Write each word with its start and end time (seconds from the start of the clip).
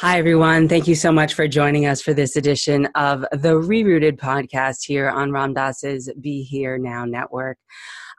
Hi, 0.00 0.16
everyone. 0.16 0.68
Thank 0.68 0.86
you 0.86 0.94
so 0.94 1.10
much 1.10 1.34
for 1.34 1.48
joining 1.48 1.86
us 1.86 2.00
for 2.00 2.14
this 2.14 2.36
edition 2.36 2.86
of 2.94 3.22
the 3.32 3.54
Rerooted 3.60 4.16
podcast 4.16 4.86
here 4.86 5.10
on 5.10 5.32
Ram 5.32 5.54
Dass's 5.54 6.08
Be 6.20 6.44
Here 6.44 6.78
Now 6.78 7.04
network. 7.04 7.58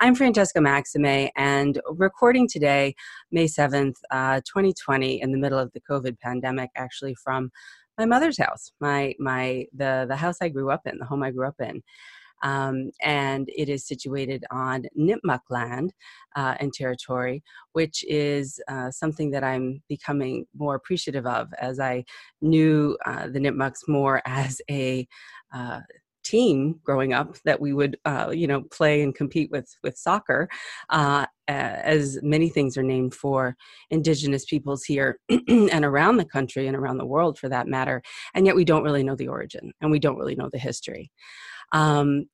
I'm 0.01 0.13
Francesca 0.13 0.59
Maxime 0.59 1.29
and 1.37 1.79
recording 1.91 2.49
today, 2.49 2.95
May 3.31 3.45
7th, 3.45 3.95
uh, 4.11 4.41
2020, 4.45 5.21
in 5.21 5.31
the 5.31 5.37
middle 5.37 5.57
of 5.57 5.71
the 5.71 5.79
COVID 5.89 6.19
pandemic, 6.19 6.69
actually 6.75 7.15
from 7.15 7.49
my 7.97 8.03
mother's 8.03 8.37
house, 8.37 8.73
my, 8.81 9.13
my, 9.17 9.63
the, 9.73 10.05
the 10.05 10.17
house 10.17 10.35
I 10.41 10.49
grew 10.49 10.71
up 10.71 10.81
in, 10.85 10.97
the 10.99 11.05
home 11.05 11.23
I 11.23 11.31
grew 11.31 11.47
up 11.47 11.61
in. 11.61 11.81
Um, 12.41 12.91
and 13.01 13.49
it 13.55 13.69
is 13.69 13.87
situated 13.87 14.45
on 14.51 14.85
Nipmuc 14.97 15.41
land 15.49 15.93
uh, 16.35 16.55
and 16.59 16.73
territory, 16.73 17.43
which 17.73 18.03
is 18.07 18.59
uh, 18.67 18.91
something 18.91 19.31
that 19.31 19.43
I'm 19.43 19.81
becoming 19.89 20.45
more 20.57 20.75
appreciative 20.75 21.25
of 21.25 21.47
as 21.59 21.79
I 21.79 22.05
knew 22.41 22.97
uh, 23.05 23.27
the 23.27 23.39
Nipmucs 23.39 23.87
more 23.87 24.21
as 24.25 24.61
a 24.69 25.07
uh, 25.53 25.81
team 26.23 26.79
growing 26.83 27.13
up 27.13 27.35
that 27.45 27.59
we 27.59 27.73
would 27.73 27.97
uh, 28.05 28.29
you 28.31 28.45
know 28.45 28.61
play 28.71 29.01
and 29.01 29.15
compete 29.15 29.49
with 29.51 29.73
with 29.83 29.97
soccer 29.97 30.47
uh, 30.89 31.25
as 31.47 32.19
many 32.21 32.49
things 32.49 32.77
are 32.77 32.83
named 32.83 33.13
for 33.15 33.55
indigenous 33.89 34.45
peoples 34.45 34.83
here 34.83 35.19
and 35.47 35.85
around 35.85 36.17
the 36.17 36.25
country 36.25 36.67
and 36.67 36.77
around 36.77 36.97
the 36.97 37.05
world 37.05 37.39
for 37.39 37.49
that 37.49 37.67
matter 37.67 38.01
and 38.35 38.45
yet 38.45 38.55
we 38.55 38.65
don't 38.65 38.83
really 38.83 39.03
know 39.03 39.15
the 39.15 39.27
origin 39.27 39.71
and 39.81 39.89
we 39.89 39.99
don't 39.99 40.17
really 40.17 40.35
know 40.35 40.49
the 40.51 40.59
history 40.59 41.09
um, 41.71 42.25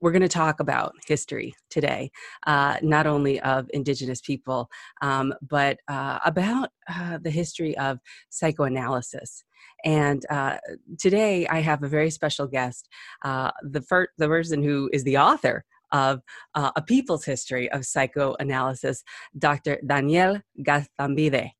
we're 0.00 0.12
going 0.12 0.20
to 0.20 0.28
talk 0.28 0.60
about 0.60 0.92
history 1.06 1.54
today, 1.70 2.10
uh, 2.46 2.76
not 2.82 3.06
only 3.06 3.40
of 3.40 3.70
Indigenous 3.72 4.20
people, 4.20 4.68
um, 5.00 5.32
but 5.40 5.78
uh, 5.88 6.18
about 6.26 6.68
uh, 6.90 7.18
the 7.22 7.30
history 7.30 7.76
of 7.78 7.98
psychoanalysis. 8.28 9.44
And 9.84 10.24
uh, 10.28 10.58
today 10.98 11.46
I 11.46 11.60
have 11.60 11.82
a 11.82 11.88
very 11.88 12.10
special 12.10 12.46
guest, 12.46 12.86
uh, 13.24 13.50
the, 13.62 13.80
first, 13.80 14.10
the 14.18 14.28
person 14.28 14.62
who 14.62 14.90
is 14.92 15.04
the 15.04 15.16
author 15.16 15.64
of 15.90 16.20
uh, 16.54 16.72
A 16.76 16.82
People's 16.82 17.24
History 17.24 17.70
of 17.70 17.86
Psychoanalysis, 17.86 19.04
Dr. 19.38 19.78
Daniel 19.86 20.38
Gaztambide 20.60 21.52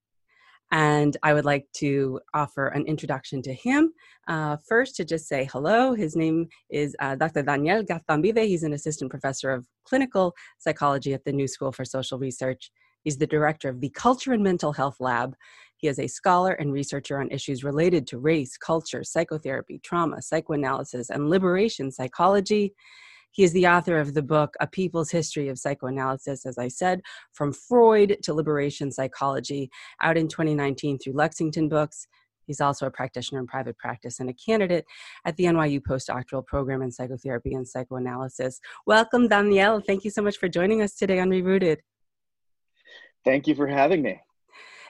and 0.74 1.16
I 1.22 1.34
would 1.34 1.44
like 1.44 1.68
to 1.74 2.20
offer 2.34 2.66
an 2.66 2.84
introduction 2.86 3.40
to 3.42 3.54
him. 3.54 3.92
Uh, 4.26 4.56
first, 4.68 4.96
to 4.96 5.04
just 5.04 5.28
say 5.28 5.48
hello. 5.52 5.94
His 5.94 6.16
name 6.16 6.48
is 6.68 6.96
uh, 6.98 7.14
Dr. 7.14 7.42
Daniel 7.42 7.84
Gaztambide. 7.84 8.44
He's 8.44 8.64
an 8.64 8.72
assistant 8.72 9.08
professor 9.08 9.52
of 9.52 9.68
clinical 9.84 10.34
psychology 10.58 11.14
at 11.14 11.24
the 11.24 11.32
New 11.32 11.46
School 11.46 11.70
for 11.70 11.84
Social 11.84 12.18
Research. 12.18 12.72
He's 13.04 13.16
the 13.16 13.26
director 13.26 13.68
of 13.68 13.80
the 13.80 13.90
Culture 13.90 14.32
and 14.32 14.42
Mental 14.42 14.72
Health 14.72 14.96
Lab. 14.98 15.36
He 15.76 15.86
is 15.86 16.00
a 16.00 16.08
scholar 16.08 16.54
and 16.54 16.72
researcher 16.72 17.20
on 17.20 17.30
issues 17.30 17.62
related 17.62 18.04
to 18.08 18.18
race, 18.18 18.56
culture, 18.56 19.04
psychotherapy, 19.04 19.78
trauma, 19.84 20.22
psychoanalysis, 20.22 21.08
and 21.08 21.30
liberation 21.30 21.92
psychology. 21.92 22.74
He 23.34 23.42
is 23.42 23.52
the 23.52 23.66
author 23.66 23.98
of 23.98 24.14
the 24.14 24.22
book 24.22 24.54
A 24.60 24.66
People's 24.68 25.10
History 25.10 25.48
of 25.48 25.58
Psychoanalysis, 25.58 26.46
as 26.46 26.56
I 26.56 26.68
said, 26.68 27.02
from 27.32 27.52
Freud 27.52 28.18
to 28.22 28.32
Liberation 28.32 28.92
Psychology, 28.92 29.70
out 30.00 30.16
in 30.16 30.28
2019 30.28 31.00
through 31.00 31.14
Lexington 31.14 31.68
Books. 31.68 32.06
He's 32.46 32.60
also 32.60 32.86
a 32.86 32.92
practitioner 32.92 33.40
in 33.40 33.48
private 33.48 33.76
practice 33.76 34.20
and 34.20 34.30
a 34.30 34.34
candidate 34.34 34.84
at 35.24 35.36
the 35.36 35.46
NYU 35.46 35.80
postdoctoral 35.80 36.46
program 36.46 36.80
in 36.80 36.92
psychotherapy 36.92 37.54
and 37.54 37.66
psychoanalysis. 37.66 38.60
Welcome, 38.86 39.26
Danielle. 39.26 39.80
Thank 39.80 40.04
you 40.04 40.12
so 40.12 40.22
much 40.22 40.38
for 40.38 40.48
joining 40.48 40.80
us 40.80 40.94
today 40.94 41.18
on 41.18 41.28
Rerooted. 41.30 41.78
Thank 43.24 43.48
you 43.48 43.56
for 43.56 43.66
having 43.66 44.02
me 44.02 44.20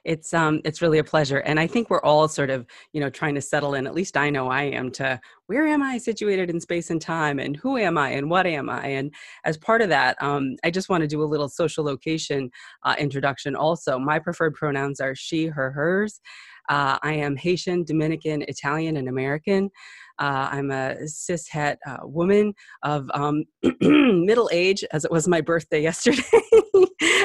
it's 0.04 0.34
um 0.34 0.60
it's 0.64 0.82
really 0.82 0.98
a 0.98 1.04
pleasure 1.04 1.38
and 1.38 1.58
i 1.58 1.66
think 1.66 1.88
we're 1.88 2.02
all 2.02 2.28
sort 2.28 2.50
of 2.50 2.66
you 2.92 3.00
know 3.00 3.10
trying 3.10 3.34
to 3.34 3.40
settle 3.40 3.74
in 3.74 3.86
at 3.86 3.94
least 3.94 4.16
i 4.16 4.28
know 4.28 4.48
i 4.48 4.62
am 4.62 4.90
to 4.90 5.18
where 5.46 5.66
am 5.66 5.82
i 5.82 5.98
situated 5.98 6.50
in 6.50 6.60
space 6.60 6.90
and 6.90 7.00
time 7.00 7.38
and 7.38 7.56
who 7.56 7.76
am 7.76 7.96
i 7.96 8.10
and 8.10 8.28
what 8.28 8.46
am 8.46 8.68
i 8.68 8.86
and 8.86 9.12
as 9.44 9.56
part 9.56 9.80
of 9.80 9.88
that 9.88 10.20
um, 10.22 10.56
i 10.64 10.70
just 10.70 10.88
want 10.88 11.00
to 11.00 11.08
do 11.08 11.22
a 11.22 11.24
little 11.24 11.48
social 11.48 11.84
location 11.84 12.50
uh, 12.84 12.94
introduction 12.98 13.56
also 13.56 13.98
my 13.98 14.18
preferred 14.18 14.54
pronouns 14.54 15.00
are 15.00 15.14
she 15.14 15.46
her 15.46 15.70
hers 15.70 16.20
uh, 16.68 16.98
I 17.02 17.12
am 17.12 17.36
Haitian, 17.36 17.84
Dominican, 17.84 18.42
Italian, 18.48 18.96
and 18.96 19.08
American. 19.08 19.70
Uh, 20.18 20.48
I'm 20.50 20.70
a 20.70 21.06
cis 21.06 21.48
het 21.48 21.78
uh, 21.86 21.98
woman 22.02 22.54
of 22.82 23.10
um, 23.14 23.44
middle 23.80 24.48
age, 24.52 24.84
as 24.92 25.04
it 25.04 25.10
was 25.10 25.28
my 25.28 25.40
birthday 25.40 25.82
yesterday. 25.90 26.22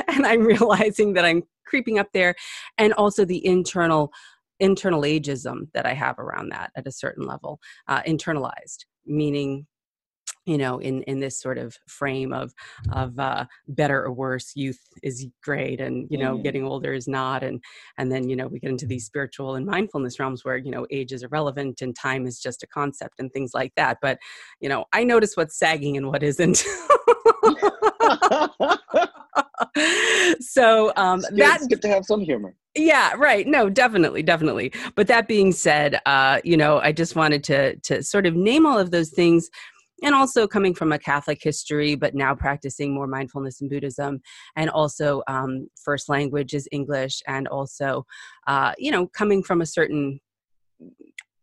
and 0.08 0.26
I'm 0.26 0.42
realizing 0.42 1.14
that 1.14 1.26
I'm 1.26 1.44
creeping 1.66 2.00
up 2.00 2.08
there. 2.14 2.36
And 2.78 2.94
also 2.94 3.26
the 3.26 3.46
internal 3.46 4.12
internal 4.62 5.04
ageism 5.04 5.70
that 5.74 5.86
I 5.86 5.94
have 5.94 6.20
around 6.20 6.52
that 6.52 6.72
at 6.76 6.86
a 6.86 6.92
certain 6.92 7.26
level, 7.26 7.62
uh, 7.88 8.02
internalized, 8.02 8.84
meaning 9.06 9.66
you 10.50 10.58
know 10.58 10.80
in 10.80 11.04
in 11.04 11.20
this 11.20 11.40
sort 11.40 11.60
of 11.60 11.78
frame 11.88 12.34
of 12.34 12.54
of 12.92 13.18
uh, 13.20 13.46
better 13.68 14.04
or 14.04 14.12
worse 14.12 14.52
youth 14.56 14.80
is 15.04 15.28
great 15.44 15.80
and 15.80 16.08
you 16.10 16.18
know 16.18 16.38
mm. 16.38 16.44
getting 16.44 16.64
older 16.66 16.92
is 16.92 17.08
not. 17.08 17.44
And 17.44 17.62
and 17.98 18.12
then 18.12 18.28
you 18.28 18.36
know 18.36 18.48
we 18.48 18.60
get 18.60 18.72
into 18.72 18.88
these 18.88 19.06
spiritual 19.06 19.56
and 19.56 19.66
mindfulness 19.66 20.20
realms 20.20 20.44
where 20.44 20.58
you 20.58 20.72
know 20.72 20.88
age 20.90 21.12
is 21.12 21.22
irrelevant 21.22 21.82
and 21.82 21.96
time 21.96 22.26
is 22.26 22.40
just 22.40 22.64
a 22.64 22.68
concept 22.68 23.20
and 23.20 23.32
things 23.32 23.52
like 23.54 23.74
that. 23.76 24.00
But 24.02 24.18
you 24.60 24.70
know 24.70 24.86
i 24.92 25.04
notice 25.04 25.38
what's 25.38 25.58
sagging 25.58 25.98
and 25.98 26.08
what 26.08 26.24
isn't. 26.24 26.64
So 30.40 30.92
um 30.96 31.20
it's 31.20 31.38
that's 31.38 31.68
good 31.68 31.82
to 31.84 31.88
have 31.90 32.06
some 32.06 32.22
humor. 32.22 32.56
Yeah 32.76 33.14
right. 33.18 33.46
No 33.48 33.70
definitely 33.70 34.24
definitely. 34.24 34.74
But 34.96 35.08
that 35.08 35.28
being 35.28 35.52
said 35.52 36.00
uh 36.06 36.40
you 36.44 36.58
know 36.58 36.80
i 36.80 36.92
just 36.92 37.16
wanted 37.16 37.44
to 37.46 37.76
to 37.78 38.04
sort 38.04 38.26
of 38.26 38.36
name 38.36 38.66
all 38.66 38.80
of 38.80 38.92
those 38.92 39.10
things 39.10 39.50
and 40.04 40.16
also 40.16 40.48
coming 40.48 40.74
from 40.74 40.92
a 40.92 41.00
Catholic 41.00 41.40
history, 41.42 41.96
but 41.96 42.16
now 42.16 42.34
practicing 42.36 42.94
more 42.94 43.08
mindfulness 43.08 43.62
in 43.62 43.70
Buddhism, 43.70 44.22
and 44.56 44.70
also 44.70 45.22
um, 45.28 45.68
first 45.84 46.10
language 46.10 46.54
is 46.54 46.68
English, 46.72 47.22
and 47.28 47.48
also, 47.48 48.06
uh, 48.48 48.74
you 48.78 48.92
know, 48.92 49.08
coming 49.08 49.44
from 49.44 49.62
a 49.62 49.66
certain 49.66 50.20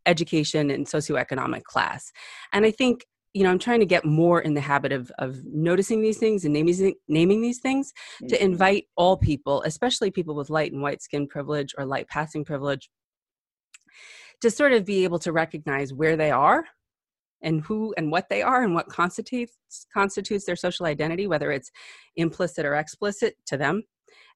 education 0.07 0.71
and 0.71 0.87
socioeconomic 0.87 1.65
class. 1.65 2.13
And 2.53 2.65
I 2.65 2.71
think 2.71 3.05
you 3.35 3.43
know 3.43 3.51
i'm 3.51 3.59
trying 3.59 3.81
to 3.81 3.87
get 3.87 4.07
more 4.07 4.41
in 4.41 4.55
the 4.55 4.63
habit 4.63 4.93
of 4.93 5.13
of 5.19 5.45
noticing 5.45 6.01
these 6.01 6.17
things 6.17 6.47
and 6.47 6.55
naming 6.55 6.95
naming 7.07 7.43
these 7.43 7.59
things 7.59 7.93
mm-hmm. 7.93 8.29
to 8.29 8.43
invite 8.43 8.85
all 8.97 9.19
people 9.19 9.63
especially 9.67 10.11
people 10.11 10.35
with 10.35 10.49
light 10.49 10.73
and 10.73 10.81
white 10.81 11.03
skin 11.03 11.29
privilege 11.29 11.75
or 11.77 11.85
light 11.85 12.09
passing 12.09 12.47
privilege 12.47 12.89
to 14.41 14.51
sort 14.51 14.73
of 14.73 14.87
be 14.87 15.05
able 15.05 15.19
to 15.19 15.33
recognize 15.33 15.93
where 15.93 16.17
they 16.17 16.31
are 16.31 16.65
and 17.47 17.63
who 17.63 17.95
and 17.97 18.13
what 18.13 18.29
they 18.29 18.43
are 18.43 18.63
and 18.63 18.75
what 18.75 18.89
constitutes 18.89 19.57
constitutes 19.95 20.45
their 20.45 20.57
social 20.57 20.85
identity 20.85 21.27
whether 21.27 21.51
it's 21.51 21.71
implicit 22.17 22.67
or 22.67 22.75
explicit 22.75 23.37
to 23.47 23.57
them 23.57 23.83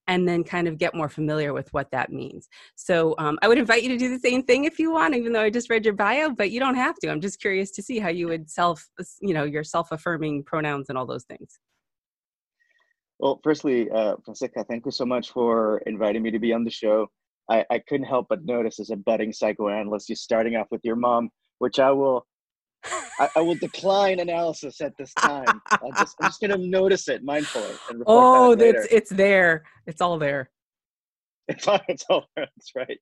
and 0.06 0.26
then 0.26 0.42
kind 0.42 0.66
of 0.66 0.78
get 0.78 0.94
more 0.94 1.08
familiar 1.08 1.52
with 1.52 1.72
what 1.72 1.90
that 1.92 2.10
means. 2.10 2.48
So 2.74 3.14
um, 3.18 3.38
I 3.42 3.48
would 3.48 3.58
invite 3.58 3.82
you 3.82 3.90
to 3.90 3.96
do 3.96 4.08
the 4.08 4.18
same 4.18 4.42
thing 4.42 4.64
if 4.64 4.78
you 4.78 4.90
want, 4.90 5.14
even 5.14 5.32
though 5.32 5.42
I 5.42 5.50
just 5.50 5.70
read 5.70 5.84
your 5.84 5.94
bio, 5.94 6.30
but 6.30 6.50
you 6.50 6.58
don't 6.58 6.74
have 6.74 6.96
to. 6.96 7.10
I'm 7.10 7.20
just 7.20 7.40
curious 7.40 7.70
to 7.72 7.82
see 7.82 7.98
how 7.98 8.08
you 8.08 8.26
would 8.26 8.50
self, 8.50 8.88
you 9.20 9.34
know, 9.34 9.44
your 9.44 9.62
self 9.62 9.92
affirming 9.92 10.44
pronouns 10.44 10.88
and 10.88 10.98
all 10.98 11.06
those 11.06 11.24
things. 11.24 11.58
Well, 13.18 13.38
firstly, 13.44 13.90
uh, 13.90 14.16
Francisca, 14.24 14.64
thank 14.64 14.86
you 14.86 14.90
so 14.90 15.04
much 15.04 15.30
for 15.30 15.78
inviting 15.86 16.22
me 16.22 16.30
to 16.30 16.38
be 16.38 16.52
on 16.52 16.64
the 16.64 16.70
show. 16.70 17.06
I, 17.50 17.64
I 17.70 17.78
couldn't 17.80 18.06
help 18.06 18.26
but 18.28 18.44
notice 18.44 18.80
as 18.80 18.90
a 18.90 18.96
budding 18.96 19.32
psychoanalyst, 19.32 20.08
you're 20.08 20.16
starting 20.16 20.56
off 20.56 20.68
with 20.70 20.80
your 20.84 20.96
mom, 20.96 21.28
which 21.58 21.78
I 21.78 21.90
will 21.90 22.26
I, 23.20 23.28
I, 23.36 23.40
will 23.40 23.54
decline 23.54 24.18
analysis 24.18 24.80
at 24.80 24.96
this 24.96 25.12
time. 25.14 25.60
I'll 25.70 25.92
just, 25.92 26.16
I'm 26.20 26.28
just 26.28 26.40
going 26.40 26.50
to 26.52 26.58
notice 26.58 27.06
it 27.08 27.24
mindfully. 27.24 27.76
And 27.90 28.02
oh, 28.06 28.52
it 28.52 28.60
it's 28.62 28.86
it's 28.90 29.10
there. 29.10 29.64
It's 29.86 30.00
all 30.00 30.18
there. 30.18 30.50
It's 31.48 31.66
all, 31.66 31.80
it's 31.88 32.04
all 32.08 32.26
there. 32.36 32.46
That's 32.56 32.72
right. 32.76 32.98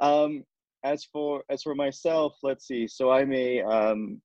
Um, 0.00 0.44
as 0.82 1.04
for 1.04 1.44
as 1.50 1.62
for 1.62 1.74
myself, 1.74 2.34
let's 2.42 2.66
see. 2.66 2.86
So 2.88 3.10
I'm 3.10 3.32
a 3.34 3.60
um, 3.62 4.20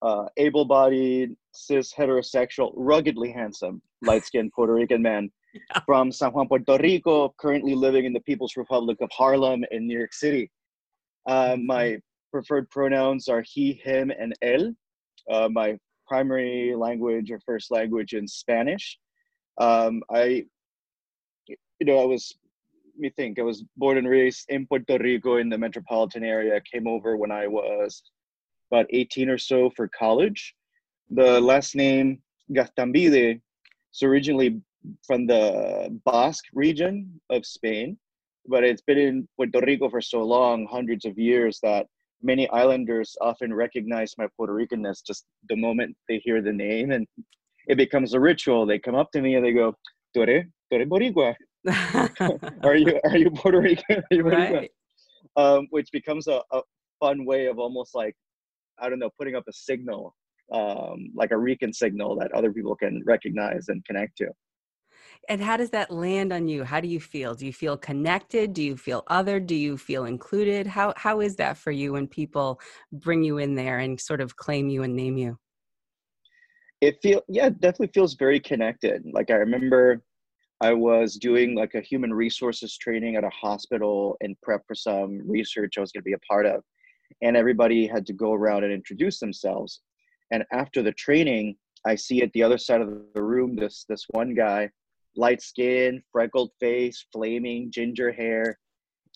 uh, 0.00 0.24
able-bodied, 0.38 1.36
cis, 1.52 1.92
heterosexual, 1.92 2.72
ruggedly 2.74 3.30
handsome, 3.30 3.82
light-skinned 4.00 4.52
Puerto 4.56 4.72
Rican 4.72 5.02
man 5.02 5.30
yeah. 5.54 5.80
from 5.84 6.10
San 6.10 6.32
Juan, 6.32 6.48
Puerto 6.48 6.78
Rico, 6.78 7.34
currently 7.38 7.74
living 7.74 8.06
in 8.06 8.12
the 8.14 8.20
People's 8.20 8.56
Republic 8.56 8.96
of 9.02 9.10
Harlem 9.12 9.64
in 9.70 9.86
New 9.86 9.96
York 9.96 10.14
City. 10.14 10.50
Uh, 11.26 11.56
my 11.62 11.98
preferred 12.32 12.68
pronouns 12.70 13.28
are 13.28 13.42
he, 13.42 13.74
him, 13.74 14.10
and 14.10 14.34
él. 14.42 14.74
Uh, 15.30 15.48
my 15.48 15.78
primary 16.08 16.74
language 16.74 17.30
or 17.30 17.38
first 17.46 17.70
language 17.70 18.12
in 18.14 18.26
Spanish. 18.26 18.98
Um, 19.58 20.02
I, 20.10 20.46
you 21.46 21.86
know, 21.86 21.98
I 22.00 22.04
was, 22.04 22.34
let 22.94 23.00
me 23.00 23.10
think, 23.10 23.38
I 23.38 23.42
was 23.42 23.64
born 23.76 23.98
and 23.98 24.08
raised 24.08 24.46
in 24.48 24.66
Puerto 24.66 24.98
Rico 24.98 25.36
in 25.36 25.48
the 25.48 25.58
metropolitan 25.58 26.24
area. 26.24 26.56
I 26.56 26.60
came 26.60 26.86
over 26.86 27.16
when 27.16 27.30
I 27.30 27.46
was 27.46 28.02
about 28.70 28.86
18 28.90 29.28
or 29.28 29.38
so 29.38 29.70
for 29.70 29.88
college. 29.88 30.54
The 31.10 31.40
last 31.40 31.74
name, 31.74 32.22
Gaztambide, 32.50 33.40
is 33.94 34.02
originally 34.02 34.60
from 35.06 35.26
the 35.26 35.98
Basque 36.04 36.46
region 36.54 37.20
of 37.30 37.46
Spain. 37.46 37.98
but 38.46 38.64
it's 38.64 38.82
been 38.82 38.98
in 38.98 39.28
Puerto 39.36 39.60
Rico 39.64 39.88
for 39.88 40.00
so 40.00 40.20
long, 40.24 40.66
hundreds 40.66 41.04
of 41.04 41.16
years, 41.16 41.60
that 41.62 41.86
many 42.22 42.48
islanders 42.50 43.16
often 43.20 43.52
recognize 43.52 44.14
my 44.18 44.26
Puerto 44.36 44.52
Ricanness 44.54 45.04
just 45.06 45.24
the 45.48 45.56
moment 45.56 45.96
they 46.08 46.18
hear 46.24 46.40
the 46.42 46.52
name, 46.52 46.90
and 46.90 47.06
it 47.66 47.76
becomes 47.76 48.14
a 48.14 48.20
ritual. 48.20 48.66
They 48.66 48.78
come 48.78 48.94
up 48.94 49.10
to 49.12 49.20
me 49.20 49.34
and 49.34 49.44
they 49.44 49.52
go, 49.52 49.74
"Tore, 50.14 50.44
Tore 50.70 50.84
Boricua." 50.84 51.34
are 52.64 52.76
you 52.76 53.00
are 53.04 53.16
you 53.16 53.30
Puerto 53.30 53.60
Rican? 53.60 54.02
You 54.10 54.22
right. 54.22 54.70
Um, 55.36 55.66
which 55.70 55.88
becomes 55.92 56.26
a, 56.26 56.42
a 56.52 56.60
fun 57.00 57.24
way 57.24 57.46
of 57.46 57.58
almost 57.58 57.94
like 57.94 58.14
I 58.78 58.88
don't 58.88 58.98
know, 58.98 59.10
putting 59.16 59.36
up 59.36 59.44
a 59.48 59.52
signal, 59.52 60.14
um, 60.52 61.10
like 61.14 61.30
a 61.30 61.38
Rican 61.38 61.72
signal 61.72 62.16
that 62.16 62.32
other 62.32 62.52
people 62.52 62.74
can 62.74 63.02
recognize 63.06 63.68
and 63.68 63.84
connect 63.84 64.16
to. 64.18 64.28
And 65.28 65.40
how 65.40 65.56
does 65.56 65.70
that 65.70 65.90
land 65.90 66.32
on 66.32 66.48
you? 66.48 66.64
How 66.64 66.80
do 66.80 66.88
you 66.88 67.00
feel? 67.00 67.34
Do 67.34 67.46
you 67.46 67.52
feel 67.52 67.76
connected? 67.76 68.52
Do 68.52 68.62
you 68.62 68.76
feel 68.76 69.04
other? 69.06 69.38
Do 69.38 69.54
you 69.54 69.78
feel 69.78 70.04
included? 70.04 70.66
How 70.66 70.92
how 70.96 71.20
is 71.20 71.36
that 71.36 71.56
for 71.56 71.70
you 71.70 71.92
when 71.92 72.08
people 72.08 72.60
bring 72.92 73.22
you 73.22 73.38
in 73.38 73.54
there 73.54 73.78
and 73.78 74.00
sort 74.00 74.20
of 74.20 74.36
claim 74.36 74.68
you 74.68 74.82
and 74.82 74.96
name 74.96 75.16
you? 75.16 75.38
It 76.80 76.98
feel 77.02 77.22
yeah, 77.28 77.46
it 77.46 77.60
definitely 77.60 77.92
feels 77.94 78.14
very 78.14 78.40
connected. 78.40 79.04
Like 79.12 79.30
I 79.30 79.34
remember 79.34 80.02
I 80.60 80.72
was 80.72 81.16
doing 81.16 81.56
like 81.56 81.74
a 81.74 81.80
human 81.80 82.14
resources 82.14 82.76
training 82.76 83.16
at 83.16 83.24
a 83.24 83.30
hospital 83.30 84.16
in 84.20 84.36
prep 84.42 84.62
for 84.66 84.76
some 84.76 85.20
research 85.28 85.74
I 85.76 85.80
was 85.80 85.90
going 85.90 86.02
to 86.02 86.04
be 86.04 86.12
a 86.12 86.18
part 86.20 86.46
of. 86.46 86.62
And 87.20 87.36
everybody 87.36 87.86
had 87.86 88.06
to 88.06 88.12
go 88.12 88.32
around 88.32 88.62
and 88.62 88.72
introduce 88.72 89.18
themselves. 89.18 89.82
And 90.30 90.44
after 90.52 90.80
the 90.80 90.92
training, 90.92 91.56
I 91.84 91.96
see 91.96 92.22
at 92.22 92.32
the 92.32 92.44
other 92.44 92.58
side 92.58 92.80
of 92.80 92.90
the 93.12 93.22
room 93.22 93.56
this 93.56 93.84
this 93.88 94.06
one 94.10 94.34
guy, 94.34 94.70
light 95.16 95.42
skin, 95.42 96.02
freckled 96.10 96.50
face, 96.60 97.06
flaming 97.12 97.70
ginger 97.70 98.12
hair, 98.12 98.58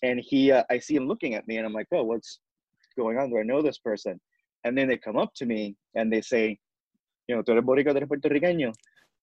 and 0.03 0.19
he 0.19 0.51
uh, 0.51 0.63
I 0.69 0.79
see 0.79 0.95
him 0.95 1.07
looking 1.07 1.35
at 1.35 1.47
me, 1.47 1.57
and 1.57 1.65
I'm 1.65 1.73
like, 1.73 1.87
oh, 1.91 2.03
what's 2.03 2.39
going 2.97 3.17
on? 3.17 3.29
Do 3.29 3.39
I 3.39 3.43
know 3.43 3.61
this 3.61 3.77
person? 3.77 4.19
And 4.63 4.77
then 4.77 4.87
they 4.87 4.97
come 4.97 5.17
up 5.17 5.33
to 5.35 5.45
me 5.45 5.75
and 5.95 6.11
they 6.11 6.21
say, 6.21 6.57
you 7.27 7.35
know, 7.35 7.41
tú 7.41 7.49
eres 7.49 7.63
boricua, 7.63 7.93
tú 7.93 7.97
eres 7.97 8.09
puertorriqueño. 8.09 8.73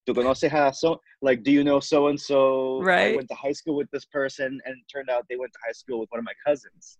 ¿Tú 0.06 0.14
conoces 0.14 0.52
a 0.52 0.72
so? 0.72 1.00
Like, 1.22 1.42
do 1.42 1.50
you 1.50 1.64
know 1.64 1.80
so 1.80 2.08
and 2.08 2.20
so? 2.20 2.80
Right. 2.82 3.12
I 3.12 3.16
went 3.16 3.28
to 3.28 3.34
high 3.34 3.52
school 3.52 3.76
with 3.76 3.90
this 3.90 4.04
person, 4.04 4.60
and 4.64 4.74
it 4.76 4.84
turned 4.92 5.08
out 5.08 5.24
they 5.28 5.36
went 5.36 5.52
to 5.52 5.58
high 5.64 5.72
school 5.72 6.00
with 6.00 6.10
one 6.10 6.18
of 6.18 6.24
my 6.24 6.34
cousins. 6.46 6.98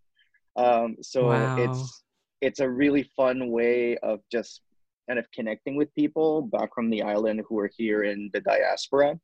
Um, 0.56 0.96
so 1.02 1.28
wow. 1.28 1.56
it's 1.58 2.02
it's 2.40 2.60
a 2.60 2.68
really 2.68 3.10
fun 3.16 3.50
way 3.50 3.96
of 3.98 4.20
just 4.30 4.62
kind 5.08 5.18
of 5.18 5.30
connecting 5.32 5.76
with 5.76 5.94
people 5.94 6.42
back 6.42 6.70
from 6.74 6.88
the 6.88 7.02
island 7.02 7.42
who 7.48 7.58
are 7.58 7.70
here 7.76 8.04
in 8.04 8.30
the 8.32 8.40
diaspora. 8.40 9.18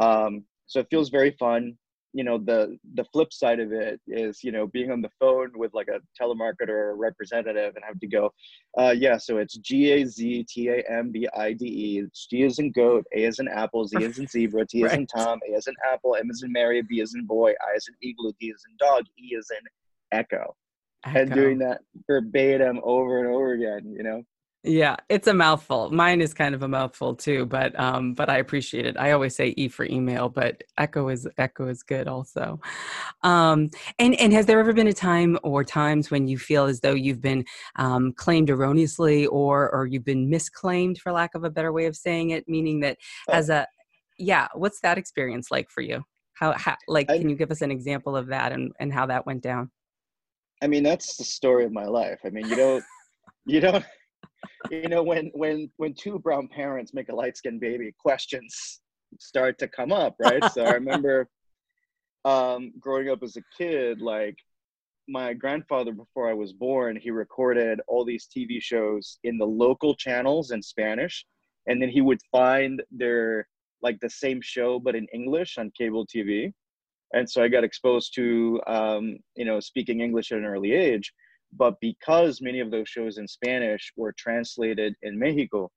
Um, 0.00 0.44
so 0.66 0.80
it 0.80 0.88
feels 0.90 1.10
very 1.10 1.32
fun 1.32 1.76
you 2.12 2.24
know 2.24 2.38
the 2.38 2.76
the 2.94 3.04
flip 3.04 3.32
side 3.32 3.60
of 3.60 3.70
it 3.72 4.00
is 4.08 4.42
you 4.42 4.50
know 4.50 4.66
being 4.66 4.90
on 4.90 5.00
the 5.00 5.10
phone 5.20 5.50
with 5.54 5.72
like 5.74 5.88
a 5.88 6.00
telemarketer 6.20 6.68
or 6.68 6.90
a 6.90 6.94
representative 6.94 7.76
and 7.76 7.84
have 7.84 8.00
to 8.00 8.06
go 8.06 8.32
uh 8.78 8.94
yeah 8.96 9.16
so 9.16 9.38
it's 9.38 9.56
g-a-z-t-a-m-b-i-d-e 9.58 10.38
it's 12.00 12.26
g 12.26 12.42
as 12.44 12.58
in 12.58 12.72
goat 12.72 13.06
a 13.14 13.24
as 13.24 13.38
in 13.38 13.46
apple 13.48 13.86
z 13.86 13.96
as 14.04 14.18
in 14.18 14.26
zebra 14.26 14.66
t 14.66 14.82
as 14.84 14.90
right. 14.90 15.00
in 15.00 15.06
tom 15.06 15.38
a 15.48 15.54
as 15.56 15.68
in 15.68 15.74
apple 15.90 16.16
m 16.16 16.28
as 16.30 16.42
in 16.42 16.50
mary 16.52 16.82
b 16.82 17.00
as 17.00 17.14
in 17.14 17.24
boy 17.26 17.50
i 17.50 17.76
as 17.76 17.86
in 17.88 17.94
igloo 18.08 18.32
d 18.40 18.52
as 18.54 18.62
in 18.68 18.76
dog 18.78 19.04
e 19.18 19.36
as 19.38 19.48
in 19.50 19.60
echo, 20.12 20.56
echo. 21.06 21.20
and 21.20 21.32
doing 21.32 21.58
that 21.58 21.80
verbatim 22.08 22.80
over 22.82 23.18
and 23.20 23.28
over 23.28 23.52
again 23.52 23.94
you 23.96 24.02
know 24.02 24.20
yeah, 24.62 24.96
it's 25.08 25.26
a 25.26 25.32
mouthful. 25.32 25.90
Mine 25.90 26.20
is 26.20 26.34
kind 26.34 26.54
of 26.54 26.62
a 26.62 26.68
mouthful 26.68 27.14
too, 27.14 27.46
but 27.46 27.78
um, 27.80 28.12
but 28.12 28.28
I 28.28 28.36
appreciate 28.38 28.84
it. 28.84 28.94
I 28.98 29.12
always 29.12 29.34
say 29.34 29.54
E 29.56 29.68
for 29.68 29.86
email, 29.86 30.28
but 30.28 30.62
Echo 30.76 31.08
is 31.08 31.26
Echo 31.38 31.66
is 31.68 31.82
good 31.82 32.06
also. 32.06 32.60
Um, 33.22 33.70
and 33.98 34.14
and 34.20 34.34
has 34.34 34.44
there 34.44 34.60
ever 34.60 34.74
been 34.74 34.86
a 34.86 34.92
time 34.92 35.38
or 35.42 35.64
times 35.64 36.10
when 36.10 36.28
you 36.28 36.36
feel 36.36 36.66
as 36.66 36.80
though 36.80 36.92
you've 36.92 37.22
been 37.22 37.46
um, 37.76 38.12
claimed 38.12 38.50
erroneously 38.50 39.26
or 39.26 39.70
or 39.70 39.86
you've 39.86 40.04
been 40.04 40.28
misclaimed, 40.28 40.98
for 40.98 41.10
lack 41.10 41.34
of 41.34 41.44
a 41.44 41.50
better 41.50 41.72
way 41.72 41.86
of 41.86 41.96
saying 41.96 42.30
it, 42.30 42.46
meaning 42.46 42.80
that 42.80 42.98
oh. 43.30 43.32
as 43.32 43.48
a 43.48 43.66
yeah, 44.18 44.48
what's 44.54 44.80
that 44.80 44.98
experience 44.98 45.50
like 45.50 45.70
for 45.70 45.80
you? 45.80 46.02
How, 46.34 46.52
how 46.52 46.76
like 46.86 47.10
I, 47.10 47.16
can 47.16 47.30
you 47.30 47.36
give 47.36 47.50
us 47.50 47.62
an 47.62 47.70
example 47.70 48.14
of 48.14 48.26
that 48.26 48.52
and 48.52 48.72
and 48.78 48.92
how 48.92 49.06
that 49.06 49.24
went 49.24 49.42
down? 49.42 49.70
I 50.62 50.66
mean, 50.66 50.82
that's 50.82 51.16
the 51.16 51.24
story 51.24 51.64
of 51.64 51.72
my 51.72 51.86
life. 51.86 52.20
I 52.26 52.28
mean, 52.28 52.46
you 52.46 52.56
don't 52.56 52.84
you 53.46 53.60
don't 53.60 53.84
you 54.70 54.88
know 54.88 55.02
when 55.02 55.30
when 55.34 55.70
when 55.76 55.94
two 55.94 56.18
brown 56.18 56.48
parents 56.48 56.94
make 56.94 57.08
a 57.08 57.14
light 57.14 57.36
skinned 57.36 57.60
baby 57.60 57.94
questions 57.98 58.80
start 59.18 59.58
to 59.58 59.68
come 59.68 59.92
up 59.92 60.16
right? 60.20 60.44
So 60.52 60.64
i 60.64 60.72
remember 60.72 61.28
um 62.24 62.72
growing 62.78 63.08
up 63.08 63.22
as 63.22 63.36
a 63.36 63.42
kid 63.56 64.00
like 64.00 64.36
my 65.08 65.32
grandfather 65.32 65.92
before 65.92 66.28
i 66.28 66.34
was 66.34 66.52
born 66.52 66.94
he 66.94 67.10
recorded 67.10 67.80
all 67.88 68.04
these 68.04 68.28
tv 68.28 68.60
shows 68.60 69.18
in 69.24 69.38
the 69.38 69.46
local 69.46 69.94
channels 69.94 70.50
in 70.50 70.62
spanish 70.62 71.24
and 71.66 71.80
then 71.80 71.88
he 71.88 72.02
would 72.02 72.20
find 72.30 72.82
their 72.90 73.48
like 73.82 73.98
the 74.00 74.10
same 74.10 74.40
show 74.42 74.78
but 74.78 74.94
in 74.94 75.06
english 75.14 75.56
on 75.56 75.72
cable 75.76 76.06
tv 76.06 76.52
and 77.14 77.28
so 77.28 77.42
i 77.42 77.48
got 77.48 77.64
exposed 77.64 78.14
to 78.14 78.60
um, 78.66 79.16
you 79.34 79.46
know 79.46 79.58
speaking 79.58 80.00
english 80.00 80.30
at 80.30 80.38
an 80.38 80.44
early 80.44 80.72
age 80.72 81.12
but 81.56 81.74
because 81.80 82.40
many 82.40 82.60
of 82.60 82.70
those 82.70 82.88
shows 82.88 83.18
in 83.18 83.26
Spanish 83.26 83.92
were 83.96 84.14
translated 84.16 84.94
in 85.02 85.18
Mexico, 85.18 85.70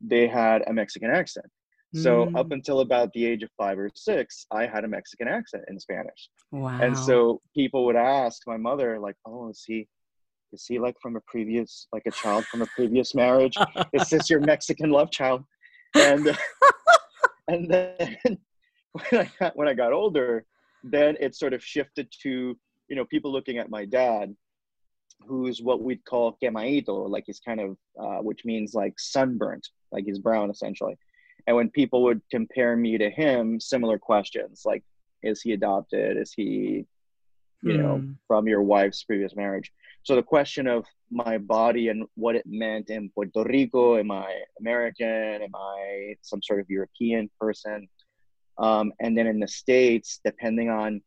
they 0.00 0.26
had 0.26 0.62
a 0.66 0.72
Mexican 0.72 1.10
accent. 1.10 1.46
So 1.94 2.26
mm. 2.26 2.38
up 2.38 2.50
until 2.50 2.80
about 2.80 3.12
the 3.12 3.24
age 3.24 3.42
of 3.42 3.50
five 3.56 3.78
or 3.78 3.90
six, 3.94 4.46
I 4.50 4.66
had 4.66 4.84
a 4.84 4.88
Mexican 4.88 5.28
accent 5.28 5.64
in 5.68 5.78
Spanish. 5.80 6.28
Wow. 6.50 6.78
And 6.80 6.96
so 6.96 7.40
people 7.54 7.86
would 7.86 7.96
ask 7.96 8.42
my 8.46 8.56
mother, 8.56 8.98
like, 8.98 9.14
"Oh, 9.24 9.48
is 9.48 9.62
he, 9.66 9.88
is 10.52 10.66
he 10.66 10.78
like 10.78 10.96
from 11.00 11.16
a 11.16 11.20
previous, 11.26 11.86
like 11.92 12.02
a 12.06 12.10
child 12.10 12.44
from 12.46 12.62
a 12.62 12.66
previous 12.74 13.14
marriage? 13.14 13.56
is 13.92 14.08
this 14.10 14.28
your 14.28 14.40
Mexican 14.40 14.90
love 14.90 15.10
child?" 15.10 15.44
And 15.94 16.36
and 17.48 17.70
then 17.70 18.18
when 18.92 19.20
I 19.22 19.30
got 19.38 19.56
when 19.56 19.68
I 19.68 19.74
got 19.74 19.92
older, 19.92 20.44
then 20.82 21.16
it 21.20 21.34
sort 21.34 21.54
of 21.54 21.64
shifted 21.64 22.08
to 22.22 22.58
you 22.88 22.96
know 22.96 23.04
people 23.06 23.32
looking 23.32 23.58
at 23.58 23.70
my 23.70 23.84
dad 23.84 24.34
who's 25.26 25.62
what 25.62 25.82
we'd 25.82 26.04
call 26.04 26.36
quemadito, 26.42 27.08
like 27.08 27.24
he's 27.26 27.40
kind 27.40 27.60
of, 27.60 27.76
uh, 28.00 28.22
which 28.22 28.44
means 28.44 28.74
like 28.74 28.94
sunburnt, 28.98 29.68
like 29.92 30.04
he's 30.04 30.18
brown 30.18 30.50
essentially. 30.50 30.96
And 31.46 31.56
when 31.56 31.70
people 31.70 32.02
would 32.04 32.20
compare 32.30 32.76
me 32.76 32.98
to 32.98 33.10
him, 33.10 33.60
similar 33.60 33.98
questions 33.98 34.62
like, 34.64 34.82
is 35.22 35.40
he 35.40 35.52
adopted? 35.52 36.16
Is 36.16 36.32
he, 36.32 36.86
you 37.62 37.78
know, 37.78 37.98
hmm. 37.98 38.12
from 38.26 38.46
your 38.46 38.62
wife's 38.62 39.02
previous 39.04 39.34
marriage? 39.34 39.72
So 40.02 40.14
the 40.14 40.22
question 40.22 40.68
of 40.68 40.84
my 41.10 41.38
body 41.38 41.88
and 41.88 42.04
what 42.14 42.36
it 42.36 42.44
meant 42.46 42.90
in 42.90 43.10
Puerto 43.10 43.42
Rico, 43.44 43.96
am 43.96 44.10
I 44.10 44.42
American? 44.60 45.42
Am 45.42 45.54
I 45.54 46.14
some 46.22 46.40
sort 46.42 46.60
of 46.60 46.70
European 46.70 47.28
person? 47.40 47.88
Um, 48.58 48.92
and 49.00 49.16
then 49.16 49.26
in 49.26 49.40
the 49.40 49.48
States, 49.48 50.20
depending 50.24 50.70
on 50.70 51.02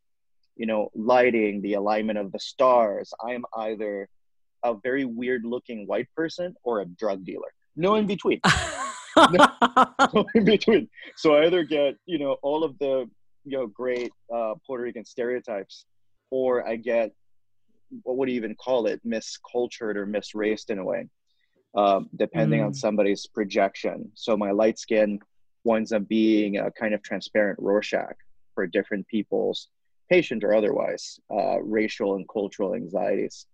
you 0.60 0.66
know, 0.66 0.92
lighting, 0.94 1.62
the 1.62 1.76
alignment 1.76 2.20
of 2.20 2.34
the 2.34 2.40
stars. 2.40 3.14
I 3.26 3.32
am 3.32 3.46
either 3.56 4.10
a 4.66 4.76
very 4.84 5.06
weird 5.06 5.46
looking 5.46 5.88
white 5.88 6.10
person 6.14 6.54
or 6.64 6.82
a 6.82 6.86
drug 6.86 7.24
dealer. 7.24 7.48
No 7.78 7.96
in 7.96 8.06
between. 8.06 8.42
no, 9.32 9.48
no, 10.14 10.26
in 10.36 10.44
between. 10.44 10.90
So 11.16 11.36
I 11.36 11.46
either 11.46 11.64
get, 11.64 11.96
you 12.06 12.20
know, 12.20 12.36
all 12.44 12.66
of 12.66 12.78
the, 12.78 13.10
you 13.46 13.58
know, 13.58 13.68
great 13.68 14.12
uh, 14.34 14.56
Puerto 14.68 14.84
Rican 14.84 15.06
stereotypes, 15.06 15.86
or 16.30 16.68
I 16.68 16.76
get, 16.76 17.12
what 18.04 18.18
would 18.18 18.30
you 18.30 18.36
even 18.36 18.54
call 18.56 18.86
it, 18.88 19.00
miscultured 19.06 19.96
or 19.96 20.06
misraced 20.06 20.70
in 20.70 20.80
a 20.80 20.84
way, 20.84 21.08
um, 21.78 22.10
depending 22.18 22.60
mm. 22.60 22.66
on 22.66 22.74
somebody's 22.74 23.26
projection. 23.28 24.12
So 24.14 24.36
my 24.36 24.52
light 24.52 24.78
skin 24.78 25.20
winds 25.64 25.94
up 25.94 26.06
being 26.10 26.58
a 26.58 26.70
kind 26.70 26.94
of 26.94 27.02
transparent 27.02 27.60
Rorschach 27.60 28.18
for 28.54 28.68
different 28.68 29.08
people's 29.08 29.70
patient 30.10 30.44
or 30.44 30.54
otherwise, 30.54 31.20
uh, 31.32 31.60
racial 31.62 32.16
and 32.16 32.28
cultural 32.28 32.76
anxieties. 32.76 33.46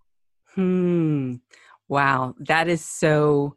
Hmm. 0.54 1.36
Wow. 1.88 2.36
That 2.40 2.68
is 2.68 2.84
so 2.84 3.56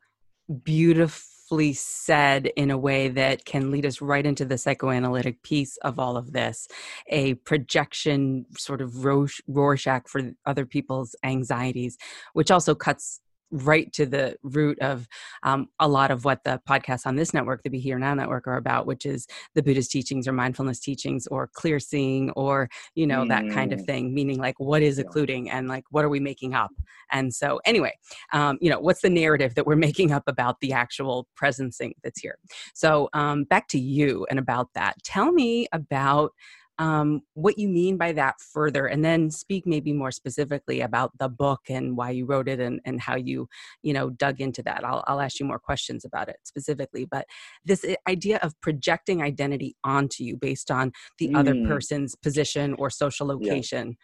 beautifully 0.64 1.72
said 1.72 2.46
in 2.56 2.70
a 2.70 2.78
way 2.78 3.08
that 3.08 3.44
can 3.44 3.70
lead 3.70 3.86
us 3.86 4.00
right 4.02 4.26
into 4.26 4.44
the 4.44 4.58
psychoanalytic 4.58 5.42
piece 5.42 5.76
of 5.78 5.98
all 5.98 6.16
of 6.16 6.32
this 6.32 6.68
a 7.08 7.34
projection 7.34 8.44
sort 8.56 8.80
of 8.80 9.04
rorschach 9.46 10.08
for 10.08 10.32
other 10.44 10.66
people's 10.66 11.14
anxieties 11.22 11.96
which 12.34 12.50
also 12.50 12.74
cuts 12.74 13.20
right 13.50 13.92
to 13.94 14.06
the 14.06 14.36
root 14.42 14.78
of 14.80 15.08
um, 15.42 15.68
a 15.80 15.88
lot 15.88 16.10
of 16.10 16.24
what 16.24 16.44
the 16.44 16.60
podcasts 16.68 17.06
on 17.06 17.16
this 17.16 17.32
network, 17.32 17.62
the 17.62 17.70
Be 17.70 17.78
Here 17.78 17.98
Now 17.98 18.14
network, 18.14 18.46
are 18.46 18.56
about, 18.56 18.86
which 18.86 19.06
is 19.06 19.26
the 19.54 19.62
Buddhist 19.62 19.90
teachings 19.90 20.28
or 20.28 20.32
mindfulness 20.32 20.80
teachings 20.80 21.26
or 21.28 21.48
clear 21.48 21.78
seeing 21.78 22.30
or, 22.32 22.68
you 22.94 23.06
know, 23.06 23.22
mm. 23.22 23.28
that 23.28 23.48
kind 23.50 23.72
of 23.72 23.80
mm. 23.80 23.86
thing, 23.86 24.14
meaning 24.14 24.38
like 24.38 24.58
what 24.58 24.82
is 24.82 24.98
occluding 24.98 25.50
and 25.50 25.68
like 25.68 25.84
what 25.90 26.04
are 26.04 26.08
we 26.08 26.20
making 26.20 26.54
up? 26.54 26.70
And 27.10 27.34
so, 27.34 27.60
anyway, 27.64 27.92
um, 28.32 28.58
you 28.60 28.70
know, 28.70 28.80
what's 28.80 29.00
the 29.00 29.10
narrative 29.10 29.54
that 29.54 29.66
we're 29.66 29.76
making 29.76 30.12
up 30.12 30.24
about 30.26 30.60
the 30.60 30.72
actual 30.72 31.26
presencing 31.40 31.92
that's 32.02 32.20
here? 32.20 32.38
So, 32.74 33.08
um, 33.12 33.44
back 33.44 33.68
to 33.68 33.78
you 33.78 34.26
and 34.30 34.38
about 34.38 34.68
that. 34.74 35.02
Tell 35.04 35.32
me 35.32 35.68
about 35.72 36.32
um, 36.78 37.22
what 37.34 37.58
you 37.58 37.68
mean 37.68 37.96
by 37.96 38.12
that 38.12 38.36
further, 38.40 38.86
and 38.86 39.04
then 39.04 39.30
speak 39.30 39.66
maybe 39.66 39.92
more 39.92 40.12
specifically 40.12 40.80
about 40.80 41.10
the 41.18 41.28
book 41.28 41.62
and 41.68 41.96
why 41.96 42.10
you 42.10 42.24
wrote 42.24 42.48
it 42.48 42.60
and, 42.60 42.80
and 42.84 43.00
how 43.00 43.16
you, 43.16 43.48
you 43.82 43.92
know, 43.92 44.10
dug 44.10 44.40
into 44.40 44.62
that. 44.62 44.84
I'll, 44.84 45.02
I'll 45.06 45.20
ask 45.20 45.40
you 45.40 45.46
more 45.46 45.58
questions 45.58 46.04
about 46.04 46.28
it 46.28 46.36
specifically, 46.44 47.04
but 47.04 47.26
this 47.64 47.84
idea 48.08 48.38
of 48.42 48.58
projecting 48.60 49.22
identity 49.22 49.76
onto 49.82 50.22
you 50.22 50.36
based 50.36 50.70
on 50.70 50.92
the 51.18 51.28
mm. 51.28 51.36
other 51.36 51.54
person's 51.66 52.14
position 52.14 52.74
or 52.78 52.90
social 52.90 53.26
location. 53.26 53.88
Yeah. 53.88 53.94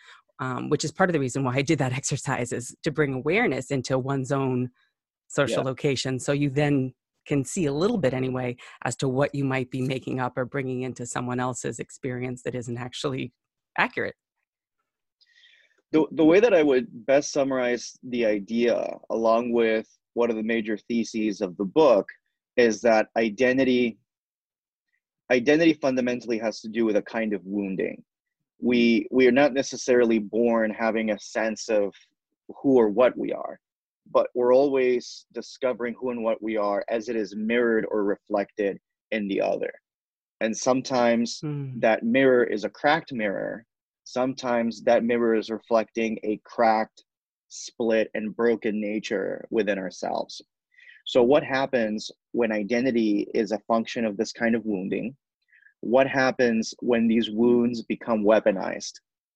Um, 0.41 0.69
which 0.69 0.85
is 0.85 0.91
part 0.91 1.09
of 1.09 1.15
the 1.15 1.21
reason 1.21 1.45
why 1.45 1.55
I 1.55 1.63
did 1.63 1.79
that 1.79 1.93
exercise 1.97 2.53
is 2.53 2.75
to 2.83 2.91
bring 2.91 3.15
awareness 3.15 3.71
into 3.71 3.97
one's 3.97 4.33
own 4.33 4.71
social 5.29 5.63
yeah. 5.63 5.69
location. 5.69 6.19
So 6.19 6.33
you 6.33 6.51
then 6.51 6.93
can 7.27 7.45
see 7.45 7.67
a 7.67 7.73
little 7.73 7.99
bit 7.99 8.15
anyway 8.15 8.57
as 8.85 8.97
to 8.97 9.09
what 9.09 9.35
you 9.35 9.45
might 9.45 9.71
be 9.71 9.83
making 9.83 10.21
up 10.21 10.37
or 10.37 10.45
bringing 10.45 10.83
into 10.83 11.07
someone 11.07 11.41
else's 11.41 11.79
experience 11.79 12.43
that 12.43 12.55
isn't 12.55 12.79
actually 12.79 13.33
accurate. 13.79 14.15
The, 15.93 16.07
the 16.13 16.25
way 16.25 16.41
that 16.41 16.55
I 16.55 16.63
would 16.63 16.89
best 17.07 17.33
summarize 17.33 17.97
the 18.03 18.27
idea, 18.27 18.97
along 19.11 19.53
with 19.53 19.87
one 20.15 20.31
of 20.31 20.37
the 20.37 20.43
major 20.43 20.77
theses 20.77 21.41
of 21.41 21.57
the 21.57 21.65
book, 21.65 22.09
is 22.57 22.81
that 22.83 23.09
identity 23.17 23.99
identity 25.33 25.73
fundamentally 25.75 26.39
has 26.39 26.61
to 26.61 26.69
do 26.69 26.85
with 26.85 26.97
a 26.97 27.03
kind 27.03 27.33
of 27.33 27.41
wounding. 27.45 28.03
We 28.61 29.09
we 29.11 29.27
are 29.27 29.33
not 29.33 29.53
necessarily 29.53 30.19
born 30.19 30.71
having 30.71 31.11
a 31.11 31.19
sense 31.19 31.69
of 31.69 31.95
who 32.49 32.77
or 32.77 32.89
what 32.89 33.17
we 33.17 33.33
are 33.33 33.59
but 34.11 34.29
we're 34.35 34.55
always 34.55 35.27
discovering 35.33 35.95
who 35.99 36.11
and 36.11 36.23
what 36.23 36.43
we 36.43 36.57
are 36.57 36.85
as 36.89 37.09
it 37.09 37.17
is 37.17 37.35
mirrored 37.35 37.87
or 37.91 38.05
reflected 38.05 38.79
in 39.11 39.29
the 39.29 39.41
other. 39.41 39.73
And 40.41 40.57
sometimes 40.57 41.41
mm. 41.43 41.81
that 41.81 42.03
mirror 42.03 42.45
is 42.45 42.65
a 42.65 42.71
cracked 42.71 43.13
mirror. 43.13 43.65
Sometimes 44.05 44.83
that 44.83 45.05
mirror 45.05 45.35
is 45.35 45.49
reflecting 45.49 46.19
a 46.23 46.41
cracked, 46.45 47.05
split, 47.49 48.11
and 48.15 48.37
broken 48.37 48.81
nature 48.81 49.47
within 49.51 49.79
ourselves. 49.79 50.43
So, 51.07 51.23
what 51.23 51.45
happens 51.45 52.11
when 52.33 52.53
identity 52.53 53.29
is 53.35 53.53
a 53.53 53.59
function 53.61 54.05
of 54.05 54.17
this 54.17 54.33
kind 54.33 54.55
of 54.55 54.65
wounding? 54.65 55.17
What 55.81 56.07
happens 56.09 56.75
when 56.81 57.09
these 57.09 57.31
wounds 57.31 57.83
become 57.83 58.25
weaponized 58.25 58.95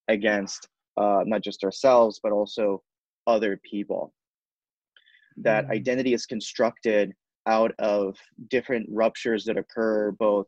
against 0.09 0.69
uh, 0.97 1.23
not 1.27 1.43
just 1.43 1.65
ourselves, 1.65 2.21
but 2.23 2.33
also 2.33 2.83
other 3.27 3.61
people? 3.63 4.13
That 5.43 5.67
mm. 5.67 5.71
identity 5.71 6.15
is 6.15 6.27
constructed 6.27 7.13
out 7.47 7.73
of 7.79 8.17
different 8.49 8.87
ruptures 8.91 9.45
that 9.45 9.57
occur 9.57 10.13
both 10.13 10.47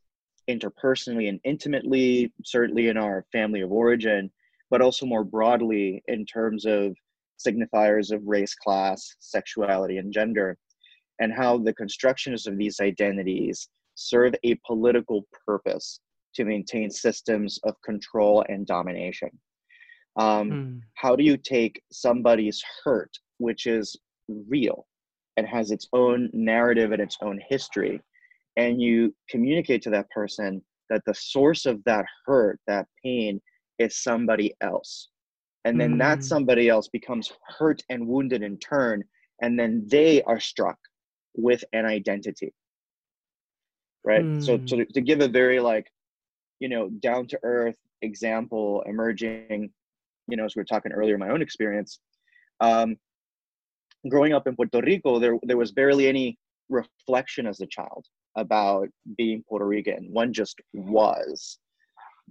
interpersonally 0.49 1.29
and 1.29 1.41
intimately, 1.45 2.33
certainly 2.45 2.89
in 2.89 2.97
our 2.97 3.25
family 3.33 3.61
of 3.61 3.73
origin, 3.73 4.31
but 4.71 4.83
also 4.83 5.07
more 5.07 5.25
broadly 5.25 6.03
in 6.09 6.27
terms 6.27 6.67
of 6.67 6.95
signifiers 7.39 8.13
of 8.13 8.23
race, 8.27 8.55
class, 8.55 9.15
sexuality, 9.19 9.97
and 9.99 10.13
gender, 10.13 10.59
and 11.21 11.33
how 11.33 11.59
the 11.59 11.73
constructions 11.75 12.47
of 12.47 12.57
these 12.57 12.81
identities 12.81 13.69
serve 13.95 14.35
a 14.45 14.59
political 14.67 15.27
purpose 15.47 16.01
to 16.35 16.45
maintain 16.45 16.91
systems 16.91 17.59
of 17.65 17.75
control 17.85 18.45
and 18.49 18.67
domination. 18.67 19.31
Um, 20.17 20.51
mm. 20.51 20.81
How 20.95 21.17
do 21.17 21.25
you 21.25 21.37
take 21.37 21.83
somebody's 21.93 22.63
hurt, 22.85 23.11
which 23.39 23.67
is 23.67 23.97
real. 24.49 24.87
And 25.37 25.47
has 25.47 25.71
its 25.71 25.89
own 25.93 26.29
narrative 26.33 26.93
and 26.93 27.01
its 27.01 27.17
own 27.23 27.41
history. 27.49 28.01
And 28.57 28.81
you 28.81 29.15
communicate 29.29 29.81
to 29.83 29.91
that 29.91 30.11
person 30.11 30.63
that 30.91 31.03
the 31.07 31.15
source 31.15 31.67
of 31.67 31.83
that 31.85 32.05
hurt 32.27 32.61
that 32.67 32.87
pain 33.03 33.41
is 33.79 34.03
somebody 34.03 34.55
else. 34.61 35.09
And 35.65 35.81
then 35.81 35.95
mm. 35.95 35.99
that 35.99 36.25
somebody 36.25 36.69
else 36.69 36.89
becomes 36.89 37.33
hurt 37.47 37.83
and 37.89 38.07
wounded 38.07 38.43
in 38.43 38.59
turn 38.59 39.05
and 39.41 39.59
then 39.59 39.87
they 39.87 40.23
are 40.23 40.41
struck 40.41 40.79
with 41.35 41.65
an 41.73 41.87
identity. 41.87 42.53
Right? 44.05 44.25
Mm. 44.25 44.45
so, 44.45 44.61
so 44.67 44.77
to, 44.77 44.85
to 44.87 45.01
give 45.01 45.21
a 45.21 45.29
very 45.29 45.61
like 45.61 45.87
you 46.59 46.69
know 46.69 46.91
down 47.01 47.27
to 47.29 47.39
earth 47.43 47.77
example 48.03 48.83
emerging 48.87 49.71
you 50.29 50.37
know 50.37 50.45
as 50.45 50.55
we 50.55 50.61
were 50.61 50.65
talking 50.65 50.93
earlier 50.93 51.19
my 51.19 51.31
own 51.31 51.43
experience 51.43 51.99
um, 52.61 52.97
growing 54.09 54.33
up 54.33 54.47
in 54.47 54.57
Puerto 54.57 54.81
Rico, 54.81 55.19
there 55.19 55.37
there 55.43 55.57
was 55.57 55.73
barely 55.73 56.09
any 56.09 56.39
reflection 56.69 57.47
as 57.47 57.61
a 57.61 57.67
child 57.67 58.07
about 58.37 58.89
being 59.17 59.43
Puerto 59.49 59.67
Rican. 59.67 60.09
One 60.13 60.33
just 60.33 60.61
was. 60.73 61.59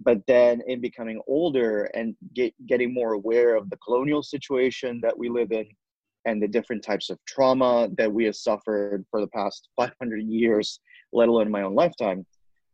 But 0.02 0.26
then 0.26 0.62
in 0.66 0.80
becoming 0.80 1.20
older 1.26 1.84
and 1.94 2.16
get, 2.34 2.54
getting 2.66 2.94
more 2.94 3.12
aware 3.12 3.54
of 3.54 3.68
the 3.68 3.76
colonial 3.76 4.22
situation 4.22 4.98
that 5.02 5.16
we 5.16 5.28
live 5.28 5.52
in 5.52 5.66
and 6.24 6.42
the 6.42 6.48
different 6.48 6.82
types 6.82 7.10
of 7.10 7.18
trauma 7.26 7.88
that 7.98 8.10
we 8.10 8.24
have 8.24 8.36
suffered 8.36 9.04
for 9.10 9.20
the 9.20 9.26
past 9.28 9.68
500 9.76 10.22
years, 10.22 10.80
let 11.12 11.28
alone 11.28 11.50
my 11.50 11.62
own 11.62 11.74
lifetime, 11.74 12.26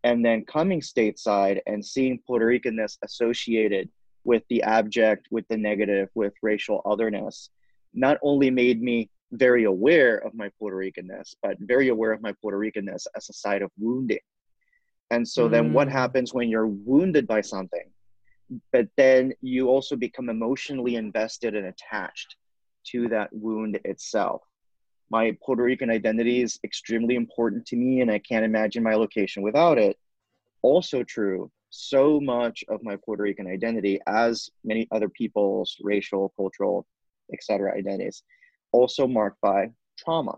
and 0.04 0.24
then 0.24 0.44
coming 0.44 0.80
stateside 0.80 1.60
and 1.66 1.84
seeing 1.84 2.20
Puerto 2.26 2.46
Ricanness 2.46 2.96
associated 3.04 3.88
with 4.24 4.42
the 4.50 4.62
abject, 4.62 5.26
with 5.30 5.46
the 5.48 5.56
negative, 5.56 6.08
with 6.14 6.32
racial 6.42 6.80
otherness, 6.84 7.50
not 7.96 8.18
only 8.22 8.50
made 8.50 8.80
me 8.82 9.10
very 9.32 9.64
aware 9.64 10.18
of 10.18 10.34
my 10.34 10.50
Puerto 10.58 10.76
Ricanness, 10.76 11.34
but 11.42 11.56
very 11.58 11.88
aware 11.88 12.12
of 12.12 12.22
my 12.22 12.32
Puerto 12.40 12.58
Ricanness 12.58 13.06
as 13.16 13.28
a 13.28 13.32
side 13.32 13.62
of 13.62 13.70
wounding. 13.78 14.20
And 15.10 15.26
so 15.26 15.48
mm. 15.48 15.50
then 15.50 15.72
what 15.72 15.88
happens 15.88 16.32
when 16.32 16.48
you're 16.48 16.66
wounded 16.66 17.26
by 17.26 17.40
something? 17.40 17.90
But 18.72 18.88
then 18.96 19.32
you 19.40 19.68
also 19.68 19.96
become 19.96 20.28
emotionally 20.28 20.96
invested 20.96 21.56
and 21.56 21.66
attached 21.66 22.36
to 22.88 23.08
that 23.08 23.30
wound 23.32 23.80
itself. 23.84 24.42
My 25.10 25.36
Puerto 25.44 25.62
Rican 25.62 25.90
identity 25.90 26.42
is 26.42 26.58
extremely 26.64 27.14
important 27.16 27.66
to 27.66 27.76
me, 27.76 28.00
and 28.00 28.10
I 28.10 28.18
can't 28.18 28.44
imagine 28.44 28.82
my 28.82 28.94
location 28.94 29.42
without 29.42 29.78
it. 29.78 29.96
Also, 30.62 31.02
true, 31.02 31.50
so 31.70 32.20
much 32.20 32.64
of 32.68 32.82
my 32.82 32.96
Puerto 32.96 33.22
Rican 33.22 33.46
identity, 33.46 34.00
as 34.06 34.50
many 34.64 34.86
other 34.90 35.08
people's 35.08 35.76
racial, 35.80 36.32
cultural, 36.36 36.86
etc. 37.32 37.76
identities, 37.76 38.22
also 38.72 39.06
marked 39.06 39.40
by 39.40 39.70
trauma. 39.98 40.36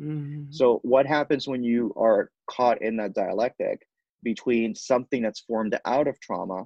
Mm-hmm. 0.00 0.50
So, 0.50 0.80
what 0.82 1.06
happens 1.06 1.48
when 1.48 1.62
you 1.62 1.92
are 1.96 2.30
caught 2.50 2.82
in 2.82 2.96
that 2.98 3.14
dialectic 3.14 3.86
between 4.22 4.74
something 4.74 5.22
that's 5.22 5.40
formed 5.40 5.78
out 5.84 6.08
of 6.08 6.20
trauma 6.20 6.64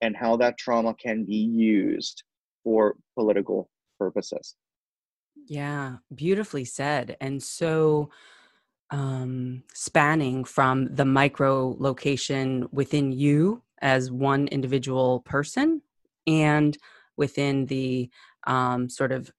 and 0.00 0.16
how 0.16 0.36
that 0.36 0.58
trauma 0.58 0.94
can 0.94 1.24
be 1.24 1.36
used 1.36 2.22
for 2.64 2.96
political 3.16 3.70
purposes? 3.98 4.56
Yeah, 5.48 5.96
beautifully 6.14 6.64
said. 6.64 7.16
And 7.20 7.42
so, 7.42 8.10
um, 8.90 9.62
spanning 9.74 10.44
from 10.44 10.94
the 10.94 11.06
micro 11.06 11.74
location 11.78 12.68
within 12.72 13.10
you 13.10 13.62
as 13.80 14.10
one 14.10 14.48
individual 14.48 15.20
person 15.20 15.82
and 16.26 16.76
within 17.16 17.66
the 17.66 18.10
um, 18.46 18.88
sort 18.88 19.12
of 19.12 19.30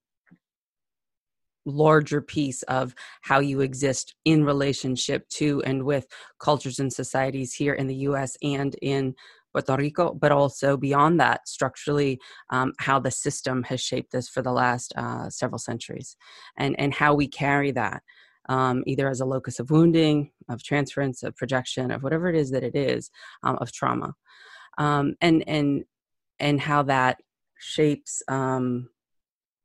larger 1.66 2.22
piece 2.22 2.62
of 2.64 2.94
how 3.22 3.40
you 3.40 3.62
exist 3.62 4.16
in 4.26 4.44
relationship 4.44 5.28
to 5.30 5.62
and 5.64 5.84
with 5.84 6.06
cultures 6.40 6.80
and 6.80 6.92
societies 6.92 7.54
here 7.54 7.74
in 7.74 7.88
the 7.88 7.96
US 7.96 8.36
and 8.44 8.76
in 8.82 9.16
Puerto 9.54 9.78
Rico, 9.78 10.14
but 10.14 10.32
also 10.32 10.76
beyond 10.76 11.20
that, 11.20 11.48
structurally, 11.48 12.20
um, 12.50 12.74
how 12.80 13.00
the 13.00 13.12
system 13.12 13.64
has 13.64 13.80
shaped 13.80 14.12
this 14.12 14.28
for 14.28 14.42
the 14.42 14.52
last 14.52 14.94
uh, 14.98 15.30
several 15.30 15.60
centuries, 15.60 16.18
and 16.58 16.76
and 16.80 16.94
how 16.94 17.14
we 17.14 17.28
carry 17.28 17.72
that 17.72 18.02
um, 18.50 18.84
either 18.88 19.08
as 19.08 19.22
a 19.22 19.26
locus 19.26 19.60
of 19.60 19.72
wounding, 19.72 20.32
of 20.50 20.64
transference, 20.64 21.24
of 21.24 21.36
projection, 21.36 21.92
of 21.92 22.04
whatever 22.04 22.28
it 22.28 22.36
is 22.36 22.52
that 22.52 22.64
it 22.64 22.76
is, 22.76 23.10
um, 23.44 23.58
of 23.62 23.72
trauma, 23.72 24.14
um, 24.78 25.16
and 25.22 25.44
and 25.48 25.84
and 26.40 26.60
how 26.60 26.84
that 26.84 27.20
shapes 27.60 28.22
um, 28.28 28.90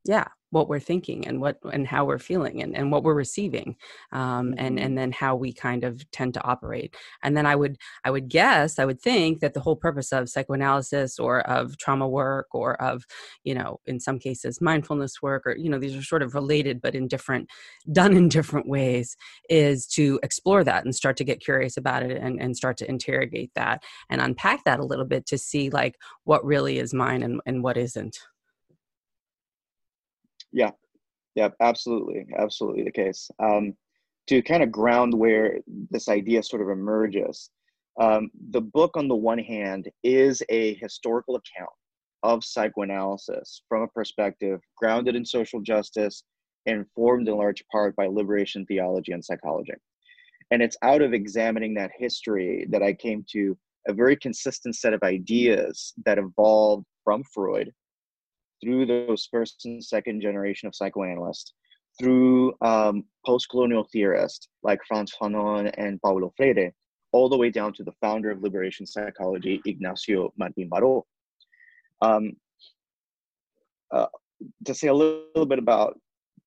yeah 0.08 0.24
what 0.50 0.68
we're 0.68 0.80
thinking 0.80 1.26
and 1.26 1.40
what 1.40 1.58
and 1.72 1.86
how 1.86 2.06
we're 2.06 2.18
feeling 2.18 2.62
and, 2.62 2.74
and 2.74 2.90
what 2.90 3.02
we're 3.02 3.14
receiving 3.14 3.76
um, 4.12 4.54
and 4.56 4.76
mm-hmm. 4.76 4.86
and 4.86 4.98
then 4.98 5.12
how 5.12 5.36
we 5.36 5.52
kind 5.52 5.84
of 5.84 6.10
tend 6.10 6.32
to 6.32 6.42
operate 6.42 6.96
and 7.22 7.36
then 7.36 7.44
i 7.44 7.54
would 7.54 7.76
i 8.04 8.10
would 8.10 8.28
guess 8.28 8.78
i 8.78 8.84
would 8.84 9.00
think 9.00 9.40
that 9.40 9.52
the 9.52 9.60
whole 9.60 9.76
purpose 9.76 10.10
of 10.10 10.28
psychoanalysis 10.28 11.18
or 11.18 11.40
of 11.40 11.76
trauma 11.76 12.08
work 12.08 12.46
or 12.52 12.80
of 12.80 13.04
you 13.44 13.54
know 13.54 13.78
in 13.86 14.00
some 14.00 14.18
cases 14.18 14.60
mindfulness 14.60 15.20
work 15.20 15.46
or 15.46 15.54
you 15.56 15.68
know 15.68 15.78
these 15.78 15.94
are 15.94 16.02
sort 16.02 16.22
of 16.22 16.34
related 16.34 16.80
but 16.80 16.94
in 16.94 17.06
different 17.06 17.48
done 17.92 18.16
in 18.16 18.28
different 18.28 18.66
ways 18.66 19.16
is 19.50 19.86
to 19.86 20.18
explore 20.22 20.64
that 20.64 20.84
and 20.84 20.94
start 20.94 21.16
to 21.16 21.24
get 21.24 21.40
curious 21.40 21.76
about 21.76 22.02
it 22.02 22.16
and, 22.22 22.40
and 22.40 22.56
start 22.56 22.78
to 22.78 22.88
interrogate 22.88 23.50
that 23.54 23.82
and 24.08 24.22
unpack 24.22 24.64
that 24.64 24.80
a 24.80 24.84
little 24.84 25.04
bit 25.04 25.26
to 25.26 25.36
see 25.36 25.68
like 25.68 25.96
what 26.24 26.44
really 26.44 26.78
is 26.78 26.94
mine 26.94 27.22
and, 27.22 27.40
and 27.44 27.62
what 27.62 27.76
isn't 27.76 28.18
yeah, 30.52 30.70
yeah, 31.34 31.48
absolutely, 31.60 32.26
absolutely 32.36 32.84
the 32.84 32.92
case. 32.92 33.30
Um, 33.38 33.74
to 34.28 34.42
kind 34.42 34.62
of 34.62 34.70
ground 34.70 35.14
where 35.14 35.58
this 35.90 36.08
idea 36.08 36.42
sort 36.42 36.62
of 36.62 36.68
emerges, 36.68 37.50
Um, 38.00 38.30
the 38.50 38.60
book, 38.60 38.96
on 38.96 39.08
the 39.08 39.16
one 39.16 39.38
hand, 39.38 39.90
is 40.04 40.42
a 40.48 40.74
historical 40.74 41.34
account 41.36 41.76
of 42.22 42.44
psychoanalysis 42.44 43.62
from 43.68 43.82
a 43.82 43.88
perspective 43.88 44.60
grounded 44.76 45.16
in 45.16 45.24
social 45.24 45.60
justice, 45.60 46.22
informed 46.66 47.28
in 47.28 47.36
large 47.36 47.64
part 47.72 47.96
by 47.96 48.06
liberation 48.06 48.64
theology 48.66 49.12
and 49.12 49.24
psychology. 49.24 49.74
And 50.50 50.62
it's 50.62 50.76
out 50.82 51.02
of 51.02 51.12
examining 51.12 51.74
that 51.74 51.90
history 51.98 52.66
that 52.70 52.82
I 52.82 52.92
came 52.92 53.24
to 53.32 53.56
a 53.88 53.92
very 53.92 54.16
consistent 54.16 54.76
set 54.76 54.94
of 54.94 55.02
ideas 55.02 55.92
that 56.04 56.18
evolved 56.18 56.86
from 57.04 57.22
Freud 57.34 57.72
through 58.62 58.86
those 58.86 59.28
first 59.30 59.64
and 59.64 59.84
second 59.84 60.20
generation 60.20 60.66
of 60.66 60.74
psychoanalysts, 60.74 61.52
through 61.98 62.54
um, 62.60 63.04
post-colonial 63.26 63.86
theorists 63.92 64.48
like 64.62 64.80
Frantz 64.86 65.12
Fanon 65.20 65.72
and 65.76 66.00
Paulo 66.00 66.32
Freire, 66.36 66.72
all 67.12 67.28
the 67.28 67.36
way 67.36 67.50
down 67.50 67.72
to 67.74 67.84
the 67.84 67.92
founder 68.00 68.30
of 68.30 68.42
liberation 68.42 68.86
psychology, 68.86 69.60
Ignacio 69.66 70.32
Martin 70.36 70.68
Baró. 70.68 71.02
Um, 72.02 72.32
uh, 73.90 74.06
to 74.64 74.74
say 74.74 74.88
a 74.88 74.94
little 74.94 75.46
bit 75.46 75.58
about 75.58 75.98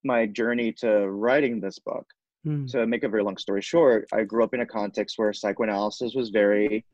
my 0.03 0.25
journey 0.25 0.71
to 0.71 1.09
writing 1.09 1.59
this 1.59 1.79
book, 1.79 2.05
mm. 2.45 2.69
to 2.71 2.87
make 2.87 3.03
a 3.03 3.09
very 3.09 3.23
long 3.23 3.37
story 3.37 3.61
short, 3.61 4.07
I 4.13 4.23
grew 4.23 4.43
up 4.43 4.53
in 4.53 4.61
a 4.61 4.65
context 4.65 5.17
where 5.17 5.33
psychoanalysis 5.33 6.13
was 6.15 6.29
very, 6.29 6.85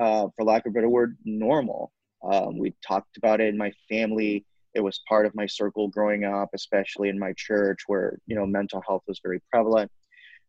uh, 0.00 0.28
for 0.36 0.44
lack 0.44 0.66
of 0.66 0.70
a 0.70 0.74
better 0.74 0.88
word, 0.88 1.16
normal. 1.24 1.92
Um, 2.22 2.58
we 2.58 2.74
talked 2.86 3.16
about 3.16 3.40
it 3.40 3.48
in 3.48 3.56
my 3.56 3.72
family. 3.88 4.44
It 4.74 4.80
was 4.80 5.00
part 5.08 5.26
of 5.26 5.34
my 5.34 5.46
circle 5.46 5.88
growing 5.88 6.24
up, 6.24 6.50
especially 6.54 7.08
in 7.08 7.18
my 7.18 7.32
church, 7.36 7.80
where 7.86 8.18
you 8.26 8.36
know 8.36 8.46
mental 8.46 8.82
health 8.86 9.02
was 9.06 9.20
very 9.22 9.40
prevalent. 9.50 9.90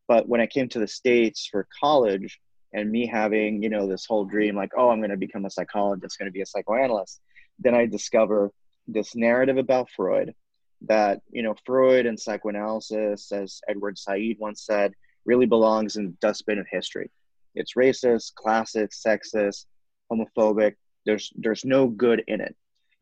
But 0.07 0.27
when 0.27 0.41
I 0.41 0.47
came 0.47 0.69
to 0.69 0.79
the 0.79 0.87
states 0.87 1.47
for 1.51 1.67
college, 1.79 2.39
and 2.73 2.91
me 2.91 3.05
having 3.05 3.61
you 3.63 3.69
know 3.69 3.87
this 3.87 4.05
whole 4.05 4.25
dream, 4.25 4.55
like, 4.55 4.71
oh, 4.77 4.89
I'm 4.89 4.99
going 4.99 5.11
to 5.11 5.17
become 5.17 5.45
a 5.45 5.51
psychologist, 5.51 6.17
going 6.17 6.27
to 6.27 6.33
be 6.33 6.41
a 6.41 6.45
psychoanalyst, 6.45 7.21
then 7.59 7.75
I 7.75 7.85
discover 7.85 8.51
this 8.87 9.15
narrative 9.15 9.57
about 9.57 9.89
Freud 9.95 10.33
that 10.81 11.21
you 11.31 11.43
know 11.43 11.55
Freud 11.65 12.05
and 12.05 12.19
psychoanalysis, 12.19 13.31
as 13.31 13.61
Edward 13.67 13.97
Said 13.97 14.35
once 14.39 14.63
said, 14.65 14.93
really 15.25 15.45
belongs 15.45 15.95
in 15.95 16.05
the 16.05 16.17
dustbin 16.21 16.59
of 16.59 16.67
history. 16.69 17.09
It's 17.55 17.73
racist, 17.73 18.33
classist, 18.33 19.03
sexist, 19.05 19.65
homophobic. 20.11 20.75
There's 21.07 21.33
there's 21.35 21.65
no 21.65 21.87
good 21.87 22.23
in 22.27 22.41
it, 22.41 22.55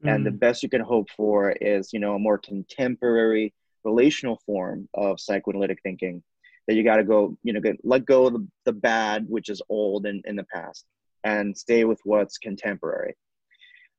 mm. 0.04 0.14
and 0.14 0.26
the 0.26 0.30
mm. 0.30 0.40
best 0.40 0.64
you 0.64 0.70
can 0.70 0.82
hope 0.82 1.10
for 1.18 1.52
is 1.52 1.92
you 1.92 2.00
know 2.00 2.16
a 2.16 2.20
more 2.20 2.38
contemporary 2.38 3.54
relational 3.84 4.40
form 4.46 4.88
of 4.94 5.20
psychoanalytic 5.20 5.80
thinking 5.84 6.24
that 6.68 6.76
you 6.76 6.84
got 6.84 6.98
to 6.98 7.04
go 7.04 7.38
you 7.44 7.52
know 7.52 7.60
get, 7.60 7.78
let 7.84 8.06
go 8.06 8.28
of 8.28 8.34
the, 8.34 8.48
the 8.66 8.72
bad 8.72 9.26
which 9.28 9.50
is 9.50 9.62
old 9.70 10.06
and 10.06 10.24
in 10.26 10.38
the 10.38 10.46
past 10.46 10.86
and 11.24 11.58
stay 11.58 11.84
with 11.84 12.00
what's 12.04 12.38
contemporary 12.38 13.16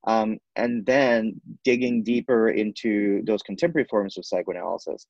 um, 0.07 0.39
and 0.55 0.87
then 0.87 1.41
digging 1.65 2.03
deeper 2.03 2.49
into 2.49 3.23
those 3.25 3.43
contemporary 3.43 3.87
forms 3.91 4.17
of 4.17 4.25
psychoanalysis, 4.25 5.07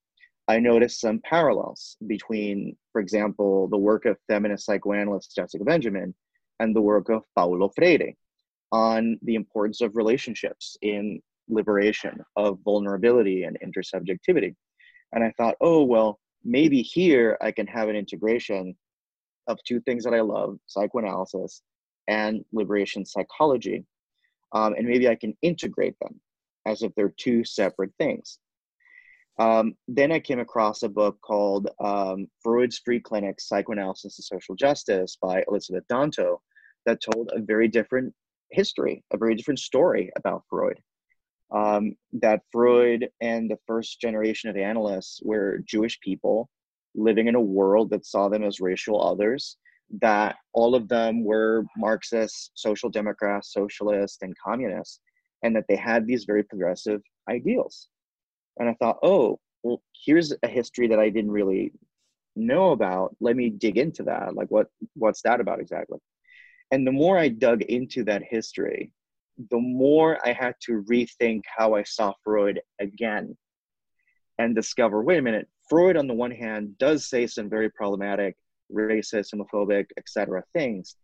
I 0.49 0.59
noticed 0.59 1.01
some 1.01 1.21
parallels 1.23 1.97
between, 2.07 2.77
for 2.93 3.01
example, 3.01 3.69
the 3.69 3.77
work 3.77 4.07
of 4.07 4.17
feminist 4.27 4.65
psychoanalyst 4.65 5.35
Jessica 5.35 5.65
Benjamin 5.65 6.15
and 6.61 6.75
the 6.75 6.81
work 6.81 7.11
of 7.11 7.25
Paulo 7.35 7.71
Freire 7.77 8.15
on 8.73 9.19
the 9.23 9.35
importance 9.35 9.81
of 9.81 9.97
relationships 9.97 10.77
in 10.83 11.21
liberation, 11.49 12.21
of 12.37 12.59
vulnerability 12.65 13.45
and 13.45 13.57
intersubjectivity. 13.65 14.55
And 15.13 15.23
I 15.23 15.33
thought, 15.37 15.57
oh, 15.61 15.85
well, 15.85 16.19
maybe 16.45 16.83
here 16.83 17.39
I 17.41 17.53
can 17.53 17.67
have 17.67 17.89
an 17.89 17.97
integration 17.97 18.77
of 19.47 19.59
two 19.65 19.81
things 19.81 20.05
that 20.05 20.15
I 20.15 20.21
love 20.21 20.59
psychoanalysis 20.67 21.63
and 22.09 22.45
liberation 22.53 23.05
psychology 23.05 23.85
um, 24.53 24.75
and 24.75 24.87
maybe 24.87 25.09
I 25.09 25.15
can 25.15 25.37
integrate 25.43 25.97
them 26.01 26.21
as 26.67 26.83
if 26.83 26.95
they're 26.95 27.15
two 27.17 27.45
separate 27.45 27.93
things. 27.99 28.39
Um, 29.39 29.75
then 29.87 30.11
I 30.13 30.19
came 30.19 30.41
across 30.41 30.83
a 30.83 30.89
book 30.89 31.19
called 31.21 31.69
um, 31.79 32.27
Freud's 32.43 32.79
Free 32.79 33.01
Clinic 33.01 33.41
Psychoanalysis 33.41 34.19
and 34.19 34.25
Social 34.25 34.55
Justice 34.55 35.19
by 35.21 35.45
Elizabeth 35.47 35.85
Danto 35.93 36.39
that 36.87 37.03
told 37.03 37.31
a 37.35 37.41
very 37.41 37.69
different 37.69 38.15
history, 38.51 39.05
a 39.13 39.17
very 39.17 39.35
different 39.35 39.61
story 39.61 40.11
about 40.17 40.45
Freud. 40.49 40.81
Um, 41.51 41.95
that 42.15 42.43
Freud 42.51 43.09
and 43.21 43.49
the 43.49 43.59
first 43.67 44.01
generation 44.01 44.51
of 44.51 44.57
analysts 44.57 45.21
were 45.23 45.63
Jewish 45.65 46.01
people 46.01 46.49
living 46.95 47.29
in 47.29 47.37
a 47.37 47.41
world 47.41 47.91
that 47.91 48.07
saw 48.07 48.29
them 48.29 48.43
as 48.43 48.61
racial 48.61 49.01
others 49.01 49.57
that 50.01 50.37
all 50.53 50.75
of 50.75 50.89
them 50.89 51.25
were 51.25 51.65
Marxists, 51.77 52.51
social 52.55 52.91
democrats, 52.91 53.53
socialists, 53.53 54.19
and 54.23 54.35
communists, 54.39 55.01
and 55.43 55.55
that 55.55 55.65
they 55.69 55.77
had 55.77 56.07
these 56.07 56.25
very 56.25 56.43
progressive 56.43 57.03
ideals. 57.31 57.89
And 58.59 58.69
I 58.69 58.75
thought, 58.75 58.99
oh, 59.03 59.39
well, 59.63 59.83
here's 60.05 60.33
a 60.43 60.49
history 60.49 60.89
that 60.89 60.99
I 60.99 61.09
didn't 61.09 61.31
really 61.31 61.73
know 62.35 62.73
about. 62.73 63.17
Let 63.21 63.37
me 63.37 63.51
dig 63.51 63.79
into 63.79 64.03
that. 64.05 64.35
Like, 64.35 64.51
what 64.51 64.69
what's 64.95 65.23
that 65.23 65.41
about 65.41 65.61
exactly? 65.61 65.99
And 66.71 66.87
the 66.87 66.93
more 66.93 67.19
I 67.19 67.29
dug 67.29 67.63
into 67.63 68.05
that 68.05 68.23
history, 68.29 68.93
the 69.51 69.59
more 69.59 70.19
I 70.25 70.33
had 70.33 70.55
to 70.63 70.83
rethink 70.91 71.43
how 71.57 71.75
I 71.75 71.83
saw 71.83 72.13
Freud 72.25 72.61
again 72.81 73.37
and 74.39 74.55
discover 74.55 75.03
wait 75.03 75.19
a 75.19 75.23
minute, 75.23 75.49
Freud, 75.69 75.97
on 75.97 76.07
the 76.07 76.15
one 76.15 76.31
hand, 76.31 76.79
does 76.79 77.07
say 77.09 77.27
some 77.27 77.49
very 77.49 77.71
problematic 77.71 78.37
racist, 78.73 79.35
homophobic, 79.35 79.87
etc. 79.97 80.43
things. 80.53 80.97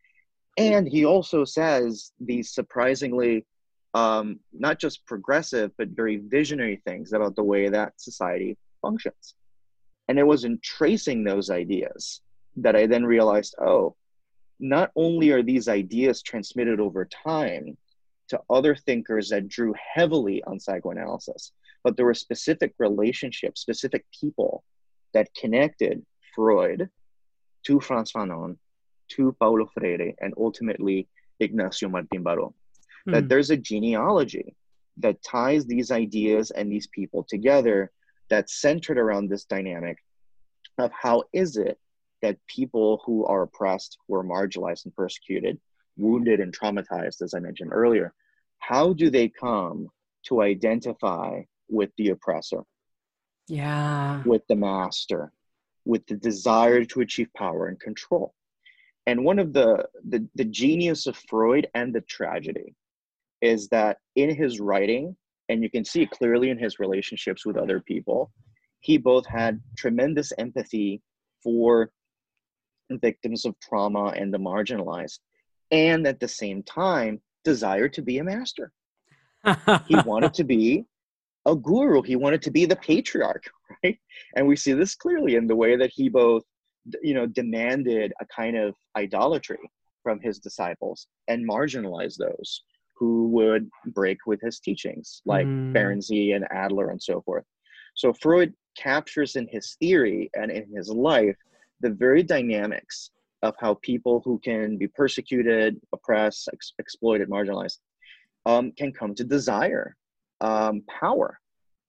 And 0.58 0.86
he 0.86 1.04
also 1.04 1.44
says 1.44 2.12
these 2.20 2.52
surprisingly 2.52 3.46
um, 3.94 4.40
not 4.52 4.78
just 4.78 5.06
progressive, 5.06 5.70
but 5.76 5.88
very 5.88 6.16
visionary 6.16 6.80
things 6.86 7.12
about 7.12 7.36
the 7.36 7.42
way 7.42 7.68
that 7.68 8.00
society 8.00 8.56
functions. 8.80 9.34
And 10.08 10.18
it 10.18 10.26
was 10.26 10.44
in 10.44 10.58
tracing 10.62 11.24
those 11.24 11.50
ideas 11.50 12.20
that 12.56 12.76
I 12.76 12.86
then 12.86 13.04
realized 13.04 13.54
oh, 13.60 13.96
not 14.62 14.92
only 14.94 15.30
are 15.32 15.42
these 15.42 15.68
ideas 15.68 16.22
transmitted 16.22 16.78
over 16.78 17.04
time 17.04 17.76
to 18.28 18.40
other 18.48 18.76
thinkers 18.76 19.28
that 19.28 19.48
drew 19.48 19.74
heavily 19.94 20.42
on 20.44 20.60
psychoanalysis, 20.60 21.52
but 21.82 21.96
there 21.96 22.06
were 22.06 22.14
specific 22.14 22.72
relationships, 22.78 23.60
specific 23.60 24.04
people 24.18 24.62
that 25.14 25.34
connected 25.34 26.06
Freud 26.34 26.88
to 27.66 27.80
Frantz 27.80 28.12
Fanon, 28.12 28.56
to 29.08 29.36
Paulo 29.40 29.68
Freire, 29.74 30.14
and 30.20 30.32
ultimately 30.38 31.08
Ignacio 31.40 31.88
Martin 31.88 32.22
Baró. 32.22 32.54
Mm. 33.06 33.12
That 33.12 33.22
hmm. 33.22 33.28
there's 33.28 33.50
a 33.50 33.56
genealogy 33.56 34.54
that 34.98 35.22
ties 35.24 35.66
these 35.66 35.90
ideas 35.90 36.52
and 36.52 36.70
these 36.70 36.86
people 36.86 37.26
together 37.28 37.90
that's 38.30 38.60
centered 38.60 38.96
around 38.96 39.28
this 39.28 39.44
dynamic 39.44 39.98
of 40.78 40.92
how 40.92 41.24
is 41.32 41.56
it 41.56 41.78
that 42.22 42.38
people 42.46 43.02
who 43.04 43.26
are 43.26 43.42
oppressed, 43.42 43.98
who 44.06 44.14
are 44.14 44.24
marginalized 44.24 44.84
and 44.84 44.94
persecuted, 44.94 45.60
wounded 45.96 46.40
and 46.40 46.56
traumatized, 46.56 47.20
as 47.20 47.34
I 47.34 47.40
mentioned 47.40 47.70
earlier, 47.72 48.14
how 48.58 48.92
do 48.92 49.10
they 49.10 49.28
come 49.28 49.88
to 50.26 50.40
identify 50.40 51.42
with 51.68 51.90
the 51.98 52.10
oppressor? 52.10 52.62
Yeah. 53.48 54.22
With 54.24 54.42
the 54.48 54.56
master, 54.56 55.32
with 55.84 56.06
the 56.06 56.16
desire 56.16 56.84
to 56.84 57.00
achieve 57.00 57.28
power 57.36 57.66
and 57.66 57.78
control. 57.78 58.34
And 59.06 59.24
one 59.24 59.40
of 59.40 59.52
the, 59.52 59.84
the, 60.08 60.28
the 60.36 60.44
genius 60.44 61.08
of 61.08 61.16
Freud 61.28 61.66
and 61.74 61.92
the 61.92 62.02
tragedy 62.02 62.76
is 63.40 63.68
that 63.68 63.98
in 64.14 64.34
his 64.34 64.60
writing, 64.60 65.16
and 65.48 65.62
you 65.62 65.68
can 65.68 65.84
see 65.84 66.06
clearly 66.06 66.50
in 66.50 66.58
his 66.58 66.78
relationships 66.78 67.44
with 67.44 67.56
other 67.56 67.80
people, 67.80 68.30
he 68.78 68.96
both 68.96 69.26
had 69.26 69.60
tremendous 69.76 70.32
empathy 70.38 71.02
for 71.42 71.90
victims 73.00 73.44
of 73.44 73.58
trauma 73.60 74.06
and 74.16 74.32
the 74.32 74.38
marginalized, 74.38 75.18
and 75.70 76.06
at 76.06 76.20
the 76.20 76.28
same 76.28 76.62
time, 76.62 77.20
desire 77.44 77.88
to 77.88 78.02
be 78.02 78.18
a 78.18 78.24
master. 78.24 78.72
he 79.86 79.96
wanted 80.04 80.34
to 80.34 80.44
be 80.44 80.84
a 81.46 81.56
guru. 81.56 82.02
He 82.02 82.16
wanted 82.16 82.42
to 82.42 82.50
be 82.50 82.66
the 82.66 82.76
patriarch, 82.76 83.44
right? 83.84 83.98
And 84.36 84.46
we 84.46 84.56
see 84.56 84.72
this 84.72 84.94
clearly 84.94 85.36
in 85.36 85.46
the 85.46 85.56
way 85.56 85.76
that 85.76 85.90
he 85.92 86.08
both, 86.08 86.44
you 87.02 87.14
know, 87.14 87.26
demanded 87.26 88.12
a 88.20 88.26
kind 88.26 88.56
of 88.56 88.74
idolatry 88.96 89.58
from 90.02 90.20
his 90.20 90.38
disciples 90.38 91.06
and 91.28 91.48
marginalized 91.48 92.18
those 92.18 92.62
who 92.96 93.28
would 93.28 93.68
break 93.86 94.18
with 94.26 94.40
his 94.40 94.60
teachings, 94.60 95.22
like 95.24 95.46
mm. 95.46 95.72
Ferenczi 95.72 96.36
and 96.36 96.46
Adler 96.50 96.90
and 96.90 97.02
so 97.02 97.20
forth. 97.22 97.44
So 97.94 98.12
Freud 98.12 98.54
captures 98.76 99.36
in 99.36 99.48
his 99.48 99.76
theory 99.80 100.30
and 100.34 100.50
in 100.50 100.66
his 100.74 100.88
life 100.88 101.36
the 101.82 101.90
very 101.90 102.22
dynamics 102.22 103.10
of 103.42 103.54
how 103.58 103.74
people 103.82 104.22
who 104.24 104.38
can 104.38 104.78
be 104.78 104.86
persecuted, 104.86 105.80
oppressed, 105.92 106.48
ex- 106.52 106.72
exploited, 106.78 107.28
marginalized, 107.28 107.78
um, 108.46 108.72
can 108.72 108.92
come 108.92 109.14
to 109.14 109.24
desire 109.24 109.96
um, 110.40 110.82
power 111.00 111.38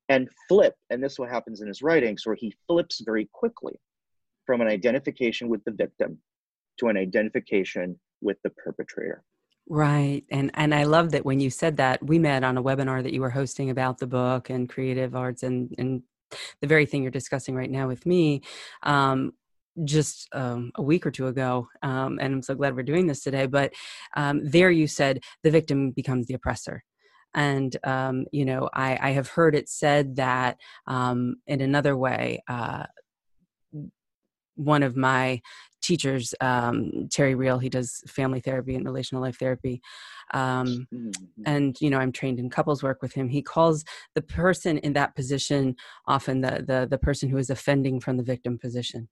and 0.10 0.28
flip. 0.48 0.76
And 0.90 1.04
this 1.04 1.14
is 1.14 1.20
what 1.20 1.30
happens 1.30 1.62
in 1.62 1.68
his 1.68 1.82
writings, 1.82 2.26
where 2.26 2.36
he 2.36 2.54
flips 2.68 3.02
very 3.06 3.30
quickly 3.32 3.80
from 4.46 4.62
an 4.62 4.68
identification 4.68 5.48
with 5.48 5.64
the 5.64 5.72
victim 5.72 6.18
to 6.80 6.88
an 6.88 6.98
identification 6.98 8.00
with 8.22 8.38
the 8.44 8.50
perpetrator. 8.50 9.24
Right. 9.70 10.24
And 10.30 10.52
and 10.56 10.76
I 10.76 10.84
love 10.84 11.12
that 11.12 11.24
when 11.26 11.40
you 11.40 11.50
said 11.50 11.78
that, 11.78 12.06
we 12.06 12.20
met 12.20 12.44
on 12.44 12.58
a 12.58 12.64
webinar 12.64 13.02
that 13.02 13.14
you 13.14 13.22
were 13.22 13.30
hosting 13.30 13.70
about 13.70 13.98
the 13.98 14.08
book 14.08 14.50
and 14.50 14.68
creative 14.68 15.16
arts 15.16 15.44
and 15.44 15.74
and 15.78 16.04
the 16.62 16.68
very 16.68 16.86
thing 16.86 17.02
you're 17.02 17.12
discussing 17.12 17.56
right 17.56 17.72
now 17.72 17.88
with 17.88 18.06
me. 18.06 18.42
Um, 18.82 19.34
just 19.84 20.28
um, 20.34 20.72
a 20.76 20.82
week 20.82 21.06
or 21.06 21.12
two 21.12 21.28
ago, 21.28 21.68
um, 21.82 22.20
and 22.20 22.34
I'm 22.34 22.42
so 22.42 22.56
glad 22.56 22.76
we're 22.76 22.84
doing 22.84 23.08
this 23.08 23.22
today. 23.22 23.46
But 23.46 23.74
um, 24.16 24.42
there, 24.44 24.72
you 24.72 24.88
said 24.88 25.20
the 25.44 25.52
victim 25.52 25.92
becomes 25.92 26.28
the 26.28 26.36
oppressor, 26.36 26.84
and 27.34 27.76
um, 27.84 28.26
you 28.32 28.46
know, 28.46 28.70
I, 28.74 28.98
I, 29.02 29.12
have 29.12 29.30
heard 29.30 29.56
it 29.56 29.70
said 29.70 30.18
that 30.18 30.58
um, 30.88 31.36
in 31.48 31.62
another 31.62 31.98
way. 31.98 32.44
Uh, 32.48 32.86
one 34.56 34.84
of 34.84 34.96
my 34.96 35.42
teachers, 35.82 36.34
um, 36.42 37.08
Terry 37.12 37.36
Real, 37.36 37.60
he 37.60 37.70
does 37.70 38.02
family 38.08 38.40
therapy 38.40 38.76
and 38.76 38.86
relational 38.86 39.22
life 39.22 39.38
therapy. 39.38 39.82
Um, 40.34 40.88
mm-hmm. 40.94 41.44
and, 41.46 41.76
you 41.80 41.90
know, 41.90 42.00
I'm 42.00 42.12
trained 42.12 42.40
in 42.40 42.50
couples 42.50 42.82
work 42.82 43.02
with 43.02 43.14
him. 43.14 43.30
He 43.30 43.42
calls 43.42 43.84
the 44.16 44.22
person 44.22 44.78
in 44.80 44.94
that 44.94 45.16
position 45.16 45.76
often 46.08 46.42
the, 46.42 46.64
the, 46.66 46.88
the 46.90 46.98
person 46.98 47.30
who 47.30 47.38
is 47.38 47.50
offending 47.50 48.00
from 48.00 48.18
the 48.18 48.24
victim 48.24 48.58
position. 48.58 49.10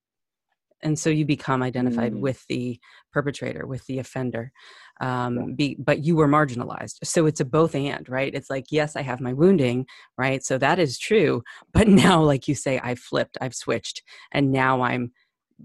And 0.82 0.98
so 0.98 1.10
you 1.10 1.24
become 1.24 1.62
identified 1.62 2.12
mm. 2.12 2.20
with 2.20 2.44
the 2.48 2.78
perpetrator, 3.12 3.66
with 3.66 3.86
the 3.86 3.98
offender. 3.98 4.52
Um, 5.00 5.36
yeah. 5.36 5.54
be, 5.56 5.76
but 5.78 6.04
you 6.04 6.16
were 6.16 6.28
marginalized. 6.28 6.98
So 7.04 7.26
it's 7.26 7.40
a 7.40 7.44
both 7.44 7.74
and, 7.74 8.08
right? 8.08 8.34
It's 8.34 8.50
like, 8.50 8.66
yes, 8.70 8.96
I 8.96 9.02
have 9.02 9.20
my 9.20 9.32
wounding, 9.32 9.86
right? 10.16 10.44
So 10.44 10.58
that 10.58 10.78
is 10.78 10.98
true. 10.98 11.42
But 11.72 11.88
now, 12.04 12.22
like 12.22 12.48
you 12.48 12.54
say, 12.54 12.78
I've 12.78 12.98
flipped, 12.98 13.38
I've 13.40 13.54
switched, 13.54 14.02
and 14.32 14.52
now 14.52 14.82
I'm 14.82 15.12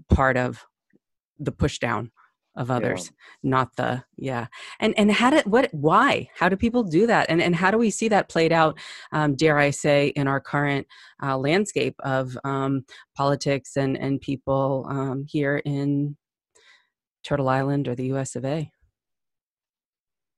part 0.08 0.36
of 0.36 0.64
the 1.38 1.52
push 1.52 1.78
down 1.78 2.10
of 2.58 2.70
others 2.70 3.06
yeah. 3.42 3.50
not 3.50 3.76
the 3.76 4.04
yeah. 4.16 4.46
And 4.80 4.92
and 4.98 5.10
how 5.10 5.30
did 5.30 5.46
what 5.46 5.72
why? 5.72 6.28
How 6.34 6.48
do 6.48 6.56
people 6.56 6.82
do 6.82 7.06
that? 7.06 7.26
And 7.30 7.40
and 7.40 7.54
how 7.54 7.70
do 7.70 7.78
we 7.78 7.90
see 7.90 8.08
that 8.08 8.28
played 8.28 8.52
out 8.52 8.78
um, 9.12 9.34
dare 9.36 9.58
i 9.58 9.70
say 9.70 10.08
in 10.08 10.28
our 10.28 10.40
current 10.40 10.86
uh, 11.22 11.38
landscape 11.38 11.94
of 12.00 12.36
um, 12.44 12.84
politics 13.16 13.76
and 13.76 13.96
and 13.96 14.20
people 14.20 14.86
um, 14.90 15.24
here 15.26 15.62
in 15.64 16.16
turtle 17.24 17.48
island 17.48 17.88
or 17.88 17.94
the 17.94 18.06
us 18.06 18.36
of 18.36 18.44
a? 18.44 18.70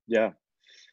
Yeah. 0.06 0.30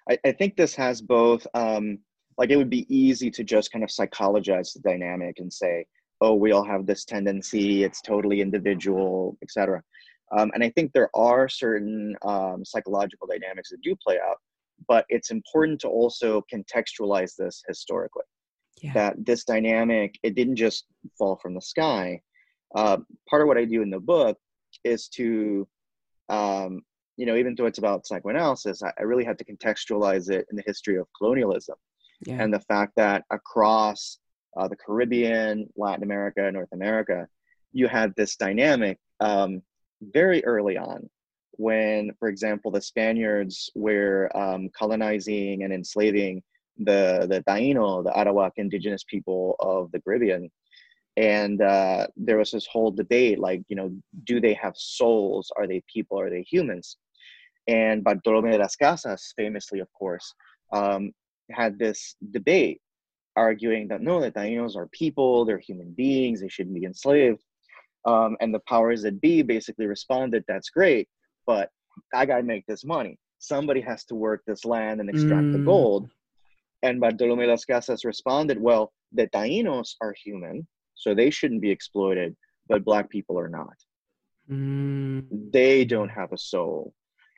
I, 0.09 0.17
I 0.25 0.31
think 0.31 0.55
this 0.55 0.75
has 0.75 1.01
both 1.01 1.45
um, 1.53 1.99
like 2.37 2.49
it 2.49 2.55
would 2.55 2.69
be 2.69 2.85
easy 2.95 3.29
to 3.31 3.43
just 3.43 3.71
kind 3.71 3.83
of 3.83 3.91
psychologize 3.91 4.73
the 4.73 4.79
dynamic 4.79 5.39
and 5.39 5.51
say 5.51 5.85
oh, 6.21 6.33
we 6.33 6.51
all 6.51 6.63
have 6.63 6.85
this 6.85 7.05
tendency, 7.05 7.83
it's 7.83 8.01
totally 8.01 8.41
individual, 8.41 9.37
etc. 9.41 9.83
Um, 10.35 10.51
and 10.53 10.63
I 10.63 10.69
think 10.69 10.91
there 10.91 11.09
are 11.15 11.47
certain 11.47 12.15
um, 12.23 12.65
psychological 12.65 13.27
dynamics 13.27 13.69
that 13.69 13.81
do 13.81 13.95
play 13.95 14.17
out, 14.19 14.37
but 14.87 15.05
it's 15.09 15.31
important 15.31 15.79
to 15.81 15.87
also 15.87 16.43
contextualize 16.53 17.35
this 17.35 17.63
historically. 17.67 18.23
Yeah. 18.81 18.93
That 18.93 19.25
this 19.25 19.43
dynamic, 19.43 20.19
it 20.21 20.35
didn't 20.35 20.57
just 20.57 20.85
fall 21.17 21.37
from 21.37 21.55
the 21.55 21.61
sky. 21.61 22.21
Uh, 22.75 22.97
part 23.29 23.41
of 23.41 23.47
what 23.47 23.57
I 23.57 23.65
do 23.65 23.81
in 23.81 23.89
the 23.89 23.99
book 23.99 24.37
is 24.83 25.07
to, 25.09 25.67
um, 26.29 26.81
you 27.15 27.25
know, 27.25 27.35
even 27.35 27.55
though 27.55 27.65
it's 27.65 27.79
about 27.79 28.05
psychoanalysis, 28.05 28.83
I, 28.83 28.91
I, 28.99 29.03
really 29.03 29.23
had 29.23 29.39
to 29.39 29.45
contextualize 29.45 30.29
it 30.29 30.45
in 30.51 30.57
the 30.57 30.63
history 30.67 30.97
of 30.97 31.07
colonialism 31.17 31.75
yeah. 32.25 32.41
and 32.41 32.53
the 32.53 32.59
fact 32.59 32.93
that 32.95 33.23
across 33.31 34.19
uh, 34.55 34.67
the 34.67 34.75
Caribbean, 34.75 35.69
Latin 35.75 36.03
America, 36.03 36.51
North 36.51 36.71
America, 36.73 37.27
you 37.71 37.87
had 37.87 38.13
this 38.15 38.35
dynamic 38.35 38.97
um, 39.19 39.61
very 40.01 40.43
early 40.45 40.77
on 40.77 41.09
when, 41.53 42.11
for 42.19 42.27
example, 42.27 42.71
the 42.71 42.81
Spaniards 42.81 43.69
were 43.75 44.29
um, 44.35 44.69
colonizing 44.77 45.63
and 45.63 45.73
enslaving 45.73 46.41
the, 46.77 47.25
the 47.29 47.43
Taino, 47.47 48.03
the 48.03 48.11
Arawak 48.11 48.51
indigenous 48.57 49.03
people 49.03 49.55
of 49.59 49.91
the 49.91 50.01
Caribbean. 50.01 50.49
And 51.17 51.61
uh, 51.63 52.07
there 52.15 52.37
was 52.37 52.51
this 52.51 52.67
whole 52.67 52.91
debate 52.91 53.39
like, 53.39 53.63
you 53.69 53.75
know, 53.75 53.91
do 54.25 54.39
they 54.39 54.53
have 54.53 54.73
souls? 54.75 55.51
Are 55.57 55.65
they 55.65 55.81
people? 55.91 56.19
Are 56.19 56.29
they 56.29 56.43
humans? 56.43 56.97
And 57.67 58.03
Bartolome 58.03 58.51
de 58.51 58.59
las 58.59 58.75
Casas, 58.75 59.33
famously, 59.35 59.79
of 59.79 59.91
course, 59.93 60.33
um, 60.71 61.11
had 61.51 61.79
this 61.79 62.15
debate 62.31 62.81
arguing 63.35 63.87
that 63.87 64.01
no, 64.01 64.21
the 64.21 64.31
Tainos 64.31 64.75
are 64.75 64.87
people, 64.87 65.43
they're 65.43 65.59
human 65.59 65.91
beings, 65.91 66.41
they 66.41 66.49
shouldn't 66.49 66.75
be 66.75 66.85
enslaved. 66.85 67.43
Um, 68.05 68.37
and 68.39 68.53
the 68.53 68.59
powers 68.59 69.01
that 69.03 69.19
be 69.21 69.41
basically 69.41 69.85
responded, 69.85 70.43
that's 70.47 70.69
great, 70.69 71.09
but 71.45 71.69
I 72.13 72.25
got 72.25 72.37
to 72.37 72.43
make 72.43 72.65
this 72.65 72.85
money. 72.85 73.17
Somebody 73.39 73.81
has 73.81 74.05
to 74.05 74.15
work 74.15 74.43
this 74.45 74.65
land 74.65 74.99
and 74.99 75.09
extract 75.09 75.47
mm. 75.47 75.53
the 75.53 75.59
gold. 75.59 76.09
And 76.83 77.01
Bartolome 77.01 77.45
Las 77.45 77.65
Casas 77.65 78.05
responded, 78.05 78.61
well, 78.61 78.93
the 79.11 79.27
Tainos 79.27 79.95
are 80.01 80.13
human, 80.23 80.67
so 80.95 81.13
they 81.13 81.29
shouldn't 81.29 81.61
be 81.61 81.71
exploited, 81.71 82.35
but 82.67 82.85
Black 82.85 83.09
people 83.09 83.37
are 83.37 83.49
not. 83.49 83.75
Mm. 84.49 85.51
They 85.51 85.85
don't 85.85 86.09
have 86.09 86.31
a 86.31 86.37
soul. 86.37 86.93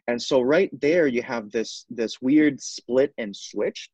And 0.08 0.22
so 0.22 0.42
right 0.42 0.70
there 0.82 1.06
you 1.08 1.22
have 1.22 1.52
this 1.52 1.86
this 1.90 2.20
weird 2.20 2.60
split 2.60 3.14
and 3.18 3.36
switch 3.36 3.90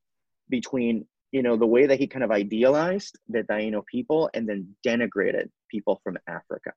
between 0.50 1.06
you 1.36 1.44
know, 1.44 1.58
the 1.58 1.68
way 1.68 1.86
that 1.86 2.00
he 2.00 2.08
kind 2.08 2.24
of 2.24 2.32
idealized 2.32 3.20
the 3.28 3.44
Taino 3.44 3.86
people 3.86 4.30
and 4.34 4.48
then 4.48 4.74
denigrated 4.88 5.50
people 5.70 6.00
from 6.02 6.18
Africa 6.30 6.72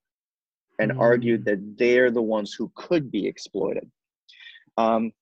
and 0.81 0.91
mm. 0.91 0.99
argued 0.99 1.45
that 1.45 1.61
they're 1.79 2.11
the 2.11 2.29
ones 2.37 2.53
who 2.53 2.73
could 2.75 3.09
be 3.09 3.25
exploited. 3.29 3.89
Um, 4.77 5.13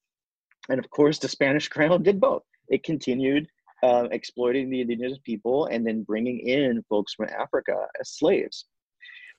and 0.69 0.79
of 0.79 0.89
course, 0.89 1.19
the 1.19 1.27
Spanish 1.27 1.67
crown 1.75 2.01
did 2.01 2.19
both. 2.19 2.41
It 2.67 2.83
continued 2.83 3.47
uh, 3.83 4.07
exploiting 4.09 4.71
the 4.71 4.81
indigenous 4.81 5.19
people 5.23 5.67
and 5.67 5.85
then 5.85 6.01
bringing 6.01 6.39
in 6.39 6.83
folks 6.89 7.13
from 7.13 7.29
Africa 7.29 7.75
as 8.01 8.09
slaves. 8.09 8.65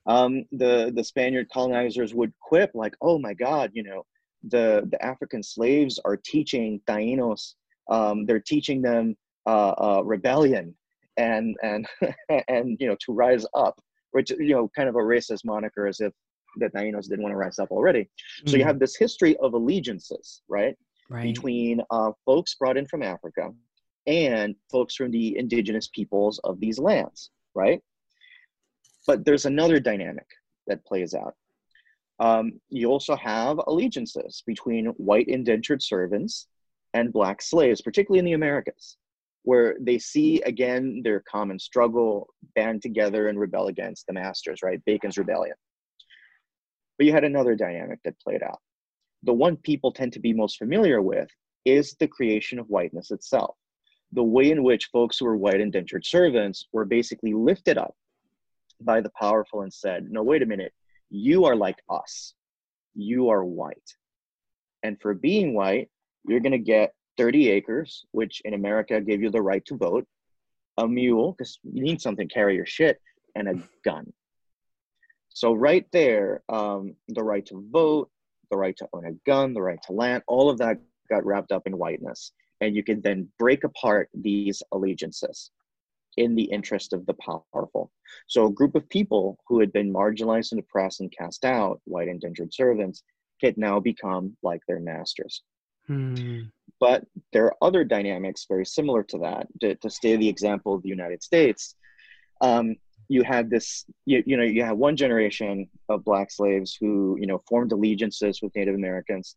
Um, 0.06 0.44
the 0.52 0.92
the 0.94 1.02
Spaniard 1.02 1.48
colonizers 1.52 2.14
would 2.14 2.32
quip 2.40 2.70
like, 2.72 2.94
"Oh 3.02 3.18
my 3.18 3.34
God, 3.34 3.72
you 3.74 3.82
know, 3.82 4.06
the 4.44 4.88
the 4.92 5.04
African 5.04 5.42
slaves 5.42 5.98
are 6.04 6.16
teaching 6.16 6.80
Tainos. 6.86 7.54
Um, 7.90 8.26
they're 8.26 8.48
teaching 8.54 8.80
them 8.80 9.16
uh, 9.48 9.74
uh, 9.78 10.02
rebellion 10.04 10.74
and 11.16 11.56
and 11.62 11.86
and 12.48 12.76
you 12.80 12.86
know 12.86 12.96
to 13.00 13.12
rise 13.12 13.46
up, 13.54 13.80
which 14.12 14.30
you 14.30 14.54
know 14.54 14.70
kind 14.76 14.88
of 14.88 14.94
a 14.94 14.98
racist 14.98 15.44
moniker 15.44 15.86
as 15.86 16.00
if 16.00 16.12
the 16.56 16.68
Tainos 16.68 17.08
didn't 17.08 17.22
want 17.22 17.32
to 17.32 17.36
rise 17.36 17.58
up 17.58 17.70
already. 17.70 18.02
Mm-hmm. 18.02 18.50
So 18.50 18.56
you 18.56 18.64
mm. 18.64 18.66
have 18.66 18.78
this 18.78 18.96
history 18.96 19.36
of 19.38 19.54
allegiances, 19.54 20.42
right, 20.48 20.76
right. 21.08 21.22
between 21.22 21.80
uh, 21.90 22.12
folks 22.26 22.54
brought 22.54 22.76
in 22.76 22.86
from 22.86 23.02
Africa 23.02 23.50
and 24.06 24.54
folks 24.70 24.94
from 24.94 25.10
the 25.10 25.36
indigenous 25.38 25.88
peoples 25.88 26.40
of 26.44 26.60
these 26.60 26.78
lands, 26.78 27.30
right? 27.54 27.80
But 29.06 29.24
there's 29.24 29.46
another 29.46 29.80
dynamic 29.80 30.26
that 30.66 30.84
plays 30.84 31.14
out. 31.14 31.34
Um, 32.20 32.60
you 32.68 32.88
also 32.88 33.16
have 33.16 33.60
allegiances 33.66 34.42
between 34.46 34.86
white 34.96 35.28
indentured 35.28 35.82
servants 35.82 36.48
and 36.94 37.12
black 37.12 37.40
slaves, 37.40 37.80
particularly 37.80 38.18
in 38.18 38.24
the 38.24 38.32
Americas 38.32 38.96
where 39.42 39.76
they 39.80 39.98
see 39.98 40.40
again 40.42 41.00
their 41.04 41.20
common 41.20 41.58
struggle, 41.58 42.28
band 42.54 42.82
together 42.82 43.28
and 43.28 43.38
rebel 43.38 43.68
against 43.68 44.06
the 44.06 44.12
masters, 44.12 44.60
right? 44.62 44.84
Bacon's 44.84 45.18
rebellion. 45.18 45.56
But 46.96 47.06
you 47.06 47.12
had 47.12 47.24
another 47.24 47.54
dynamic 47.54 48.00
that 48.04 48.20
played 48.20 48.42
out. 48.42 48.58
The 49.22 49.32
one 49.32 49.56
people 49.56 49.92
tend 49.92 50.12
to 50.14 50.20
be 50.20 50.32
most 50.32 50.58
familiar 50.58 51.00
with 51.00 51.28
is 51.64 51.94
the 51.98 52.08
creation 52.08 52.58
of 52.58 52.66
whiteness 52.66 53.10
itself. 53.10 53.56
The 54.12 54.22
way 54.22 54.50
in 54.50 54.62
which 54.62 54.90
folks 54.92 55.18
who 55.18 55.26
were 55.26 55.36
white 55.36 55.60
indentured 55.60 56.04
servants 56.06 56.66
were 56.72 56.84
basically 56.84 57.34
lifted 57.34 57.78
up 57.78 57.94
by 58.80 59.00
the 59.00 59.10
powerful 59.18 59.62
and 59.62 59.72
said, 59.72 60.10
No, 60.10 60.22
wait 60.22 60.42
a 60.42 60.46
minute, 60.46 60.72
you 61.10 61.44
are 61.44 61.56
like 61.56 61.78
us. 61.88 62.34
You 62.94 63.28
are 63.30 63.44
white. 63.44 63.96
And 64.82 65.00
for 65.00 65.14
being 65.14 65.54
white, 65.54 65.90
you're 66.26 66.40
going 66.40 66.52
to 66.52 66.58
get 66.58 66.94
30 67.18 67.50
acres, 67.50 68.06
which 68.12 68.40
in 68.44 68.54
America 68.54 69.00
gave 69.00 69.20
you 69.20 69.30
the 69.30 69.42
right 69.42 69.64
to 69.66 69.76
vote, 69.76 70.06
a 70.78 70.88
mule, 70.88 71.32
because 71.32 71.58
you 71.64 71.82
need 71.82 72.00
something 72.00 72.28
to 72.28 72.34
carry 72.34 72.54
your 72.54 72.66
shit, 72.66 73.00
and 73.34 73.48
a 73.48 73.62
gun. 73.84 74.10
So, 75.28 75.52
right 75.52 75.86
there, 75.92 76.42
um, 76.48 76.94
the 77.08 77.22
right 77.22 77.44
to 77.46 77.66
vote, 77.70 78.10
the 78.50 78.56
right 78.56 78.76
to 78.78 78.88
own 78.92 79.06
a 79.06 79.12
gun, 79.26 79.52
the 79.52 79.62
right 79.62 79.78
to 79.86 79.92
land, 79.92 80.22
all 80.26 80.48
of 80.48 80.58
that 80.58 80.78
got 81.10 81.26
wrapped 81.26 81.52
up 81.52 81.66
in 81.66 81.76
whiteness. 81.76 82.32
And 82.60 82.74
you 82.74 82.82
could 82.82 83.02
then 83.02 83.28
break 83.38 83.62
apart 83.64 84.08
these 84.14 84.62
allegiances 84.72 85.50
in 86.16 86.34
the 86.34 86.42
interest 86.42 86.92
of 86.92 87.06
the 87.06 87.14
powerful. 87.14 87.92
So, 88.26 88.46
a 88.46 88.52
group 88.52 88.74
of 88.74 88.88
people 88.88 89.38
who 89.46 89.60
had 89.60 89.72
been 89.72 89.92
marginalized 89.92 90.52
and 90.52 90.60
oppressed 90.60 91.00
and 91.00 91.12
cast 91.16 91.44
out, 91.44 91.80
white 91.84 92.08
indentured 92.08 92.52
servants, 92.52 93.02
could 93.40 93.56
now 93.56 93.78
become 93.78 94.36
like 94.42 94.62
their 94.66 94.80
masters. 94.80 95.42
Hmm. 95.86 96.42
But 96.80 97.04
there 97.32 97.46
are 97.46 97.56
other 97.60 97.84
dynamics 97.84 98.46
very 98.48 98.66
similar 98.66 99.02
to 99.04 99.18
that. 99.18 99.48
To, 99.60 99.74
to 99.74 99.90
stay 99.90 100.16
the 100.16 100.28
example 100.28 100.74
of 100.74 100.82
the 100.82 100.88
United 100.88 101.22
States, 101.22 101.74
um, 102.40 102.76
you 103.08 103.22
had 103.22 103.50
this 103.50 103.84
you, 104.04 104.22
you 104.26 104.36
know 104.36 104.44
you 104.44 104.62
had 104.62 104.72
one 104.72 104.96
generation 104.96 105.68
of 105.88 106.04
black 106.04 106.30
slaves 106.30 106.76
who 106.78 107.16
you 107.20 107.26
know 107.26 107.42
formed 107.48 107.72
allegiances 107.72 108.40
with 108.42 108.54
native 108.54 108.74
americans 108.74 109.36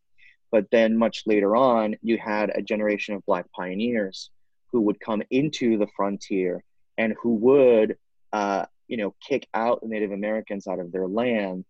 but 0.52 0.66
then 0.72 0.98
much 0.98 1.24
later 1.26 1.56
on 1.56 1.96
you 2.02 2.18
had 2.18 2.52
a 2.54 2.62
generation 2.62 3.16
of 3.16 3.26
black 3.26 3.50
pioneers 3.54 4.30
who 4.72 4.82
would 4.82 5.00
come 5.00 5.24
into 5.32 5.78
the 5.78 5.88
frontier 5.96 6.64
and 6.98 7.16
who 7.22 7.36
would 7.36 7.98
uh, 8.34 8.66
you 8.88 8.98
know 8.98 9.16
kick 9.26 9.48
out 9.54 9.82
native 9.84 10.12
americans 10.12 10.68
out 10.68 10.80
of 10.80 10.92
their 10.92 11.08
land 11.08 11.66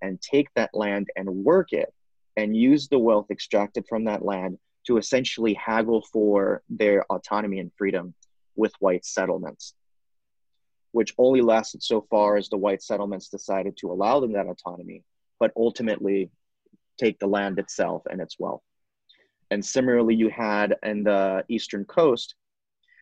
and 0.00 0.20
take 0.20 0.48
that 0.54 0.70
land 0.74 1.08
and 1.16 1.28
work 1.28 1.72
it 1.72 1.92
and 2.36 2.56
use 2.56 2.88
the 2.88 2.98
wealth 2.98 3.30
extracted 3.30 3.84
from 3.88 4.04
that 4.04 4.24
land 4.24 4.58
to 4.86 4.96
essentially 4.96 5.54
haggle 5.54 6.02
for 6.12 6.62
their 6.68 7.04
autonomy 7.10 7.58
and 7.58 7.72
freedom 7.76 8.14
with 8.56 8.72
white 8.80 9.04
settlements 9.04 9.74
which 10.92 11.14
only 11.18 11.40
lasted 11.40 11.82
so 11.82 12.06
far 12.10 12.36
as 12.36 12.48
the 12.48 12.56
white 12.56 12.82
settlements 12.82 13.28
decided 13.28 13.76
to 13.78 13.90
allow 13.90 14.20
them 14.20 14.32
that 14.32 14.46
autonomy, 14.46 15.02
but 15.40 15.50
ultimately 15.56 16.30
take 16.98 17.18
the 17.18 17.26
land 17.26 17.58
itself 17.58 18.02
and 18.10 18.20
its 18.20 18.38
wealth. 18.38 18.62
And 19.50 19.64
similarly, 19.64 20.14
you 20.14 20.28
had 20.28 20.76
in 20.82 21.02
the 21.02 21.44
eastern 21.48 21.84
coast, 21.86 22.34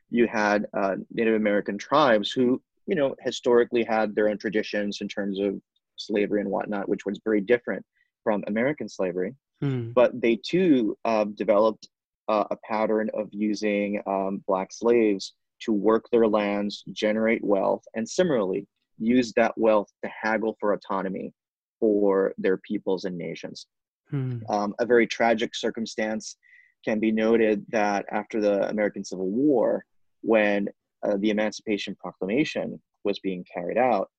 you 0.09 0.27
had 0.27 0.67
uh, 0.77 0.97
Native 1.13 1.35
American 1.35 1.79
tribes 1.79 2.33
who, 2.33 2.63
you 2.87 2.95
know, 2.95 3.15
historically 3.21 3.85
had 3.85 4.15
their 4.15 4.29
own 4.29 4.39
traditions 4.39 4.99
in 5.01 5.09
terms 5.09 5.39
of 5.39 5.61
slavery 5.97 6.41
and 6.41 6.51
whatnot, 6.51 6.89
which 6.89 7.05
was 7.05 7.21
very 7.25 7.41
different 7.41 7.85
from 8.25 8.43
American 8.47 8.89
slavery. 8.89 9.35
Hmm. 9.61 9.91
But 9.93 10.21
they 10.21 10.37
too 10.37 10.97
uh, 11.05 11.25
developed 11.35 11.89
uh, 12.29 12.45
a 12.51 12.57
pattern 12.57 13.11
of 13.15 13.29
using 13.33 14.01
um, 14.07 14.43
black 14.47 14.73
slaves 14.73 15.35
to 15.63 15.73
work 15.73 16.07
their 16.11 16.27
lands, 16.27 16.85
generate 16.93 17.45
wealth, 17.45 17.85
and 17.95 18.09
similarly 18.09 18.67
use 18.99 19.33
that 19.33 19.57
wealth 19.57 19.89
to 20.05 20.11
haggle 20.11 20.57
for 20.61 20.73
autonomy 20.73 21.33
for 21.79 22.35
their 22.39 22.59
peoples 22.59 23.05
and 23.05 23.17
nations. 23.17 23.67
Hmm. 24.11 24.39
Um, 24.49 24.75
a 24.79 24.87
very 24.87 25.07
tragic 25.07 25.55
circumstance 25.55 26.37
can 26.85 26.99
be 26.99 27.13
noted 27.13 27.65
that 27.71 28.07
after 28.11 28.41
the 28.41 28.69
American 28.69 29.05
Civil 29.05 29.31
War, 29.31 29.85
when 30.23 30.69
uh, 31.03 31.17
the 31.19 31.31
Emancipation 31.31 31.95
Proclamation 31.95 32.81
was 33.05 33.19
being 33.21 33.45
carried 33.53 33.79
out, 33.79 34.11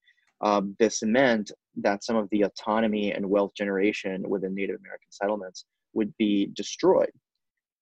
um, 0.42 0.76
this 0.80 1.04
meant 1.04 1.52
that 1.78 2.04
some 2.04 2.16
of 2.16 2.30
the 2.32 2.44
autonomy 2.44 3.12
and 3.14 3.30
wealth 3.30 3.54
generation 3.56 4.24
within 4.28 4.54
Native 4.54 4.80
American 4.80 5.12
settlements 5.12 5.66
would 5.94 6.14
be 6.18 6.52
destroyed. 6.54 7.12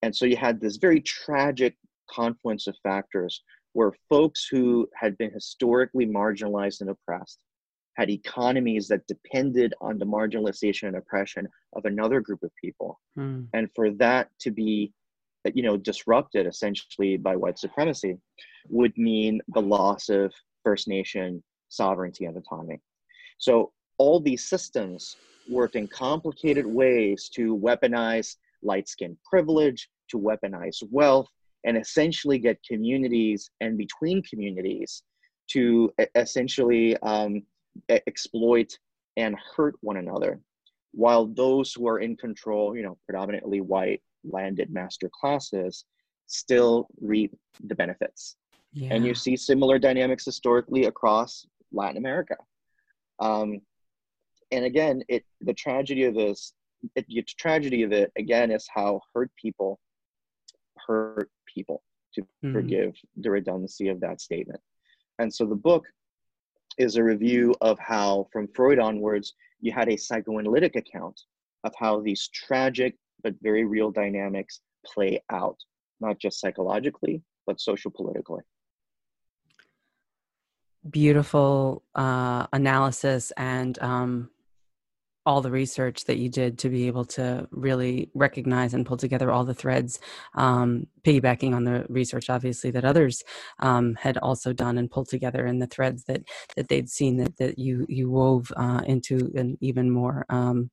And 0.02 0.16
so 0.16 0.26
you 0.26 0.38
had 0.38 0.60
this 0.60 0.78
very 0.78 1.02
tragic 1.02 1.76
confluence 2.10 2.68
of 2.68 2.76
factors 2.84 3.44
where 3.74 3.94
folks 4.10 4.48
who 4.50 4.88
had 4.96 5.18
been 5.18 5.32
historically 5.32 6.06
marginalized 6.06 6.82
and 6.82 6.90
oppressed 6.90 7.40
had 7.96 8.10
economies 8.10 8.88
that 8.88 9.06
depended 9.08 9.74
on 9.82 10.00
the 10.00 10.06
marginalization 10.06 10.88
and 10.88 10.96
oppression 10.96 11.48
of 11.76 11.86
another 11.86 12.22
group 12.22 12.42
of 12.44 12.52
people 12.62 13.00
hmm. 13.16 13.42
and 13.54 13.70
for 13.76 13.92
that 13.92 14.30
to 14.40 14.52
be 14.52 14.92
you 15.54 15.64
know 15.64 15.78
disrupted 15.78 16.48
essentially 16.48 17.18
by 17.18 17.36
white 17.36 17.60
supremacy 17.60 18.18
would 18.68 18.98
mean 18.98 19.42
the 19.50 19.62
loss 19.62 20.10
of 20.10 20.34
first 20.64 20.88
nation 20.88 21.44
sovereignty 21.70 22.26
and 22.26 22.38
autonomy 22.38 22.80
so 23.38 23.72
all 24.00 24.20
these 24.20 24.46
systems 24.46 25.18
worked 25.48 25.76
in 25.76 25.88
complicated 25.88 26.66
ways 26.66 27.30
to 27.36 27.56
weaponize 27.56 28.38
light 28.64 28.90
skin 28.90 29.16
privilege 29.30 29.90
to 30.10 30.18
weaponize 30.18 30.82
wealth 30.90 31.28
and 31.66 31.78
essentially 31.78 32.40
get 32.40 32.58
communities 32.68 33.52
and 33.62 33.78
between 33.78 34.24
communities 34.24 35.04
to 35.48 35.92
essentially 36.16 36.98
um, 36.98 37.44
exploit 38.08 38.78
and 39.18 39.36
hurt 39.56 39.76
one 39.82 39.98
another. 39.98 40.40
While 40.94 41.28
those 41.28 41.74
who 41.74 41.88
are 41.88 42.00
in 42.00 42.16
control 42.16 42.76
you 42.76 42.84
know 42.84 42.98
predominantly 43.06 43.62
white 43.62 44.02
landed 44.24 44.72
master 44.72 45.10
classes 45.20 45.86
still 46.28 46.88
reap 47.02 47.36
the 47.66 47.76
benefits. 47.76 48.36
Yeah. 48.72 48.90
and 48.94 49.04
you 49.04 49.16
see 49.16 49.36
similar 49.36 49.80
dynamics 49.80 50.26
historically 50.26 50.86
across 50.86 51.48
latin 51.74 51.98
america. 51.98 52.36
Um, 53.20 53.62
and 54.52 54.66
again 54.66 55.04
it 55.08 55.24
the 55.42 55.54
tragedy 55.54 56.04
of 56.06 56.14
this 56.16 56.54
it, 56.96 57.06
the 57.08 57.22
tragedy 57.38 57.84
of 57.84 57.92
it 57.92 58.12
again 58.18 58.52
is 58.52 58.68
how 58.74 59.02
hurt 59.14 59.32
people 59.42 59.80
hurt 60.88 61.30
people 61.54 61.84
to 62.14 62.22
mm-hmm. 62.22 62.54
forgive 62.54 62.94
the 63.18 63.32
redundancy 63.32 63.88
of 63.90 64.00
that 64.02 64.22
statement. 64.22 64.60
And 65.20 65.34
so 65.34 65.46
the 65.46 65.56
book 65.56 65.86
is 66.78 66.96
a 66.96 67.04
review 67.04 67.54
of 67.62 67.78
how, 67.80 68.28
from 68.32 68.48
Freud 68.56 68.80
onwards, 68.80 69.34
you 69.60 69.72
had 69.72 69.90
a 69.90 69.98
psychoanalytic 69.98 70.76
account 70.76 71.20
of 71.64 71.74
how 71.78 72.00
these 72.00 72.30
tragic 72.30 72.96
but 73.22 73.36
very 73.42 73.66
real 73.66 73.92
dynamics 73.92 74.62
play 74.86 75.22
out, 75.30 75.58
not 76.00 76.18
just 76.20 76.40
psychologically, 76.40 77.22
but 77.46 77.60
social 77.60 77.92
politically. 77.92 78.42
Beautiful 80.90 81.84
uh, 81.96 82.48
analysis 82.54 83.32
and 83.36 83.78
um, 83.82 84.30
all 85.30 85.42
the 85.42 85.52
research 85.52 86.06
that 86.06 86.18
you 86.18 86.28
did 86.28 86.58
to 86.58 86.70
be 86.70 86.88
able 86.88 87.06
to 87.06 87.48
really 87.52 88.10
recognize 88.16 88.74
and 88.74 88.84
pull 88.84 88.98
together 88.98 89.30
all 89.30 89.46
the 89.46 89.54
threads, 89.54 90.00
um, 90.34 90.88
piggybacking 91.04 91.54
on 91.54 91.66
the 91.66 91.86
research, 91.88 92.32
obviously, 92.32 92.72
that 92.72 92.84
others 92.84 93.22
um, 93.60 93.94
had 93.94 94.18
also 94.18 94.54
done 94.54 94.80
and 94.80 94.90
pulled 94.90 95.08
together, 95.08 95.46
and 95.46 95.62
the 95.62 95.68
threads 95.68 96.06
that 96.06 96.24
that 96.56 96.68
they'd 96.68 96.90
seen 96.90 97.18
that 97.18 97.38
that 97.38 97.60
you 97.60 97.86
you 97.88 98.10
wove 98.10 98.52
uh, 98.58 98.82
into 98.88 99.32
an 99.36 99.56
even 99.62 99.92
more 99.92 100.26
um, 100.30 100.72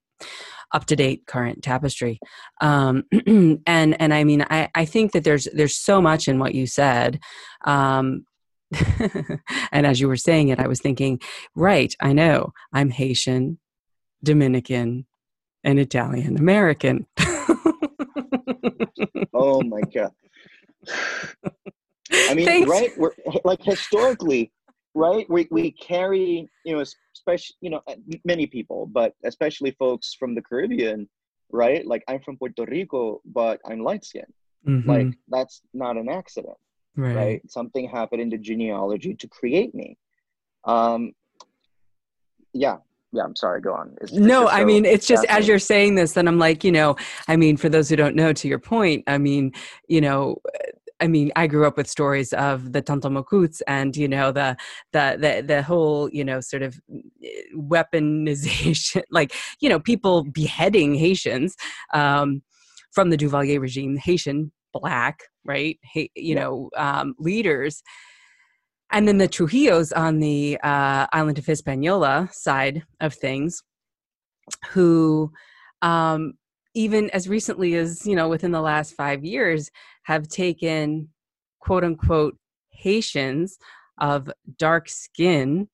up 0.73 0.87
to 0.87 0.97
date 0.97 1.27
current 1.27 1.63
tapestry. 1.63 2.19
Um, 2.63 3.05
and 3.27 3.61
and 4.01 4.15
i 4.15 4.25
mean 4.25 4.43
I, 4.49 4.71
I 4.75 4.87
think 4.87 5.13
that 5.13 5.23
there's 5.23 5.47
there's 5.53 5.77
so 5.77 6.01
much 6.01 6.29
in 6.29 6.39
what 6.39 6.55
you 6.55 6.67
said 6.67 7.21
um, 7.67 8.25
and 9.71 9.87
as 9.87 10.01
you 10.01 10.09
were 10.09 10.17
saying 10.17 10.49
it 10.49 10.59
i 10.59 10.67
was 10.67 10.81
thinking 10.81 11.21
right 11.55 11.95
i 12.01 12.13
know 12.13 12.53
i'm 12.73 12.91
haitian 12.91 13.59
Dominican, 14.27 15.07
and 15.65 15.79
Italian 15.79 16.37
American. 16.37 17.07
oh 19.33 19.63
my 19.63 19.81
god. 19.95 20.13
I 22.29 22.35
mean, 22.35 22.47
Thanks. 22.47 22.69
right? 22.69 22.91
We're 22.97 23.13
like 23.45 23.63
historically, 23.63 24.53
right? 24.95 25.27
We 25.29 25.49
we 25.51 25.73
carry, 25.73 26.49
you 26.65 26.75
know, 26.75 26.85
especially, 27.15 27.57
you 27.61 27.71
know, 27.71 27.83
many 28.25 28.47
people, 28.47 28.87
but 28.87 29.15
especially 29.25 29.73
folks 29.73 30.15
from 30.15 30.35
the 30.35 30.43
Caribbean, 30.43 31.09
right? 31.51 31.87
Like 31.87 32.05
I'm 32.09 32.21
from 32.21 32.37
Puerto 32.37 32.65
Rico, 32.67 33.21
but 33.25 33.61
I'm 33.67 33.81
light 33.81 34.05
skinned. 34.05 34.35
Mm-hmm. 34.67 34.89
Like 34.89 35.09
that's 35.29 35.63
not 35.73 35.97
an 35.97 36.09
accident, 36.09 36.57
right. 36.97 37.17
right? 37.17 37.51
Something 37.51 37.89
happened 37.89 38.23
in 38.23 38.31
the 38.31 38.39
genealogy 38.39 39.15
to 39.15 39.29
create 39.29 39.75
me. 39.75 39.97
Um, 40.65 41.13
yeah, 42.53 42.79
yeah 43.17 43.23
i'm 43.23 43.35
sorry 43.35 43.61
go 43.61 43.73
on 43.73 43.97
it's, 44.01 44.13
no 44.13 44.43
it's 44.43 44.51
so 44.51 44.57
i 44.57 44.65
mean 44.65 44.85
it's 44.85 45.07
just 45.07 45.25
as 45.27 45.49
you're 45.49 45.59
saying 45.59 45.95
this 45.95 46.13
then 46.13 46.29
i'm 46.29 46.39
like 46.39 46.63
you 46.63 46.73
know 46.73 46.95
i 47.29 47.37
mean 47.37 47.57
for 47.57 47.69
those 47.69 47.89
who 47.89 47.97
don't 47.97 48.15
know 48.15 48.33
to 48.33 48.47
your 48.47 48.59
point 48.59 49.03
i 49.07 49.19
mean 49.19 49.53
you 49.89 50.01
know 50.01 50.37
I 51.01 51.09
mean, 51.09 51.31
I 51.37 51.47
grew 51.47 51.67
up 51.67 51.77
with 51.77 51.89
stories 51.89 52.33
of 52.33 52.73
the 52.73 52.81
Tonton 52.81 53.15
Macoutes 53.15 53.61
and 53.67 53.97
you 53.97 54.09
know 54.09 54.33
the 54.33 54.57
the 54.93 55.17
the 55.21 55.45
the 55.47 55.63
whole 55.63 56.09
you 56.11 56.25
know 56.25 56.41
sort 56.41 56.63
of 56.63 56.81
eh, 57.23 57.29
weaponization, 57.55 59.03
like 59.11 59.35
you 59.61 59.69
know 59.69 59.79
people 59.79 60.25
beheading 60.25 60.95
Haitians 60.95 61.57
um, 61.93 62.43
from 62.93 63.11
the 63.11 63.17
Duvalier 63.17 63.61
regime, 63.61 63.97
Haitian 63.97 64.53
black, 64.73 65.21
right? 65.45 65.79
Ha- 65.95 66.09
you 66.15 66.35
yeah. 66.35 66.41
know 66.41 66.71
um, 66.77 67.15
leaders 67.19 67.83
and 68.93 69.07
then 69.07 69.19
the 69.19 69.29
Trujillos 69.29 69.93
on 69.93 70.21
the 70.21 70.59
uh, 70.63 71.07
island 71.13 71.39
of 71.39 71.47
Hispaniola 71.47 72.29
side 72.33 72.85
of 73.01 73.15
things, 73.15 73.63
who 74.71 75.33
um, 75.83 76.35
even 76.75 77.11
as 77.11 77.29
recently 77.29 77.75
as 77.75 78.07
you 78.07 78.15
know 78.15 78.29
within 78.29 78.53
the 78.53 78.61
last 78.61 78.95
five 78.95 79.25
years 79.25 79.71
have 80.05 80.29
taken 80.29 81.09
quote 81.61 81.85
unquote 81.85 82.37
Haitians 82.71 83.59
of 83.99 84.31
dark 84.59 84.89
skin 84.89 85.69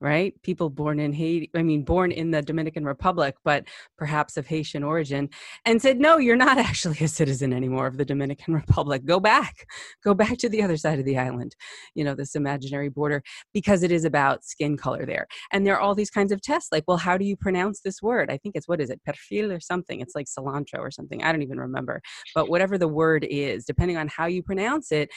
right? 0.00 0.40
People 0.42 0.70
born 0.70 1.00
in 1.00 1.12
Haiti, 1.12 1.50
I 1.54 1.62
mean, 1.62 1.82
born 1.82 2.12
in 2.12 2.30
the 2.30 2.40
Dominican 2.40 2.84
Republic, 2.84 3.34
but 3.44 3.64
perhaps 3.96 4.36
of 4.36 4.46
Haitian 4.46 4.84
origin, 4.84 5.28
and 5.64 5.82
said, 5.82 5.98
no, 5.98 6.18
you're 6.18 6.36
not 6.36 6.58
actually 6.68 6.98
a 7.00 7.08
citizen 7.08 7.52
anymore 7.52 7.86
of 7.86 7.96
the 7.96 8.04
Dominican 8.04 8.54
Republic. 8.54 9.04
Go 9.04 9.18
back, 9.18 9.66
go 10.04 10.14
back 10.14 10.38
to 10.38 10.48
the 10.48 10.62
other 10.62 10.76
side 10.76 10.98
of 10.98 11.04
the 11.04 11.18
island, 11.18 11.56
you 11.94 12.04
know, 12.04 12.14
this 12.14 12.34
imaginary 12.34 12.88
border, 12.88 13.22
because 13.52 13.82
it 13.82 13.90
is 13.90 14.04
about 14.04 14.44
skin 14.44 14.76
color 14.76 15.04
there. 15.04 15.26
And 15.52 15.66
there 15.66 15.74
are 15.74 15.80
all 15.80 15.94
these 15.94 16.10
kinds 16.10 16.32
of 16.32 16.40
tests 16.40 16.70
like, 16.70 16.84
well, 16.86 16.96
how 16.96 17.18
do 17.18 17.24
you 17.24 17.36
pronounce 17.36 17.80
this 17.80 18.00
word? 18.00 18.30
I 18.30 18.36
think 18.36 18.54
it's, 18.54 18.68
what 18.68 18.80
is 18.80 18.90
it, 18.90 19.00
perfil 19.04 19.50
or 19.50 19.60
something? 19.60 20.00
It's 20.00 20.14
like 20.14 20.26
cilantro 20.26 20.78
or 20.78 20.90
something. 20.90 21.22
I 21.22 21.32
don't 21.32 21.42
even 21.42 21.58
remember. 21.58 22.00
But 22.34 22.48
whatever 22.48 22.78
the 22.78 22.88
word 22.88 23.26
is, 23.28 23.64
depending 23.64 23.96
on 23.96 24.08
how 24.08 24.26
you 24.26 24.42
pronounce 24.42 24.92
it, 24.92 25.10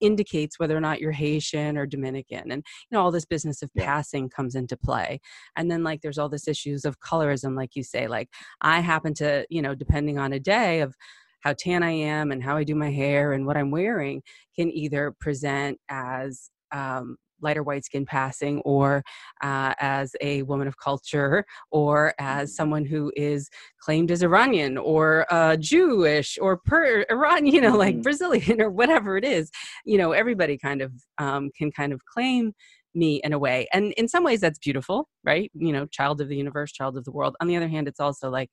indicates 0.00 0.58
whether 0.58 0.76
or 0.76 0.80
not 0.80 1.00
you're 1.00 1.12
Haitian 1.12 1.76
or 1.76 1.86
Dominican. 1.86 2.52
And, 2.52 2.64
you 2.90 2.96
know, 2.96 3.00
all 3.00 3.10
this 3.10 3.24
business 3.24 3.62
of 3.62 3.70
yeah. 3.74 3.84
passing 3.84 4.27
comes 4.28 4.54
into 4.54 4.76
play 4.76 5.20
and 5.56 5.70
then 5.70 5.82
like 5.82 6.00
there's 6.00 6.18
all 6.18 6.28
this 6.28 6.48
issues 6.48 6.84
of 6.84 7.00
colorism 7.00 7.56
like 7.56 7.74
you 7.74 7.82
say 7.82 8.06
like 8.06 8.28
i 8.60 8.80
happen 8.80 9.14
to 9.14 9.44
you 9.50 9.62
know 9.62 9.74
depending 9.74 10.18
on 10.18 10.32
a 10.32 10.40
day 10.40 10.80
of 10.80 10.94
how 11.40 11.52
tan 11.52 11.82
i 11.82 11.90
am 11.90 12.30
and 12.30 12.42
how 12.42 12.56
i 12.56 12.64
do 12.64 12.74
my 12.74 12.90
hair 12.90 13.32
and 13.32 13.46
what 13.46 13.56
i'm 13.56 13.70
wearing 13.70 14.22
can 14.56 14.70
either 14.70 15.14
present 15.20 15.78
as 15.88 16.50
um, 16.72 17.16
lighter 17.40 17.62
white 17.62 17.84
skin 17.84 18.04
passing 18.04 18.60
or 18.60 19.02
uh, 19.42 19.74
as 19.78 20.14
a 20.20 20.42
woman 20.42 20.66
of 20.66 20.78
culture 20.78 21.44
or 21.70 22.14
as 22.18 22.50
mm-hmm. 22.50 22.54
someone 22.54 22.84
who 22.84 23.12
is 23.16 23.48
claimed 23.80 24.10
as 24.10 24.22
Iranian 24.22 24.76
or 24.76 25.26
uh, 25.32 25.56
Jewish 25.56 26.38
or 26.40 26.56
per 26.56 27.04
Iran, 27.10 27.46
you 27.46 27.60
know, 27.60 27.76
like 27.76 27.94
mm-hmm. 27.94 28.02
Brazilian 28.02 28.60
or 28.60 28.70
whatever 28.70 29.16
it 29.16 29.24
is. 29.24 29.50
You 29.84 29.98
know, 29.98 30.12
everybody 30.12 30.58
kind 30.58 30.82
of 30.82 30.92
um, 31.18 31.50
can 31.56 31.70
kind 31.70 31.92
of 31.92 32.04
claim 32.04 32.52
me 32.98 33.20
in 33.24 33.32
a 33.32 33.38
way. 33.38 33.68
And 33.72 33.92
in 33.92 34.08
some 34.08 34.24
ways 34.24 34.40
that's 34.40 34.58
beautiful, 34.58 35.08
right? 35.24 35.50
You 35.54 35.72
know, 35.72 35.86
child 35.86 36.20
of 36.20 36.28
the 36.28 36.36
universe, 36.36 36.72
child 36.72 36.96
of 36.96 37.04
the 37.04 37.12
world. 37.12 37.36
On 37.40 37.46
the 37.46 37.56
other 37.56 37.68
hand, 37.68 37.88
it's 37.88 38.00
also 38.00 38.30
like 38.30 38.50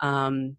um 0.00 0.56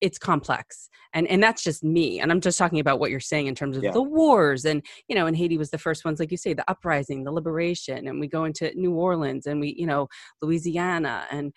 it's 0.00 0.18
complex 0.18 0.88
and 1.12 1.26
and 1.26 1.42
that's 1.42 1.62
just 1.62 1.82
me 1.82 2.20
and 2.20 2.30
i'm 2.30 2.40
just 2.40 2.58
talking 2.58 2.78
about 2.78 3.00
what 3.00 3.10
you're 3.10 3.20
saying 3.20 3.46
in 3.46 3.54
terms 3.54 3.76
of 3.76 3.82
yeah. 3.82 3.90
the 3.90 4.02
wars 4.02 4.64
and 4.64 4.84
you 5.08 5.14
know 5.14 5.26
and 5.26 5.36
haiti 5.36 5.58
was 5.58 5.70
the 5.70 5.78
first 5.78 6.04
ones 6.04 6.20
like 6.20 6.30
you 6.30 6.36
say 6.36 6.52
the 6.52 6.68
uprising 6.70 7.24
the 7.24 7.32
liberation 7.32 8.06
and 8.06 8.20
we 8.20 8.28
go 8.28 8.44
into 8.44 8.72
new 8.76 8.92
orleans 8.92 9.46
and 9.46 9.60
we 9.60 9.74
you 9.76 9.86
know 9.86 10.08
louisiana 10.40 11.26
and 11.30 11.52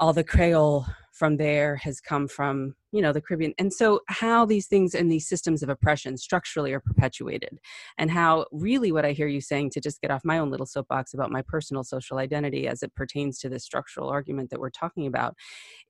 all 0.00 0.12
the 0.12 0.24
creole 0.24 0.86
from 1.12 1.36
there 1.36 1.76
has 1.76 2.00
come 2.00 2.28
from 2.28 2.74
you 2.92 3.02
know 3.02 3.12
the 3.12 3.20
caribbean. 3.20 3.52
And 3.58 3.72
so 3.72 4.00
how 4.06 4.46
these 4.46 4.66
things 4.66 4.94
and 4.94 5.10
these 5.10 5.28
systems 5.28 5.62
of 5.62 5.68
oppression 5.68 6.16
structurally 6.16 6.72
are 6.72 6.80
perpetuated 6.80 7.58
and 7.98 8.10
how 8.10 8.46
really 8.52 8.92
what 8.92 9.04
i 9.04 9.12
hear 9.12 9.26
you 9.26 9.40
saying 9.40 9.70
to 9.70 9.80
just 9.80 10.00
get 10.00 10.10
off 10.10 10.24
my 10.24 10.38
own 10.38 10.50
little 10.50 10.66
soapbox 10.66 11.14
about 11.14 11.30
my 11.30 11.42
personal 11.42 11.84
social 11.84 12.18
identity 12.18 12.66
as 12.68 12.82
it 12.82 12.94
pertains 12.94 13.38
to 13.40 13.48
this 13.48 13.64
structural 13.64 14.08
argument 14.08 14.50
that 14.50 14.60
we're 14.60 14.70
talking 14.70 15.06
about 15.06 15.34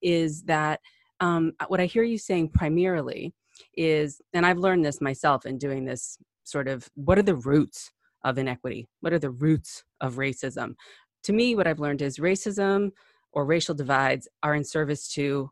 is 0.01 0.43
that 0.43 0.79
um, 1.19 1.53
what 1.67 1.79
i 1.79 1.85
hear 1.85 2.03
you 2.03 2.17
saying 2.17 2.49
primarily 2.49 3.33
is 3.77 4.21
and 4.33 4.45
i've 4.45 4.57
learned 4.57 4.83
this 4.83 4.99
myself 4.99 5.45
in 5.45 5.57
doing 5.57 5.85
this 5.85 6.17
sort 6.43 6.67
of 6.67 6.89
what 6.95 7.17
are 7.17 7.23
the 7.23 7.35
roots 7.35 7.91
of 8.23 8.37
inequity? 8.37 8.87
What 9.01 9.13
are 9.13 9.19
the 9.19 9.29
roots 9.29 9.83
of 10.01 10.15
racism? 10.15 10.75
To 11.23 11.33
me 11.33 11.55
what 11.55 11.67
i've 11.67 11.79
learned 11.79 12.01
is 12.01 12.17
racism 12.17 12.91
or 13.31 13.45
racial 13.45 13.75
divides 13.75 14.27
are 14.43 14.55
in 14.55 14.63
service 14.63 15.07
to 15.13 15.51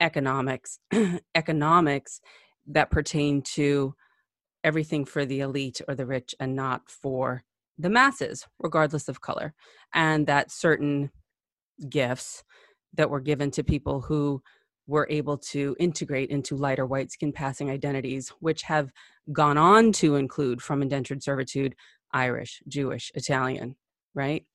economics 0.00 0.78
economics 1.34 2.20
that 2.66 2.90
pertain 2.90 3.42
to 3.42 3.94
everything 4.62 5.04
for 5.04 5.24
the 5.24 5.40
elite 5.40 5.80
or 5.88 5.94
the 5.94 6.06
rich 6.06 6.34
and 6.38 6.54
not 6.54 6.88
for 6.88 7.42
the 7.78 7.90
masses 7.90 8.46
regardless 8.58 9.08
of 9.08 9.20
color. 9.20 9.54
And 9.94 10.26
that 10.26 10.50
certain 10.50 11.10
gifts 11.88 12.44
that 12.94 13.10
were 13.10 13.20
given 13.20 13.50
to 13.52 13.62
people 13.62 14.00
who 14.00 14.42
were 14.86 15.06
able 15.10 15.36
to 15.36 15.76
integrate 15.78 16.30
into 16.30 16.56
lighter 16.56 16.86
white 16.86 17.12
skin 17.12 17.32
passing 17.32 17.70
identities 17.70 18.32
which 18.40 18.62
have 18.62 18.90
gone 19.32 19.58
on 19.58 19.92
to 19.92 20.16
include 20.16 20.62
from 20.62 20.82
indentured 20.82 21.22
servitude 21.22 21.74
irish 22.12 22.62
jewish 22.66 23.12
italian 23.14 23.76
right 24.14 24.46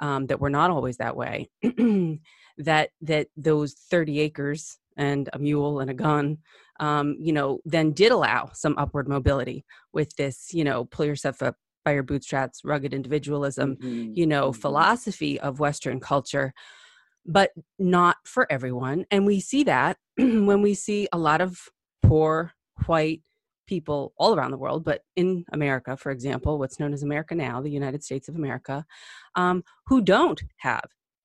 um, 0.00 0.26
that 0.26 0.40
we're 0.40 0.48
not 0.48 0.70
always 0.70 0.96
that 0.98 1.16
way 1.16 1.48
that 2.58 2.90
that 3.00 3.28
those 3.36 3.74
30 3.74 4.20
acres 4.20 4.78
and 4.96 5.28
a 5.32 5.38
mule 5.38 5.80
and 5.80 5.90
a 5.90 5.94
gun 5.94 6.38
um, 6.80 7.16
you 7.20 7.32
know 7.32 7.60
then 7.64 7.92
did 7.92 8.12
allow 8.12 8.50
some 8.52 8.76
upward 8.78 9.08
mobility 9.08 9.64
with 9.92 10.14
this 10.16 10.52
you 10.52 10.64
know 10.64 10.84
pull 10.84 11.06
yourself 11.06 11.42
up 11.42 11.56
by 11.84 11.92
your 11.92 12.02
bootstraps 12.02 12.62
rugged 12.64 12.92
individualism 12.92 13.76
mm-hmm. 13.76 14.12
you 14.14 14.26
know 14.26 14.50
mm-hmm. 14.50 14.60
philosophy 14.60 15.38
of 15.40 15.60
western 15.60 16.00
culture 16.00 16.52
but 17.24 17.50
not 17.78 18.16
for 18.24 18.50
everyone 18.50 19.04
and 19.10 19.26
we 19.26 19.40
see 19.40 19.64
that 19.64 19.96
when 20.16 20.62
we 20.62 20.74
see 20.74 21.08
a 21.12 21.18
lot 21.18 21.40
of 21.40 21.68
poor 22.02 22.52
white 22.86 23.22
people 23.66 24.12
all 24.18 24.34
around 24.34 24.50
the 24.50 24.58
world, 24.58 24.84
but 24.84 25.02
in 25.16 25.44
America, 25.52 25.96
for 25.96 26.10
example, 26.10 26.58
what's 26.58 26.80
known 26.80 26.92
as 26.92 27.02
America 27.02 27.34
now, 27.34 27.60
the 27.60 27.70
United 27.70 28.02
States 28.02 28.28
of 28.28 28.36
America, 28.36 28.84
um, 29.34 29.62
who 29.86 30.00
don't 30.00 30.42
have 30.58 30.84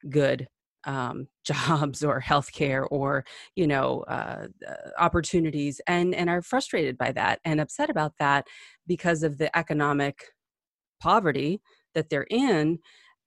good 0.10 0.48
um, 0.86 1.28
jobs 1.46 2.04
or 2.04 2.22
healthcare 2.22 2.88
or 2.90 3.24
you 3.56 3.68
know 3.68 4.02
uh, 4.08 4.48
uh, 4.68 4.74
opportunities, 5.00 5.82
and 5.88 6.14
and 6.16 6.30
are 6.30 6.42
frustrated 6.42 6.98
by 6.98 7.12
that 7.12 7.40
and 7.46 7.62
upset 7.62 7.90
about 7.90 8.14
that 8.20 8.48
because 8.88 9.24
of 9.24 9.38
the 9.38 9.56
economic 9.58 10.24
poverty 11.02 11.62
that 11.94 12.10
they're 12.10 12.28
in, 12.30 12.80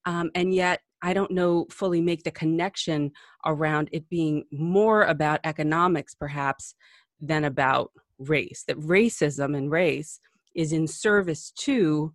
um, 0.07 0.31
and 0.35 0.55
yet 0.55 0.81
I 1.03 1.12
don't 1.12 1.31
know 1.31 1.66
fully 1.70 2.00
make 2.00 2.22
the 2.22 2.31
connection 2.31 3.12
around 3.44 3.90
it 3.92 4.09
being 4.09 4.44
more 4.50 5.03
about 5.03 5.40
economics, 5.44 6.14
perhaps, 6.14 6.74
than 7.20 7.44
about 7.44 7.90
race, 8.18 8.64
that 8.66 8.79
racism 8.79 9.57
and 9.57 9.70
race 9.70 10.20
is 10.55 10.72
in 10.72 10.87
service 10.87 11.50
to 11.50 12.14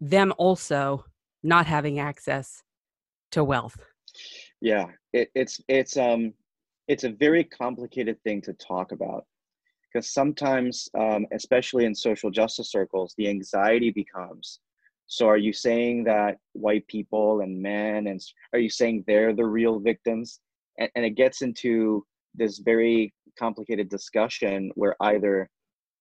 them 0.00 0.32
also 0.38 1.04
not 1.42 1.66
having 1.66 1.98
access 1.98 2.62
to 3.32 3.44
wealth. 3.44 3.78
Yeah, 4.60 4.86
it, 5.12 5.30
it's 5.34 5.60
it's 5.68 5.96
um 5.96 6.32
it's 6.88 7.04
a 7.04 7.10
very 7.10 7.44
complicated 7.44 8.22
thing 8.22 8.40
to 8.42 8.52
talk 8.54 8.92
about 8.92 9.26
because 9.92 10.10
sometimes, 10.12 10.88
um, 10.98 11.26
especially 11.32 11.84
in 11.84 11.94
social 11.94 12.30
justice 12.30 12.70
circles, 12.70 13.14
the 13.16 13.28
anxiety 13.28 13.90
becomes. 13.90 14.60
So, 15.06 15.26
are 15.26 15.38
you 15.38 15.52
saying 15.52 16.04
that 16.04 16.36
white 16.52 16.86
people 16.86 17.40
and 17.40 17.60
men, 17.60 18.08
and 18.08 18.20
are 18.52 18.58
you 18.58 18.70
saying 18.70 19.04
they're 19.06 19.34
the 19.34 19.46
real 19.46 19.78
victims? 19.78 20.40
And, 20.78 20.90
and 20.94 21.04
it 21.04 21.16
gets 21.16 21.42
into 21.42 22.04
this 22.34 22.58
very 22.58 23.14
complicated 23.38 23.88
discussion 23.88 24.70
where 24.74 24.96
either 25.00 25.48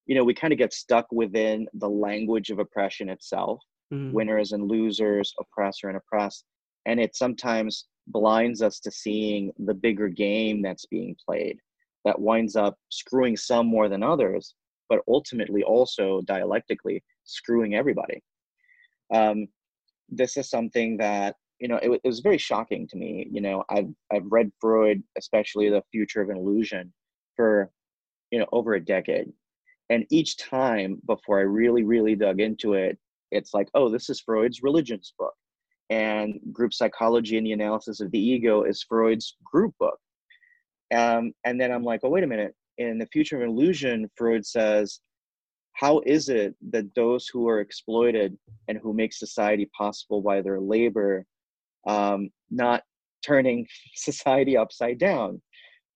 you 0.06 0.16
know 0.16 0.24
we 0.24 0.34
kind 0.34 0.54
of 0.54 0.60
get 0.60 0.74
stuck 0.74 1.06
within 1.12 1.68
the 1.76 1.90
language 1.90 2.50
of 2.50 2.60
oppression 2.60 3.10
itself 3.10 3.60
mm-hmm. 3.94 4.12
winners 4.12 4.52
and 4.52 4.68
losers 4.68 5.34
oppressor 5.40 5.90
and 5.90 5.98
oppressed 5.98 6.46
and 6.86 7.00
it 7.00 7.16
sometimes 7.16 7.88
blinds 8.08 8.62
us 8.62 8.80
to 8.80 8.90
seeing 8.90 9.52
the 9.66 9.74
bigger 9.74 10.08
game 10.08 10.62
that's 10.62 10.86
being 10.86 11.16
played 11.26 11.58
that 12.06 12.20
winds 12.20 12.56
up 12.56 12.76
screwing 12.90 13.36
some 13.36 13.68
more 13.68 13.90
than 13.90 14.04
others 14.04 14.56
but 14.90 15.02
ultimately 15.08 15.64
also 15.64 16.22
dialectically 16.22 17.04
screwing 17.26 17.76
everybody 17.76 18.22
um, 19.14 19.48
this 20.10 20.38
is 20.38 20.50
something 20.50 20.98
that 20.98 21.36
you 21.60 21.68
know 21.68 21.78
it, 21.78 21.90
it 21.92 22.08
was 22.08 22.20
very 22.20 22.38
shocking 22.38 22.88
to 22.88 22.98
me 22.98 23.28
you 23.32 23.42
know 23.42 23.64
i've 23.70 23.90
i've 24.14 24.26
read 24.26 24.52
freud 24.60 25.02
especially 25.18 25.70
the 25.70 25.84
future 25.92 26.22
of 26.22 26.30
an 26.30 26.38
illusion 26.38 26.94
for 27.38 27.72
you 28.32 28.40
know 28.40 28.48
over 28.52 28.74
a 28.74 28.84
decade. 28.84 29.32
And 29.90 30.06
each 30.10 30.38
time 30.38 31.02
before 31.08 31.40
i 31.40 31.44
really 31.44 31.86
really 31.86 32.16
dug 32.16 32.42
into 32.42 32.74
it 32.74 32.98
it's 33.32 33.54
like 33.54 33.70
oh 33.74 33.90
this 33.90 34.10
is 34.10 34.20
freud's 34.20 34.62
religions 34.62 35.14
book. 35.18 35.34
And 35.90 36.38
group 36.52 36.74
psychology 36.74 37.38
and 37.38 37.48
the 37.48 37.54
analysis 37.54 38.02
of 38.02 38.12
the 38.12 38.20
ego 38.20 38.64
is 38.64 38.84
freud's 38.84 39.38
group 39.46 39.74
book. 39.80 39.98
Um, 40.94 41.32
and 41.46 41.60
then 41.62 41.72
i'm 41.72 41.84
like 41.84 42.02
oh 42.04 42.10
wait 42.10 42.26
a 42.26 42.28
minute. 42.28 42.54
In 42.78 42.98
the 42.98 43.08
future 43.08 43.38
of 43.38 43.48
illusion 43.48 44.10
freud 44.18 44.46
says 44.46 45.00
how 45.74 46.02
is 46.08 46.28
it 46.28 46.56
that 46.72 46.94
those 46.96 47.28
who 47.28 47.48
are 47.48 47.60
exploited 47.60 48.36
and 48.68 48.80
who 48.80 48.94
make 48.94 49.14
society 49.14 49.70
possible 49.78 50.22
by 50.22 50.42
their 50.42 50.60
labor 50.60 51.24
um, 51.88 52.30
not 52.50 52.84
turning 53.26 53.66
society 53.96 54.58
upside 54.58 54.98
down 54.98 55.42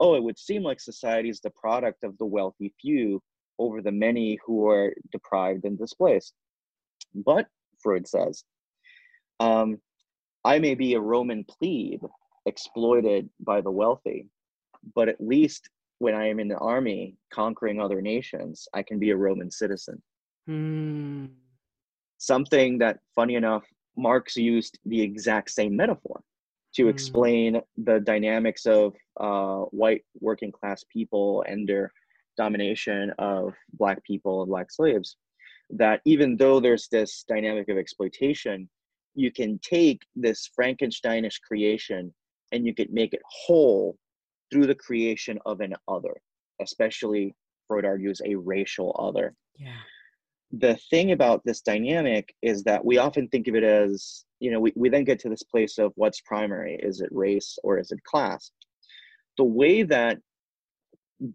oh, 0.02 0.16
it 0.16 0.24
would 0.24 0.38
seem 0.38 0.64
like 0.64 0.80
society 0.80 1.30
is 1.30 1.40
the 1.40 1.52
product 1.52 2.04
of 2.04 2.18
the 2.18 2.26
wealthy 2.26 2.74
few 2.82 3.22
over 3.60 3.82
the 3.82 3.92
many 3.92 4.40
who 4.44 4.68
are 4.68 4.94
deprived 5.12 5.64
and 5.64 5.78
displaced. 5.78 6.34
But, 7.14 7.48
Freud 7.82 8.08
says, 8.08 8.44
um, 9.40 9.80
I 10.44 10.58
may 10.58 10.74
be 10.74 10.96
a 10.96 11.00
Roman 11.00 11.46
plebe 11.46 12.04
exploited 12.48 13.30
by 13.40 13.62
the 13.62 13.70
wealthy, 13.70 14.28
but 14.96 15.08
at 15.08 15.22
least 15.22 15.70
when 16.00 16.16
I 16.16 16.28
am 16.28 16.40
in 16.40 16.48
the 16.48 16.58
army 16.58 17.16
conquering 17.32 17.80
other 17.80 18.02
nations, 18.02 18.68
I 18.74 18.82
can 18.82 18.98
be 18.98 19.12
a 19.12 19.16
Roman 19.16 19.52
citizen. 19.52 20.02
Hmm. 20.48 21.26
Something 22.18 22.80
that, 22.80 23.00
funny 23.16 23.36
enough, 23.36 23.64
Marx 23.96 24.36
used 24.36 24.80
the 24.86 25.00
exact 25.00 25.52
same 25.52 25.76
metaphor 25.76 26.24
to 26.76 26.86
Mm. 26.86 26.90
explain 26.90 27.62
the 27.78 28.00
dynamics 28.00 28.66
of 28.66 28.96
uh, 29.20 29.62
white 29.72 30.04
working 30.20 30.52
class 30.52 30.84
people 30.92 31.44
and 31.48 31.68
their 31.68 31.92
domination 32.38 33.12
of 33.20 33.54
black 33.74 34.04
people 34.04 34.42
and 34.42 34.50
black 34.50 34.72
slaves. 34.72 35.18
That 35.70 36.02
even 36.06 36.38
though 36.38 36.60
there's 36.60 36.88
this 36.88 37.24
dynamic 37.28 37.70
of 37.70 37.78
exploitation, 37.78 38.70
you 39.16 39.32
can 39.32 39.60
take 39.60 40.02
this 40.16 40.50
Frankensteinish 40.58 41.42
creation 41.42 42.14
and 42.52 42.66
you 42.66 42.74
could 42.74 42.92
make 42.92 43.14
it 43.14 43.22
whole 43.26 43.98
through 44.52 44.68
the 44.68 44.76
creation 44.76 45.40
of 45.46 45.60
an 45.62 45.74
other, 45.88 46.16
especially 46.62 47.36
Freud 47.68 47.86
argues 47.86 48.22
a 48.26 48.36
racial 48.36 48.96
other. 49.00 49.34
Yeah. 49.58 49.78
The 50.52 50.76
thing 50.90 51.12
about 51.12 51.44
this 51.46 51.62
dynamic 51.62 52.34
is 52.42 52.64
that 52.64 52.84
we 52.84 52.98
often 52.98 53.28
think 53.30 53.48
of 53.48 53.56
it 53.56 53.64
as, 53.64 54.26
you 54.40 54.52
know, 54.52 54.60
we, 54.60 54.74
we 54.76 54.90
then 54.90 55.06
get 55.06 55.20
to 55.20 55.30
this 55.30 55.44
place 55.44 55.78
of 55.78 55.94
what's 55.96 56.22
primary. 56.22 56.76
Is 56.76 57.00
it 57.00 57.10
race 57.12 57.58
or 57.64 57.80
is 57.80 57.92
it 57.92 58.04
class? 58.04 58.52
The 59.38 59.46
way 59.46 59.84
that 59.84 60.18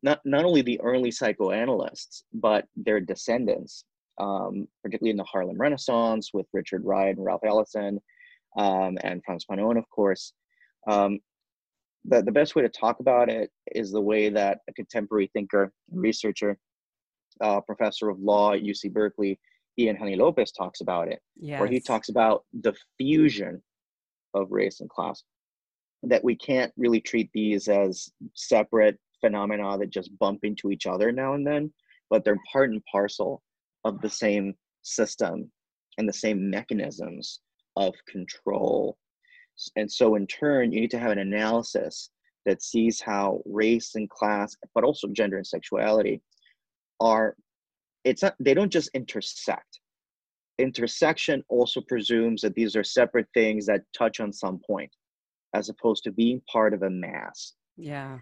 not, 0.02 0.20
not 0.24 0.44
only 0.44 0.62
the 0.62 0.80
early 0.80 1.10
psychoanalysts, 1.10 2.24
but 2.34 2.66
their 2.76 3.00
descendants, 3.00 3.84
um, 4.18 4.66
particularly 4.82 5.12
in 5.12 5.16
the 5.16 5.24
Harlem 5.24 5.58
Renaissance 5.58 6.30
with 6.34 6.46
Richard 6.52 6.84
Wright 6.84 7.16
and 7.16 7.24
Ralph 7.24 7.44
Ellison 7.44 8.00
um, 8.58 8.98
and 9.02 9.22
Frantz 9.24 9.44
Fanon, 9.46 9.78
of 9.78 9.88
course, 9.90 10.32
um, 10.88 11.20
the, 12.04 12.22
the 12.22 12.32
best 12.32 12.54
way 12.54 12.62
to 12.62 12.68
talk 12.68 13.00
about 13.00 13.28
it 13.28 13.50
is 13.74 13.90
the 13.90 14.00
way 14.00 14.28
that 14.28 14.60
a 14.68 14.72
contemporary 14.72 15.30
thinker 15.32 15.72
researcher, 15.90 16.58
uh, 17.40 17.60
professor 17.60 18.08
of 18.08 18.18
law 18.20 18.52
at 18.52 18.62
UC 18.62 18.92
Berkeley, 18.92 19.38
Ian 19.78 19.96
Haney 19.96 20.16
Lopez 20.16 20.52
talks 20.52 20.80
about 20.80 21.08
it, 21.08 21.20
Yes. 21.36 21.60
where 21.60 21.68
he 21.68 21.80
talks 21.80 22.08
about 22.08 22.44
the 22.62 22.74
fusion 22.98 23.62
of 24.34 24.50
race 24.50 24.80
and 24.80 24.88
class. 24.88 25.22
That 26.02 26.24
we 26.24 26.36
can't 26.36 26.72
really 26.76 27.00
treat 27.00 27.30
these 27.32 27.68
as 27.68 28.08
separate 28.34 28.98
phenomena 29.20 29.78
that 29.78 29.90
just 29.90 30.16
bump 30.18 30.40
into 30.44 30.70
each 30.70 30.86
other 30.86 31.10
now 31.12 31.34
and 31.34 31.46
then, 31.46 31.72
but 32.10 32.24
they're 32.24 32.40
part 32.50 32.70
and 32.70 32.82
parcel 32.90 33.42
of 33.84 34.00
the 34.00 34.10
same 34.10 34.54
system 34.82 35.50
and 35.98 36.08
the 36.08 36.12
same 36.12 36.48
mechanisms 36.50 37.40
of 37.76 37.94
control. 38.08 38.96
And 39.76 39.90
so, 39.90 40.14
in 40.16 40.26
turn, 40.26 40.72
you 40.72 40.80
need 40.80 40.90
to 40.90 40.98
have 40.98 41.12
an 41.12 41.18
analysis 41.18 42.10
that 42.44 42.62
sees 42.62 43.00
how 43.00 43.42
race 43.46 43.94
and 43.94 44.08
class, 44.08 44.54
but 44.74 44.84
also 44.84 45.08
gender 45.08 45.36
and 45.38 45.46
sexuality, 45.46 46.22
are 47.00 47.36
it's 48.04 48.22
not 48.22 48.34
they 48.40 48.54
don't 48.54 48.72
just 48.72 48.90
intersect. 48.94 49.80
Intersection 50.58 51.44
also 51.48 51.80
presumes 51.82 52.40
that 52.42 52.54
these 52.54 52.76
are 52.76 52.84
separate 52.84 53.28
things 53.34 53.66
that 53.66 53.82
touch 53.96 54.20
on 54.20 54.32
some 54.32 54.58
point, 54.66 54.90
as 55.54 55.68
opposed 55.68 56.04
to 56.04 56.12
being 56.12 56.40
part 56.50 56.72
of 56.74 56.82
a 56.82 56.90
mass 56.90 57.54
Yeah. 57.76 58.18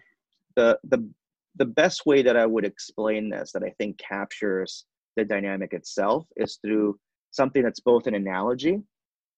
the 0.56 0.78
the 0.84 1.08
the 1.56 1.64
best 1.66 2.06
way 2.06 2.22
that 2.22 2.36
I 2.36 2.46
would 2.46 2.64
explain 2.64 3.30
this 3.30 3.52
that 3.52 3.62
I 3.62 3.70
think 3.78 3.98
captures 3.98 4.86
the 5.16 5.24
dynamic 5.24 5.72
itself 5.72 6.26
is 6.36 6.58
through 6.64 6.98
something 7.30 7.62
that's 7.62 7.80
both 7.80 8.06
an 8.08 8.14
analogy 8.16 8.82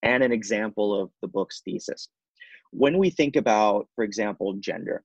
and 0.03 0.23
an 0.23 0.31
example 0.31 0.99
of 0.99 1.11
the 1.21 1.27
book's 1.27 1.61
thesis. 1.61 2.09
When 2.71 2.97
we 2.97 3.09
think 3.11 3.35
about, 3.35 3.87
for 3.95 4.03
example, 4.03 4.53
gender, 4.59 5.03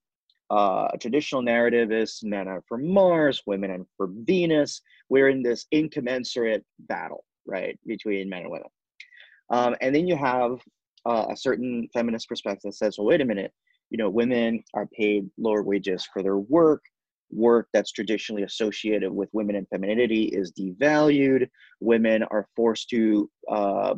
uh, 0.53 0.89
a 0.93 0.99
traditional 0.99 1.41
narrative 1.41 1.91
is 1.93 2.21
men 2.23 2.47
are 2.47 2.63
for 2.69 2.77
Mars, 2.77 3.43
women 3.47 3.71
are 3.71 3.87
for 3.97 4.11
Venus. 4.25 4.83
We're 5.09 5.31
in 5.31 5.43
this 5.43 5.65
incommensurate 5.73 6.63
battle, 6.81 7.25
right, 7.47 7.79
between 7.87 8.29
men 8.29 8.43
and 8.43 8.51
women. 8.51 8.69
Um, 9.49 9.75
and 9.81 9.95
then 9.95 10.07
you 10.07 10.15
have 10.17 10.59
uh, 11.07 11.27
a 11.31 11.37
certain 11.37 11.89
feminist 11.95 12.29
perspective 12.29 12.71
that 12.71 12.77
says, 12.77 12.99
well, 12.99 13.07
wait 13.07 13.23
a 13.23 13.25
minute, 13.25 13.51
you 13.89 13.97
know, 13.97 14.11
women 14.11 14.63
are 14.75 14.87
paid 14.87 15.29
lower 15.39 15.63
wages 15.63 16.07
for 16.13 16.23
their 16.23 16.39
work. 16.39 16.83
Work 17.31 17.69
that's 17.73 17.93
traditionally 17.93 18.43
associated 18.43 19.11
with 19.11 19.31
women 19.33 19.57
and 19.57 19.67
femininity 19.69 20.25
is 20.25 20.53
devalued. 20.53 21.49
Women 21.81 22.25
are 22.25 22.47
forced 22.55 22.91
to, 22.91 23.31
uh, 23.51 23.95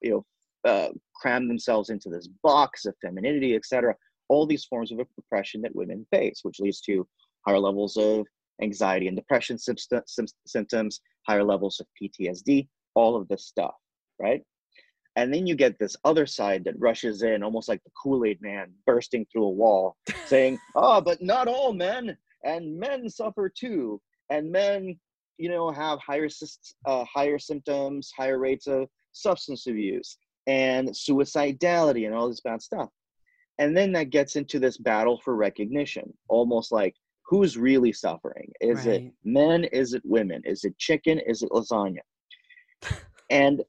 you 0.00 0.10
know, 0.10 0.24
uh, 0.68 0.88
cram 1.14 1.46
themselves 1.46 1.90
into 1.90 2.08
this 2.08 2.28
box 2.42 2.86
of 2.86 2.96
femininity, 3.00 3.54
etc. 3.54 3.94
All 4.32 4.46
these 4.46 4.64
forms 4.64 4.90
of 4.90 4.98
oppression 5.18 5.60
that 5.62 5.76
women 5.76 6.06
face, 6.10 6.40
which 6.42 6.60
leads 6.60 6.80
to 6.82 7.06
higher 7.46 7.58
levels 7.58 7.96
of 7.96 8.26
anxiety 8.62 9.08
and 9.08 9.16
depression 9.16 9.58
symptoms, 9.58 11.00
higher 11.28 11.44
levels 11.44 11.80
of 11.80 11.86
PTSD, 12.00 12.68
all 12.94 13.16
of 13.16 13.28
this 13.28 13.44
stuff, 13.44 13.74
right? 14.18 14.42
And 15.16 15.32
then 15.32 15.46
you 15.46 15.54
get 15.54 15.78
this 15.78 15.96
other 16.04 16.26
side 16.26 16.64
that 16.64 16.78
rushes 16.78 17.22
in, 17.22 17.42
almost 17.42 17.68
like 17.68 17.82
the 17.84 17.90
Kool 18.02 18.24
Aid 18.24 18.40
man 18.40 18.72
bursting 18.86 19.26
through 19.30 19.44
a 19.44 19.50
wall, 19.50 19.96
saying, 20.26 20.58
"Oh, 20.74 21.00
but 21.02 21.20
not 21.20 21.48
all 21.48 21.74
men, 21.74 22.16
and 22.44 22.78
men 22.78 23.10
suffer 23.10 23.50
too, 23.50 24.00
and 24.30 24.50
men, 24.50 24.98
you 25.36 25.50
know, 25.50 25.70
have 25.70 25.98
higher 25.98 26.28
uh, 26.86 27.04
higher 27.04 27.38
symptoms, 27.38 28.10
higher 28.16 28.38
rates 28.38 28.66
of 28.66 28.88
substance 29.12 29.66
abuse, 29.66 30.16
and 30.46 30.88
suicidality, 30.88 32.06
and 32.06 32.14
all 32.14 32.28
this 32.30 32.40
bad 32.40 32.62
stuff." 32.62 32.88
And 33.58 33.76
then 33.76 33.92
that 33.92 34.10
gets 34.10 34.36
into 34.36 34.58
this 34.58 34.78
battle 34.78 35.20
for 35.22 35.36
recognition, 35.36 36.12
almost 36.28 36.72
like 36.72 36.94
who's 37.26 37.56
really 37.56 37.92
suffering? 37.92 38.50
Is 38.60 38.86
Right. 38.86 39.06
it 39.06 39.14
men? 39.24 39.64
Is 39.64 39.94
it 39.94 40.02
women? 40.04 40.42
Is 40.44 40.64
it 40.64 40.76
chicken? 40.78 41.18
Is 41.20 41.42
it 41.42 41.50
lasagna? 41.50 42.00
and 43.30 43.62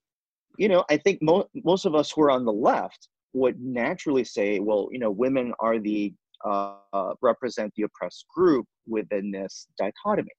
you 0.58 0.68
know, 0.68 0.84
I 0.90 0.98
think 0.98 1.20
mo- 1.22 1.50
most 1.64 1.86
of 1.86 1.96
us 1.96 2.12
who 2.12 2.22
are 2.22 2.32
on 2.32 2.46
the 2.46 2.54
left 2.54 3.10
would 3.34 3.60
naturally 3.60 4.24
say, 4.24 4.60
well, 4.60 4.88
you 4.92 5.00
know, 5.00 5.10
women 5.10 5.54
are 5.60 5.80
the 5.80 6.14
uh, 6.46 6.76
uh, 6.94 7.14
represent 7.22 7.74
the 7.76 7.84
oppressed 7.84 8.26
group 8.36 8.68
within 8.88 9.32
this 9.32 9.68
dichotomy. 9.78 10.30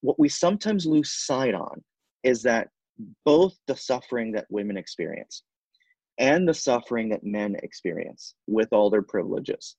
What 0.00 0.18
we 0.18 0.28
sometimes 0.28 0.86
lose 0.86 1.12
sight 1.12 1.54
on 1.54 1.82
is 2.22 2.42
that 2.44 2.68
both 3.24 3.58
the 3.66 3.76
suffering 3.76 4.32
that 4.32 4.46
women 4.48 4.76
experience 4.76 5.42
and 6.20 6.46
the 6.46 6.54
suffering 6.54 7.08
that 7.08 7.24
men 7.24 7.56
experience 7.62 8.34
with 8.46 8.68
all 8.72 8.90
their 8.90 9.02
privileges 9.02 9.76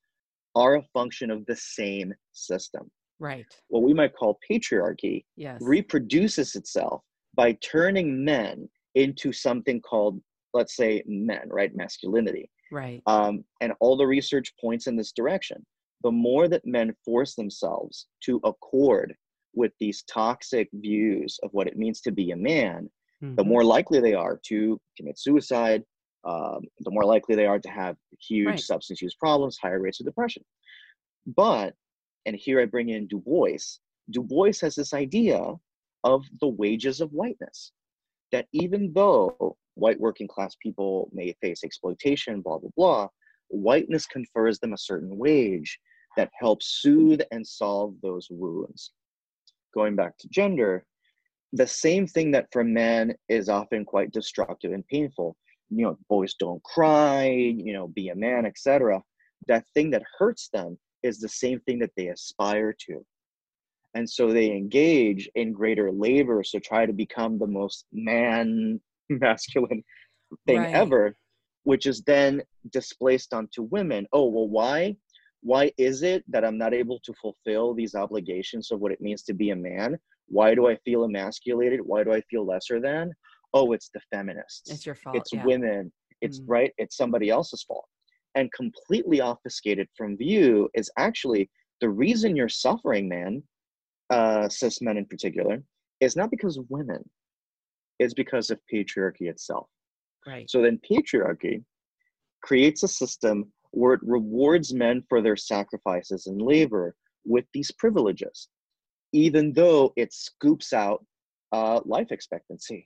are 0.55 0.75
a 0.75 0.83
function 0.93 1.31
of 1.31 1.45
the 1.45 1.55
same 1.55 2.13
system. 2.33 2.91
Right. 3.19 3.45
What 3.69 3.83
we 3.83 3.93
might 3.93 4.13
call 4.15 4.39
patriarchy 4.49 5.23
Yes. 5.37 5.61
reproduces 5.61 6.55
itself 6.55 7.03
by 7.35 7.53
turning 7.53 8.25
men 8.25 8.67
into 8.95 9.31
something 9.31 9.79
called, 9.81 10.19
let's 10.53 10.75
say, 10.75 11.03
men, 11.05 11.47
right? 11.47 11.73
Masculinity. 11.75 12.49
right. 12.73 13.01
Um, 13.05 13.43
and 13.61 13.73
all 13.81 13.95
the 13.97 14.07
research 14.07 14.53
points 14.59 14.87
in 14.87 14.95
this 14.95 15.11
direction. 15.11 15.65
The 16.03 16.11
more 16.11 16.47
that 16.47 16.65
men 16.65 16.95
force 17.05 17.35
themselves 17.35 18.07
to 18.23 18.39
accord 18.45 19.13
with 19.53 19.73
these 19.79 20.03
toxic 20.03 20.69
views 20.73 21.37
of 21.43 21.51
what 21.53 21.67
it 21.67 21.77
means 21.77 21.99
to 22.01 22.11
be 22.11 22.31
a 22.31 22.35
man, 22.37 22.89
the 23.21 23.43
Mhm. 23.43 23.47
more 23.47 23.63
likely 23.63 23.99
they 23.99 24.13
are 24.13 24.39
to 24.47 24.79
commit 24.97 25.19
suicide, 25.19 25.83
um, 26.23 26.61
the 26.79 26.91
more 26.91 27.05
likely 27.05 27.35
they 27.35 27.45
are 27.45 27.59
to 27.59 27.69
have 27.69 27.95
huge 28.19 28.47
Right. 28.47 28.59
substance 28.59 29.01
use 29.01 29.15
problems, 29.15 29.57
higher 29.57 29.79
rates 29.79 29.99
of 29.99 30.05
depression. 30.05 30.43
But, 31.25 31.75
and 32.25 32.35
here 32.35 32.61
I 32.61 32.65
bring 32.65 32.89
in 32.89 33.07
Du 33.07 33.19
Bois, 33.19 33.57
Du 34.09 34.21
Bois 34.23 34.53
has 34.61 34.75
this 34.75 34.93
idea 34.93 35.41
of 36.03 36.23
the 36.39 36.47
wages 36.47 37.01
of 37.01 37.11
whiteness. 37.11 37.71
That 38.31 38.47
even 38.53 38.91
though 38.93 39.57
white 39.75 39.99
working 39.99 40.27
class 40.27 40.55
people 40.61 41.09
may 41.13 41.33
face 41.41 41.63
exploitation, 41.63 42.41
blah, 42.41 42.59
blah, 42.59 42.69
blah, 42.75 43.07
whiteness 43.49 44.05
confers 44.05 44.59
them 44.59 44.73
a 44.73 44.77
certain 44.77 45.17
wage 45.17 45.79
that 46.17 46.31
helps 46.39 46.81
soothe 46.81 47.21
and 47.31 47.45
solve 47.45 47.95
those 48.01 48.27
wounds. 48.29 48.91
Going 49.73 49.95
back 49.95 50.17
to 50.19 50.29
gender, 50.29 50.85
the 51.53 51.67
same 51.67 52.07
thing 52.07 52.31
that 52.31 52.47
for 52.51 52.63
men 52.63 53.15
is 53.29 53.49
often 53.49 53.85
quite 53.85 54.11
destructive 54.11 54.71
and 54.71 54.87
painful. 54.87 55.35
You 55.71 55.85
know, 55.85 55.97
boys 56.09 56.35
don't 56.35 56.61
cry, 56.63 57.29
you 57.29 57.73
know, 57.73 57.87
be 57.87 58.09
a 58.09 58.15
man, 58.15 58.45
etc. 58.45 59.01
That 59.47 59.65
thing 59.73 59.89
that 59.91 60.03
hurts 60.17 60.49
them 60.49 60.77
is 61.01 61.19
the 61.19 61.29
same 61.29 61.59
thing 61.61 61.79
that 61.79 61.91
they 61.95 62.07
aspire 62.09 62.75
to. 62.87 63.05
And 63.93 64.09
so 64.09 64.31
they 64.31 64.51
engage 64.51 65.29
in 65.35 65.51
greater 65.51 65.91
labor 65.91 66.43
to 66.43 66.59
try 66.59 66.85
to 66.85 66.93
become 66.93 67.37
the 67.37 67.47
most 67.47 67.85
man 67.91 68.79
masculine 69.09 69.83
thing 70.47 70.59
Right. 70.61 70.73
ever, 70.73 71.17
which 71.63 71.85
is 71.85 72.01
then 72.03 72.41
displaced 72.71 73.33
onto 73.33 73.63
women. 73.63 74.07
Oh, 74.13 74.29
well, 74.29 74.47
why? 74.47 74.95
Why 75.41 75.71
is 75.77 76.03
it 76.03 76.23
that 76.29 76.45
I'm 76.45 76.57
not 76.57 76.73
able 76.73 76.99
to 76.99 77.13
fulfill 77.21 77.73
these 77.73 77.95
obligations 77.95 78.71
of 78.71 78.79
what 78.79 78.91
it 78.91 79.01
means 79.01 79.23
to 79.23 79.33
be 79.33 79.49
a 79.49 79.55
man? 79.55 79.97
Why 80.27 80.55
do 80.55 80.67
I 80.67 80.77
feel 80.77 81.03
emasculated? 81.03 81.81
Why 81.81 82.03
do 82.03 82.13
I 82.13 82.21
feel 82.21 82.45
lesser 82.45 82.79
than? 82.79 83.11
Oh, 83.53 83.73
it's 83.73 83.89
the 83.93 83.99
feminists. 84.11 84.71
It's 84.71 84.85
your 84.85 84.95
fault. 84.95 85.15
it's 85.15 85.33
yeah. 85.33 85.45
women. 85.45 85.91
It's 86.21 86.39
Mm. 86.39 86.45
right. 86.47 86.73
It's 86.77 86.95
somebody 86.95 87.29
else's 87.29 87.63
fault. 87.63 87.85
And 88.35 88.51
completely 88.53 89.19
obfuscated 89.19 89.89
from 89.97 90.17
view 90.17 90.69
is 90.73 90.89
actually 90.97 91.49
the 91.81 91.89
reason 91.89 92.35
you're 92.35 92.47
suffering, 92.47 93.09
man, 93.09 93.43
uh, 94.09 94.47
cis 94.47 94.81
men 94.81 94.97
in 94.97 95.05
particular, 95.05 95.63
is 95.99 96.15
not 96.15 96.31
because 96.31 96.57
of 96.57 96.69
women. 96.69 97.09
It's 97.99 98.13
because 98.13 98.49
of 98.49 98.59
patriarchy 98.71 99.29
itself. 99.29 99.67
Right. 100.25 100.49
So 100.49 100.61
then 100.61 100.79
patriarchy 100.89 101.63
creates 102.41 102.83
a 102.83 102.87
system 102.87 103.51
where 103.71 103.93
it 103.93 104.01
rewards 104.03 104.73
men 104.73 105.03
for 105.09 105.21
their 105.21 105.35
sacrifices 105.35 106.27
and 106.27 106.41
labor 106.41 106.95
with 107.25 107.45
these 107.53 107.71
privileges, 107.71 108.49
even 109.11 109.53
though 109.53 109.93
it 109.95 110.13
scoops 110.13 110.73
out 110.73 111.05
uh, 111.51 111.81
life 111.85 112.11
expectancy 112.11 112.85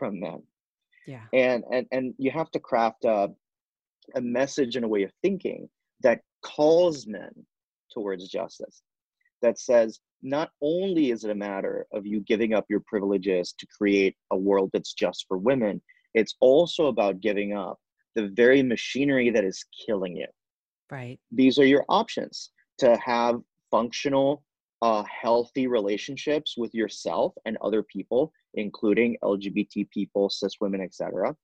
from 0.00 0.18
men. 0.18 0.42
Yeah. 1.06 1.26
And 1.32 1.62
and 1.72 1.86
and 1.92 2.14
you 2.18 2.30
have 2.32 2.50
to 2.52 2.58
craft 2.58 3.04
a, 3.04 3.28
a 4.16 4.20
message 4.20 4.74
and 4.76 4.84
a 4.84 4.88
way 4.88 5.02
of 5.04 5.12
thinking 5.22 5.68
that 6.02 6.22
calls 6.42 7.06
men 7.06 7.32
towards 7.94 8.28
justice, 8.28 8.82
that 9.42 9.58
says 9.58 10.00
not 10.22 10.50
only 10.60 11.10
is 11.12 11.24
it 11.24 11.30
a 11.30 11.34
matter 11.34 11.86
of 11.92 12.06
you 12.06 12.20
giving 12.20 12.52
up 12.54 12.66
your 12.68 12.82
privileges 12.92 13.54
to 13.58 13.66
create 13.78 14.16
a 14.30 14.36
world 14.36 14.70
that's 14.72 14.94
just 14.94 15.26
for 15.28 15.38
women, 15.38 15.80
it's 16.14 16.34
also 16.40 16.86
about 16.86 17.20
giving 17.20 17.54
up 17.54 17.78
the 18.16 18.28
very 18.42 18.62
machinery 18.62 19.30
that 19.30 19.44
is 19.44 19.64
killing 19.86 20.16
you. 20.16 20.26
Right. 20.90 21.18
These 21.30 21.58
are 21.58 21.66
your 21.74 21.84
options 21.88 22.50
to 22.78 22.96
have 22.96 23.40
functional, 23.70 24.42
uh, 24.82 25.04
healthy 25.22 25.66
relationships 25.66 26.54
with 26.56 26.74
yourself 26.74 27.34
and 27.44 27.56
other 27.58 27.82
people, 27.82 28.32
including 28.54 29.16
LGBT 29.22 29.90
people, 29.90 30.30
cis 30.30 30.60
women, 30.60 30.80
etc. 30.80 31.34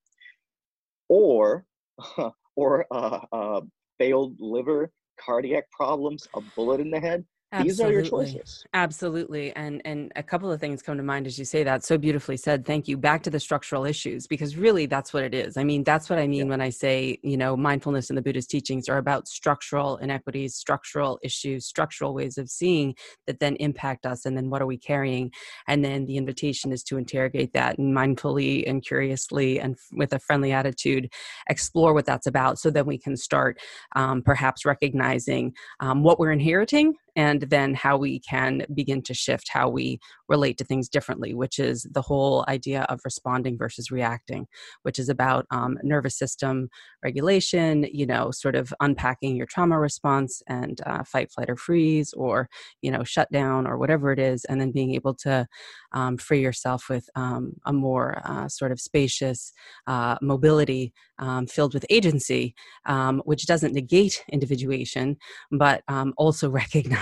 Or, 1.08 1.64
or 2.56 2.86
uh, 2.90 3.20
uh, 3.32 3.60
failed 3.98 4.36
liver, 4.40 4.90
cardiac 5.18 5.70
problems, 5.70 6.26
a 6.34 6.40
bullet 6.54 6.80
in 6.80 6.90
the 6.90 7.00
head, 7.00 7.24
these 7.62 7.80
are 7.80 7.92
your 7.92 8.02
choices 8.02 8.64
absolutely 8.74 9.54
and 9.54 9.80
and 9.84 10.12
a 10.16 10.22
couple 10.22 10.50
of 10.50 10.60
things 10.60 10.82
come 10.82 10.96
to 10.96 11.02
mind 11.02 11.26
as 11.26 11.38
you 11.38 11.44
say 11.44 11.62
that 11.62 11.84
so 11.84 11.96
beautifully 11.96 12.36
said 12.36 12.64
thank 12.66 12.88
you 12.88 12.96
back 12.96 13.22
to 13.22 13.30
the 13.30 13.38
structural 13.38 13.84
issues 13.84 14.26
because 14.26 14.56
really 14.56 14.86
that's 14.86 15.12
what 15.12 15.22
it 15.22 15.32
is 15.32 15.56
i 15.56 15.62
mean 15.62 15.84
that's 15.84 16.10
what 16.10 16.18
i 16.18 16.26
mean 16.26 16.46
yeah. 16.46 16.50
when 16.50 16.60
i 16.60 16.68
say 16.68 17.16
you 17.22 17.36
know 17.36 17.56
mindfulness 17.56 18.10
and 18.10 18.16
the 18.16 18.22
buddhist 18.22 18.50
teachings 18.50 18.88
are 18.88 18.98
about 18.98 19.28
structural 19.28 19.96
inequities 19.98 20.54
structural 20.54 21.20
issues 21.22 21.64
structural 21.66 22.14
ways 22.14 22.36
of 22.36 22.50
seeing 22.50 22.94
that 23.26 23.38
then 23.38 23.54
impact 23.56 24.06
us 24.06 24.26
and 24.26 24.36
then 24.36 24.50
what 24.50 24.60
are 24.60 24.66
we 24.66 24.76
carrying 24.76 25.30
and 25.68 25.84
then 25.84 26.04
the 26.06 26.16
invitation 26.16 26.72
is 26.72 26.82
to 26.82 26.96
interrogate 26.96 27.52
that 27.52 27.78
and 27.78 27.96
mindfully 27.96 28.68
and 28.68 28.84
curiously 28.84 29.60
and 29.60 29.76
with 29.92 30.12
a 30.12 30.18
friendly 30.18 30.52
attitude 30.52 31.08
explore 31.48 31.94
what 31.94 32.06
that's 32.06 32.26
about 32.26 32.58
so 32.58 32.70
then 32.70 32.86
we 32.86 32.98
can 32.98 33.16
start 33.16 33.58
um, 33.94 34.20
perhaps 34.20 34.64
recognizing 34.64 35.52
um, 35.78 36.02
what 36.02 36.18
we're 36.18 36.32
inheriting 36.32 36.94
and 37.16 37.42
then 37.42 37.74
how 37.74 37.96
we 37.96 38.20
can 38.20 38.64
begin 38.74 39.02
to 39.02 39.14
shift 39.14 39.48
how 39.50 39.68
we 39.68 39.98
relate 40.28 40.58
to 40.58 40.64
things 40.64 40.88
differently, 40.88 41.34
which 41.34 41.58
is 41.58 41.86
the 41.90 42.02
whole 42.02 42.44
idea 42.48 42.82
of 42.88 43.00
responding 43.04 43.56
versus 43.58 43.90
reacting, 43.90 44.46
which 44.82 44.98
is 44.98 45.08
about 45.08 45.46
um, 45.50 45.78
nervous 45.82 46.16
system 46.18 46.68
regulation, 47.02 47.86
you 47.92 48.06
know, 48.06 48.30
sort 48.30 48.54
of 48.54 48.72
unpacking 48.80 49.36
your 49.36 49.46
trauma 49.46 49.78
response 49.78 50.42
and 50.48 50.80
uh, 50.86 51.02
fight, 51.04 51.30
flight, 51.32 51.48
or 51.48 51.56
freeze, 51.56 52.12
or, 52.14 52.48
you 52.82 52.90
know, 52.90 53.04
shut 53.04 53.30
down 53.32 53.66
or 53.66 53.78
whatever 53.78 54.12
it 54.12 54.18
is, 54.18 54.44
and 54.44 54.60
then 54.60 54.70
being 54.70 54.94
able 54.94 55.14
to 55.14 55.46
um, 55.92 56.16
free 56.18 56.40
yourself 56.42 56.88
with 56.90 57.08
um, 57.14 57.54
a 57.64 57.72
more 57.72 58.20
uh, 58.24 58.48
sort 58.48 58.72
of 58.72 58.80
spacious 58.80 59.52
uh, 59.86 60.16
mobility 60.20 60.92
um, 61.18 61.46
filled 61.46 61.74
with 61.74 61.86
agency, 61.88 62.54
um, 62.86 63.22
which 63.24 63.46
doesn't 63.46 63.72
negate 63.72 64.22
individuation, 64.30 65.16
but 65.50 65.82
um, 65.88 66.12
also 66.16 66.50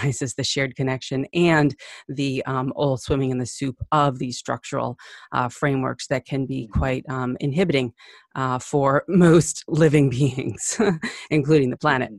recognizes 0.05 0.35
the 0.35 0.45
shared 0.45 0.77
connection 0.77 1.27
and 1.35 1.75
the 2.09 2.45
um, 2.47 2.73
all 2.77 2.97
swimming 2.97 3.31
in 3.31 3.39
the 3.39 3.47
soup 3.47 3.77
of 3.93 4.19
these 4.19 4.39
structural 4.39 4.97
uh, 5.33 5.49
frameworks 5.49 6.07
that 6.09 6.27
can 6.27 6.47
be 6.47 6.69
quite 6.69 7.05
um, 7.09 7.37
inhibiting 7.41 7.93
uh, 8.35 8.59
for 8.59 9.05
most 9.09 9.65
living 9.69 10.11
beings, 10.11 10.81
including 11.31 11.71
the 11.71 11.77
planet. 11.77 12.11
Mm-hmm 12.11 12.19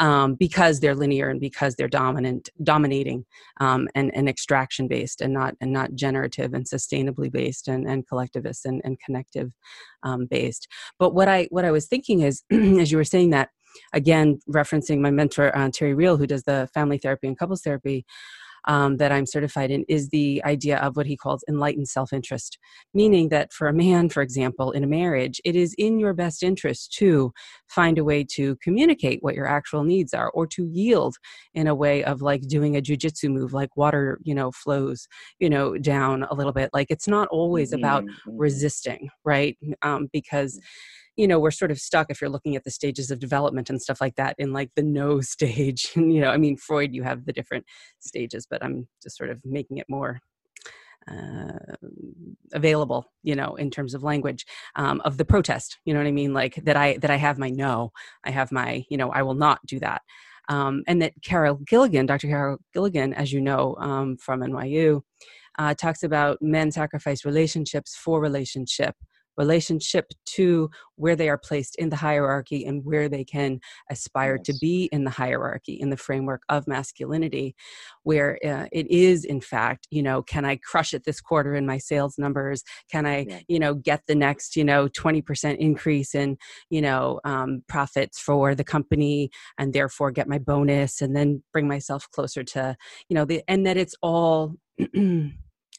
um, 0.00 0.34
because 0.34 0.80
they're 0.80 0.94
linear 0.94 1.28
and 1.30 1.40
because 1.40 1.76
they're 1.76 1.88
dominant, 1.88 2.48
dominating, 2.62 3.24
um, 3.60 3.88
and, 3.94 4.14
and 4.14 4.28
extraction 4.28 4.88
based, 4.88 5.20
and 5.20 5.32
not 5.32 5.54
and 5.60 5.72
not 5.72 5.94
generative 5.94 6.52
and 6.52 6.66
sustainably 6.66 7.30
based, 7.30 7.68
and, 7.68 7.86
and 7.86 8.06
collectivist 8.08 8.66
and, 8.66 8.80
and 8.84 8.98
connective 8.98 9.52
um, 10.02 10.26
based. 10.26 10.66
But 10.98 11.14
what 11.14 11.28
I 11.28 11.46
what 11.50 11.64
I 11.64 11.70
was 11.70 11.86
thinking 11.86 12.22
is, 12.22 12.42
as 12.50 12.90
you 12.90 12.98
were 12.98 13.04
saying 13.04 13.30
that, 13.30 13.50
again 13.92 14.38
referencing 14.48 15.00
my 15.00 15.10
mentor 15.10 15.56
uh, 15.56 15.70
Terry 15.72 15.94
Real, 15.94 16.16
who 16.16 16.26
does 16.26 16.44
the 16.44 16.68
family 16.74 16.98
therapy 16.98 17.26
and 17.26 17.38
couples 17.38 17.62
therapy 17.62 18.04
um, 18.66 18.96
that 18.96 19.12
I'm 19.12 19.26
certified 19.26 19.70
in 19.70 19.84
is 19.88 20.08
the 20.08 20.42
idea 20.44 20.78
of 20.78 20.96
what 20.96 21.06
he 21.06 21.16
calls 21.16 21.44
enlightened 21.48 21.88
self 21.88 22.12
interest, 22.12 22.58
meaning 22.92 23.28
that 23.28 23.52
for 23.52 23.68
a 23.68 23.72
man, 23.72 24.08
for 24.08 24.22
example, 24.22 24.70
in 24.72 24.84
a 24.84 24.86
marriage, 24.86 25.40
it 25.44 25.56
is 25.56 25.74
in 25.78 25.98
your 25.98 26.14
best 26.14 26.42
interest 26.42 26.92
to 26.94 27.32
find 27.68 27.98
a 27.98 28.04
way 28.04 28.24
to 28.32 28.56
communicate 28.56 29.22
what 29.22 29.34
your 29.34 29.46
actual 29.46 29.84
needs 29.84 30.14
are 30.14 30.30
or 30.30 30.46
to 30.46 30.66
yield 30.66 31.16
in 31.52 31.66
a 31.66 31.74
way 31.74 32.04
of 32.04 32.22
like 32.22 32.42
doing 32.42 32.76
a 32.76 32.82
jujitsu 32.82 33.30
move, 33.30 33.52
like 33.52 33.76
water, 33.76 34.18
you 34.22 34.34
know, 34.34 34.50
flows, 34.52 35.06
you 35.38 35.50
know, 35.50 35.76
down 35.76 36.24
a 36.30 36.34
little 36.34 36.52
bit. 36.52 36.70
Like 36.72 36.90
it's 36.90 37.08
not 37.08 37.28
always 37.28 37.70
mm-hmm. 37.70 37.80
about 37.80 38.04
mm-hmm. 38.04 38.36
resisting, 38.36 39.08
right? 39.24 39.56
Um, 39.82 40.08
because 40.12 40.58
you 41.16 41.26
know 41.28 41.38
we're 41.38 41.50
sort 41.50 41.70
of 41.70 41.78
stuck 41.78 42.10
if 42.10 42.20
you're 42.20 42.30
looking 42.30 42.56
at 42.56 42.64
the 42.64 42.70
stages 42.70 43.10
of 43.10 43.18
development 43.18 43.70
and 43.70 43.80
stuff 43.80 44.00
like 44.00 44.16
that 44.16 44.34
in 44.38 44.52
like 44.52 44.70
the 44.74 44.82
no 44.82 45.20
stage. 45.34 45.90
You 45.94 46.20
know 46.20 46.30
i 46.30 46.36
mean 46.36 46.56
freud 46.56 46.94
you 46.94 47.02
have 47.02 47.24
the 47.24 47.32
different 47.32 47.64
stages 48.00 48.46
but 48.48 48.62
i'm 48.62 48.88
just 49.02 49.16
sort 49.16 49.30
of 49.30 49.40
making 49.44 49.78
it 49.78 49.86
more 49.88 50.20
uh, 51.10 51.74
available 52.52 53.04
you 53.22 53.34
know 53.34 53.56
in 53.56 53.70
terms 53.70 53.94
of 53.94 54.02
language 54.02 54.46
um, 54.76 55.02
of 55.04 55.18
the 55.18 55.24
protest 55.24 55.78
you 55.84 55.92
know 55.92 56.00
what 56.00 56.06
i 56.06 56.12
mean? 56.12 56.32
Like 56.32 56.54
that 56.64 56.76
i 56.76 56.96
that 56.98 57.10
i 57.10 57.16
have 57.16 57.38
my 57.38 57.50
no 57.50 57.92
i 58.24 58.30
have 58.30 58.50
my 58.50 58.84
you 58.88 58.96
know 58.96 59.10
i 59.10 59.22
will 59.22 59.34
not 59.34 59.60
do 59.66 59.78
that. 59.80 60.02
Um, 60.48 60.82
and 60.86 61.00
that 61.02 61.12
carol 61.22 61.56
gilligan 61.56 62.06
dr 62.06 62.26
carol 62.26 62.58
gilligan 62.72 63.12
as 63.14 63.32
you 63.32 63.40
know 63.40 63.76
um, 63.78 64.16
from 64.16 64.40
nyu 64.40 65.02
uh, 65.58 65.74
talks 65.74 66.02
about 66.02 66.38
men 66.40 66.72
sacrifice 66.72 67.24
relationships 67.24 67.94
for 67.94 68.20
relationship 68.20 68.94
relationship 69.36 70.12
to 70.24 70.70
where 70.96 71.16
they 71.16 71.28
are 71.28 71.38
placed 71.38 71.76
in 71.76 71.88
the 71.88 71.96
hierarchy 71.96 72.64
and 72.64 72.84
where 72.84 73.08
they 73.08 73.24
can 73.24 73.60
aspire 73.90 74.36
yes. 74.36 74.46
to 74.46 74.58
be 74.60 74.88
in 74.92 75.04
the 75.04 75.10
hierarchy 75.10 75.74
in 75.74 75.90
the 75.90 75.96
framework 75.96 76.42
of 76.48 76.66
masculinity 76.66 77.54
where 78.02 78.38
uh, 78.44 78.66
it 78.72 78.86
is 78.90 79.24
in 79.24 79.40
fact 79.40 79.86
you 79.90 80.02
know 80.02 80.22
can 80.22 80.44
i 80.44 80.56
crush 80.56 80.94
it 80.94 81.04
this 81.04 81.20
quarter 81.20 81.54
in 81.54 81.66
my 81.66 81.78
sales 81.78 82.16
numbers 82.18 82.62
can 82.90 83.06
i 83.06 83.26
yeah. 83.28 83.40
you 83.48 83.58
know 83.58 83.74
get 83.74 84.02
the 84.06 84.14
next 84.14 84.56
you 84.56 84.64
know 84.64 84.88
20% 84.88 85.56
increase 85.58 86.14
in 86.14 86.36
you 86.70 86.80
know 86.80 87.20
um, 87.24 87.62
profits 87.68 88.18
for 88.18 88.54
the 88.54 88.64
company 88.64 89.30
and 89.58 89.72
therefore 89.72 90.10
get 90.10 90.28
my 90.28 90.38
bonus 90.38 91.00
and 91.00 91.16
then 91.16 91.42
bring 91.52 91.68
myself 91.68 92.08
closer 92.12 92.42
to 92.42 92.76
you 93.08 93.14
know 93.14 93.24
the 93.24 93.42
and 93.48 93.66
that 93.66 93.76
it's 93.76 93.94
all 94.02 94.54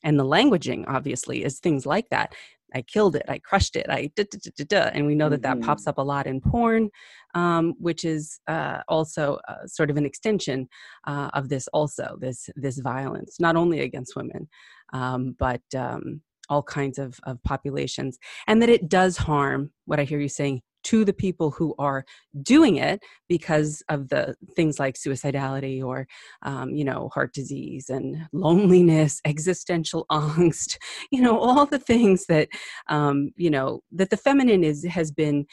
and 0.06 0.20
the 0.20 0.24
languaging 0.24 0.86
obviously 0.88 1.43
is 1.43 1.60
things 1.60 1.86
like 1.86 2.10
that 2.10 2.34
I 2.76 2.82
killed 2.82 3.15
it, 3.15 3.23
I 3.30 3.39
crushed 3.39 3.78
it, 3.78 3.86
I 3.89 4.11
da, 4.15 4.26
da, 4.30 4.65
da, 4.67 4.89
and 4.93 5.07
we 5.07 5.15
know 5.15 5.30
that 5.30 5.41
that 5.43 5.61
pops 5.61 5.84
mm-hmm. 5.84 5.91
up 5.91 5.97
a 5.97 6.01
lot 6.01 6.28
in 6.28 6.41
porn, 6.41 6.89
um, 7.34 7.73
which 7.80 8.03
is 8.03 8.39
uh, 8.47 8.82
also 8.89 9.39
uh, 9.47 9.65
sort 9.65 9.89
of 9.89 9.95
an 9.97 10.05
extension 10.05 10.67
uh, 11.07 11.30
of 11.34 11.47
this. 11.47 11.67
Also, 11.69 12.17
this 12.19 12.49
this 12.55 12.80
violence, 12.80 13.39
not 13.39 13.55
only 13.55 13.80
against 13.80 14.15
women, 14.15 14.49
um, 14.93 15.36
but 15.39 15.61
um, 15.76 16.21
all 16.49 16.63
kinds 16.63 16.99
of, 16.99 17.17
of 17.23 17.41
populations, 17.43 18.17
and 18.45 18.61
that 18.61 18.69
it 18.69 18.89
does 18.89 19.15
harm. 19.17 19.71
What 19.86 20.01
I 20.01 20.03
hear 20.03 20.19
you 20.19 20.30
saying 20.30 20.61
to 20.86 21.03
the 21.03 21.13
people 21.13 21.51
who 21.51 21.75
are 21.77 22.05
doing 22.41 22.77
it 22.77 23.03
because 23.27 23.83
of 23.89 24.09
the 24.09 24.36
things 24.55 24.79
like 24.79 24.95
suicidality 24.95 25.83
or 25.83 26.07
um, 26.43 26.69
you 26.69 26.86
know 26.86 27.09
heart 27.13 27.33
disease 27.33 27.89
and 27.89 28.27
loneliness 28.31 29.19
existential 29.25 30.05
angst 30.11 30.77
you 31.11 31.21
know 31.21 31.38
all 31.39 31.65
the 31.65 31.79
things 31.79 32.25
that 32.27 32.47
um, 32.88 33.31
you 33.36 33.49
know 33.49 33.81
that 33.91 34.09
the 34.09 34.17
feminine 34.17 34.63
is 34.63 34.86
has 34.86 35.11
been 35.11 35.45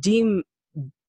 deem 0.00 0.42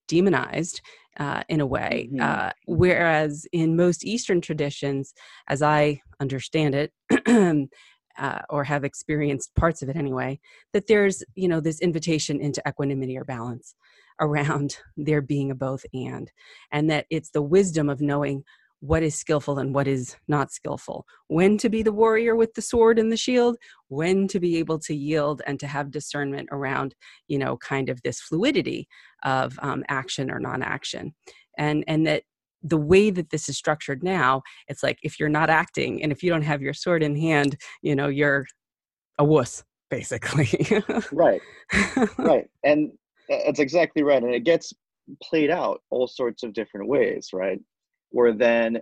demonized 0.07 0.81
uh, 1.19 1.43
in 1.49 1.61
a 1.61 1.65
way. 1.65 2.09
Mm-hmm. 2.11 2.21
Uh, 2.21 2.51
whereas 2.67 3.47
in 3.51 3.75
most 3.75 4.05
Eastern 4.05 4.41
traditions, 4.41 5.13
as 5.47 5.61
I 5.61 6.01
understand 6.19 6.75
it, 6.75 6.91
uh, 8.17 8.39
or 8.49 8.63
have 8.63 8.83
experienced 8.83 9.55
parts 9.55 9.81
of 9.81 9.89
it 9.89 9.95
anyway, 9.95 10.39
that 10.73 10.87
there's, 10.87 11.23
you 11.35 11.47
know, 11.47 11.59
this 11.59 11.81
invitation 11.81 12.39
into 12.39 12.61
equanimity 12.67 13.17
or 13.17 13.23
balance 13.23 13.75
around 14.19 14.77
there 14.95 15.21
being 15.21 15.51
a 15.51 15.55
both 15.55 15.85
and, 15.93 16.31
and 16.71 16.89
that 16.89 17.05
it's 17.09 17.31
the 17.31 17.41
wisdom 17.41 17.89
of 17.89 18.01
knowing 18.01 18.43
what 18.79 19.03
is 19.03 19.15
skillful 19.15 19.57
and 19.57 19.73
what 19.73 19.87
is 19.87 20.15
not 20.27 20.51
skillful, 20.51 21.05
when 21.27 21.57
to 21.57 21.69
be 21.69 21.81
the 21.81 21.91
warrior 21.91 22.35
with 22.35 22.53
the 22.53 22.61
sword 22.61 22.99
and 22.99 23.11
the 23.11 23.17
shield, 23.17 23.57
when 23.87 24.27
to 24.27 24.39
be 24.39 24.57
able 24.57 24.77
to 24.79 24.95
yield 24.95 25.41
and 25.47 25.59
to 25.59 25.67
have 25.67 25.91
discernment 25.91 26.47
around, 26.51 26.93
you 27.27 27.39
know, 27.39 27.57
kind 27.57 27.89
of 27.89 28.01
this 28.03 28.19
fluidity 28.21 28.87
of 29.23 29.57
um, 29.61 29.83
action 29.87 30.29
or 30.29 30.39
non-action, 30.39 31.13
and 31.57 31.83
and 31.87 32.05
that 32.05 32.23
the 32.65 32.77
way 32.77 33.09
that 33.09 33.29
this 33.29 33.47
is 33.47 33.57
structured 33.57 34.03
now, 34.03 34.41
it's 34.67 34.83
like 34.83 34.97
if 35.03 35.19
you're 35.19 35.29
not 35.29 35.49
acting 35.49 36.01
and 36.01 36.11
if 36.11 36.23
you 36.23 36.29
don't 36.29 36.41
have 36.41 36.61
your 36.61 36.73
sword 36.73 37.03
in 37.03 37.15
hand, 37.15 37.57
you 37.81 37.95
know, 37.95 38.07
you're 38.07 38.45
a 39.19 39.23
wuss 39.23 39.63
basically. 39.89 40.49
right. 41.11 41.41
Right. 42.17 42.47
And 42.63 42.91
that's 43.29 43.59
exactly 43.59 44.03
right. 44.03 44.21
And 44.21 44.33
it 44.33 44.43
gets 44.43 44.73
played 45.21 45.49
out 45.49 45.81
all 45.89 46.07
sorts 46.07 46.43
of 46.43 46.53
different 46.53 46.87
ways, 46.87 47.29
right? 47.33 47.59
Where 48.09 48.33
then, 48.33 48.81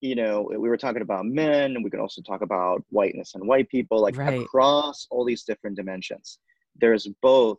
you 0.00 0.14
know, 0.14 0.48
we 0.50 0.68
were 0.68 0.76
talking 0.76 1.02
about 1.02 1.26
men, 1.26 1.74
and 1.74 1.84
we 1.84 1.90
could 1.90 2.00
also 2.00 2.22
talk 2.22 2.42
about 2.42 2.82
whiteness 2.90 3.34
and 3.34 3.46
white 3.46 3.68
people, 3.68 4.00
like 4.00 4.16
right. 4.16 4.42
across 4.42 5.06
all 5.10 5.24
these 5.24 5.44
different 5.44 5.76
dimensions. 5.76 6.38
There's 6.76 7.08
both, 7.20 7.58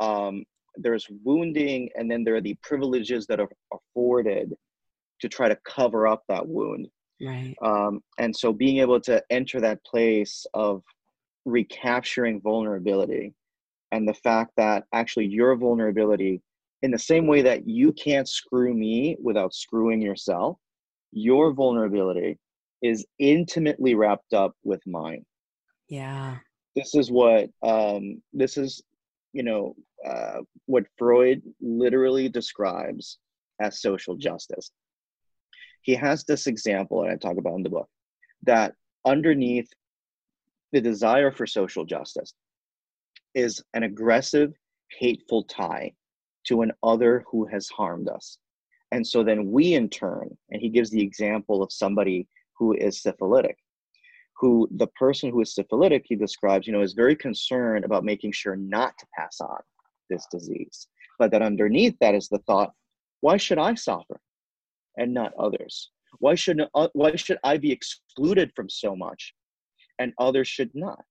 um, 0.00 0.44
there's 0.76 1.06
wounding, 1.24 1.90
and 1.96 2.10
then 2.10 2.24
there 2.24 2.36
are 2.36 2.40
the 2.40 2.56
privileges 2.62 3.26
that 3.26 3.40
are 3.40 3.48
afforded 3.72 4.54
to 5.20 5.28
try 5.28 5.48
to 5.48 5.58
cover 5.64 6.06
up 6.06 6.22
that 6.28 6.46
wound. 6.46 6.88
Right. 7.20 7.54
Um, 7.62 8.02
and 8.18 8.34
so 8.36 8.52
being 8.52 8.78
able 8.78 9.00
to 9.02 9.22
enter 9.30 9.60
that 9.60 9.84
place 9.84 10.44
of 10.52 10.82
recapturing 11.46 12.40
vulnerability 12.40 13.32
and 13.92 14.06
the 14.06 14.14
fact 14.14 14.52
that 14.56 14.84
actually 14.92 15.26
your 15.26 15.56
vulnerability 15.56 16.42
in 16.82 16.90
the 16.90 16.98
same 16.98 17.26
way 17.26 17.40
that 17.42 17.66
you 17.66 17.92
can't 17.92 18.28
screw 18.28 18.74
me 18.74 19.16
without 19.22 19.54
screwing 19.54 20.02
yourself 20.02 20.58
your 21.12 21.52
vulnerability 21.52 22.38
is 22.82 23.06
intimately 23.18 23.94
wrapped 23.94 24.34
up 24.34 24.54
with 24.64 24.80
mine 24.86 25.24
yeah 25.88 26.36
this 26.74 26.94
is 26.94 27.10
what 27.10 27.48
um 27.62 28.20
this 28.32 28.56
is 28.56 28.82
you 29.32 29.42
know 29.42 29.74
uh, 30.06 30.40
what 30.66 30.84
freud 30.98 31.40
literally 31.60 32.28
describes 32.28 33.18
as 33.60 33.80
social 33.80 34.16
justice 34.16 34.70
he 35.86 35.94
has 35.94 36.24
this 36.24 36.46
example 36.46 37.02
that 37.02 37.10
i 37.10 37.16
talk 37.16 37.38
about 37.38 37.54
in 37.54 37.62
the 37.62 37.70
book 37.70 37.88
that 38.42 38.74
underneath 39.06 39.68
the 40.72 40.80
desire 40.80 41.30
for 41.30 41.46
social 41.46 41.84
justice 41.84 42.34
is 43.34 43.62
an 43.74 43.84
aggressive, 43.84 44.52
hateful 44.98 45.44
tie 45.44 45.92
to 46.46 46.62
an 46.62 46.72
other 46.82 47.24
who 47.30 47.46
has 47.46 47.68
harmed 47.68 48.08
us. 48.08 48.38
And 48.92 49.06
so 49.06 49.22
then 49.22 49.50
we, 49.50 49.74
in 49.74 49.88
turn, 49.88 50.36
and 50.50 50.60
he 50.60 50.68
gives 50.68 50.90
the 50.90 51.02
example 51.02 51.62
of 51.62 51.72
somebody 51.72 52.28
who 52.58 52.72
is 52.74 53.02
syphilitic, 53.02 53.56
who 54.38 54.68
the 54.76 54.86
person 54.88 55.30
who 55.30 55.40
is 55.40 55.54
syphilitic, 55.54 56.04
he 56.06 56.16
describes, 56.16 56.66
you 56.66 56.72
know, 56.72 56.82
is 56.82 56.94
very 56.94 57.16
concerned 57.16 57.84
about 57.84 58.04
making 58.04 58.32
sure 58.32 58.56
not 58.56 58.96
to 58.98 59.06
pass 59.16 59.40
on 59.40 59.60
this 60.08 60.26
disease. 60.30 60.88
But 61.18 61.30
that 61.32 61.42
underneath 61.42 61.96
that 62.00 62.14
is 62.14 62.28
the 62.28 62.38
thought, 62.46 62.72
why 63.20 63.36
should 63.36 63.58
I 63.58 63.74
suffer 63.74 64.20
and 64.96 65.12
not 65.12 65.32
others? 65.38 65.90
Why 66.18 66.34
should, 66.34 66.62
uh, 66.74 66.88
why 66.92 67.16
should 67.16 67.38
I 67.44 67.56
be 67.58 67.72
excluded 67.72 68.52
from 68.54 68.68
so 68.68 68.96
much 68.96 69.34
and 69.98 70.12
others 70.18 70.48
should 70.48 70.70
not? 70.74 71.04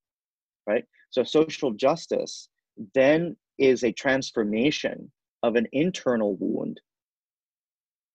Right? 0.66 0.84
So 1.10 1.22
social 1.24 1.72
justice 1.72 2.48
then 2.94 3.36
is 3.58 3.84
a 3.84 3.92
transformation 3.92 5.10
of 5.42 5.56
an 5.56 5.66
internal 5.72 6.36
wound 6.36 6.80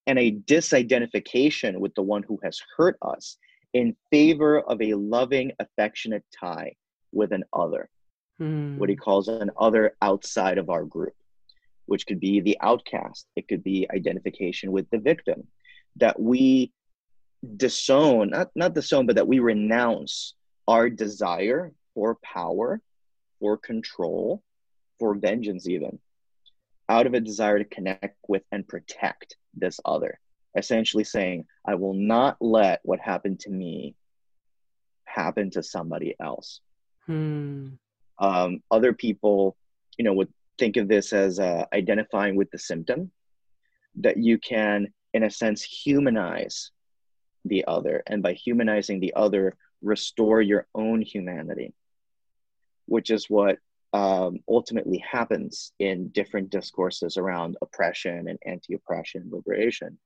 and 0.07 0.19
a 0.19 0.31
disidentification 0.31 1.77
with 1.77 1.93
the 1.95 2.01
one 2.01 2.23
who 2.23 2.39
has 2.43 2.59
hurt 2.77 2.97
us 3.01 3.37
in 3.73 3.95
favor 4.11 4.59
of 4.61 4.81
a 4.81 4.93
loving, 4.95 5.51
affectionate 5.59 6.25
tie 6.37 6.73
with 7.11 7.31
an 7.31 7.43
other, 7.53 7.89
hmm. 8.37 8.77
what 8.77 8.89
he 8.89 8.95
calls 8.95 9.27
an 9.27 9.51
other 9.57 9.95
outside 10.01 10.57
of 10.57 10.69
our 10.69 10.83
group, 10.83 11.13
which 11.85 12.05
could 12.05 12.19
be 12.19 12.41
the 12.41 12.57
outcast, 12.61 13.27
it 13.35 13.47
could 13.47 13.63
be 13.63 13.87
identification 13.93 14.71
with 14.71 14.89
the 14.89 14.97
victim, 14.97 15.47
that 15.97 16.19
we 16.19 16.71
disown, 17.57 18.29
not, 18.29 18.51
not 18.55 18.73
disown, 18.73 19.05
but 19.05 19.15
that 19.15 19.27
we 19.27 19.39
renounce 19.39 20.35
our 20.67 20.89
desire 20.89 21.71
for 21.93 22.17
power, 22.23 22.81
for 23.39 23.57
control, 23.57 24.41
for 24.99 25.15
vengeance, 25.15 25.67
even 25.67 25.99
out 26.89 27.07
of 27.07 27.13
a 27.13 27.19
desire 27.19 27.57
to 27.57 27.65
connect 27.65 28.17
with 28.27 28.43
and 28.51 28.67
protect 28.67 29.37
this 29.53 29.79
other. 29.85 30.19
Essentially 30.57 31.05
saying, 31.05 31.45
I 31.65 31.75
will 31.75 31.93
not 31.93 32.37
let 32.41 32.81
what 32.83 32.99
happened 32.99 33.39
to 33.41 33.49
me 33.49 33.95
happen 35.05 35.49
to 35.51 35.63
somebody 35.63 36.15
else. 36.19 36.59
Hmm. 37.05 37.69
Um, 38.19 38.61
other 38.69 38.93
people, 38.93 39.55
you 39.97 40.03
know, 40.05 40.13
would 40.13 40.31
think 40.59 40.77
of 40.77 40.87
this 40.87 41.13
as 41.13 41.39
uh, 41.39 41.65
identifying 41.73 42.35
with 42.35 42.51
the 42.51 42.59
symptom, 42.59 43.11
that 43.95 44.17
you 44.17 44.37
can, 44.37 44.93
in 45.13 45.23
a 45.23 45.31
sense, 45.31 45.63
humanize 45.63 46.71
the 47.45 47.65
other. 47.67 48.03
And 48.07 48.21
by 48.21 48.33
humanizing 48.33 48.99
the 48.99 49.13
other, 49.15 49.55
restore 49.81 50.41
your 50.41 50.67
own 50.75 51.01
humanity 51.01 51.73
which 52.91 53.09
is 53.09 53.29
what 53.29 53.57
um, 53.93 54.39
ultimately 54.49 54.97
happens 54.97 55.71
in 55.79 56.09
different 56.09 56.49
discourses 56.49 57.15
around 57.15 57.55
oppression 57.61 58.27
and 58.27 58.37
anti-oppression 58.45 59.29
liberation 59.31 59.97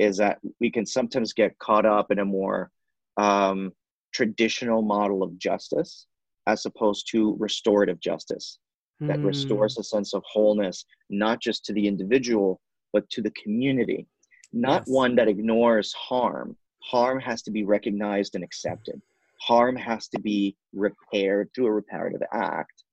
is 0.00 0.16
that 0.16 0.38
we 0.60 0.68
can 0.70 0.84
sometimes 0.84 1.32
get 1.32 1.58
caught 1.60 1.86
up 1.86 2.10
in 2.10 2.18
a 2.18 2.24
more 2.24 2.72
um, 3.16 3.72
traditional 4.12 4.82
model 4.82 5.22
of 5.22 5.38
justice 5.38 6.06
as 6.48 6.66
opposed 6.66 7.08
to 7.10 7.36
restorative 7.38 8.00
justice 8.00 8.58
that 9.00 9.18
mm. 9.18 9.26
restores 9.26 9.78
a 9.78 9.84
sense 9.84 10.12
of 10.12 10.24
wholeness 10.26 10.84
not 11.08 11.40
just 11.40 11.64
to 11.64 11.72
the 11.72 11.86
individual 11.86 12.60
but 12.92 13.08
to 13.10 13.22
the 13.22 13.32
community 13.42 14.08
not 14.52 14.82
yes. 14.82 14.88
one 14.88 15.14
that 15.14 15.28
ignores 15.28 15.92
harm 15.92 16.56
harm 16.82 17.20
has 17.20 17.42
to 17.42 17.50
be 17.50 17.64
recognized 17.64 18.34
and 18.34 18.44
accepted 18.44 19.00
harm 19.40 19.76
has 19.76 20.08
to 20.08 20.20
be 20.20 20.56
repaired 20.72 21.50
through 21.54 21.66
a 21.66 21.72
reparative 21.72 22.22
act, 22.32 22.84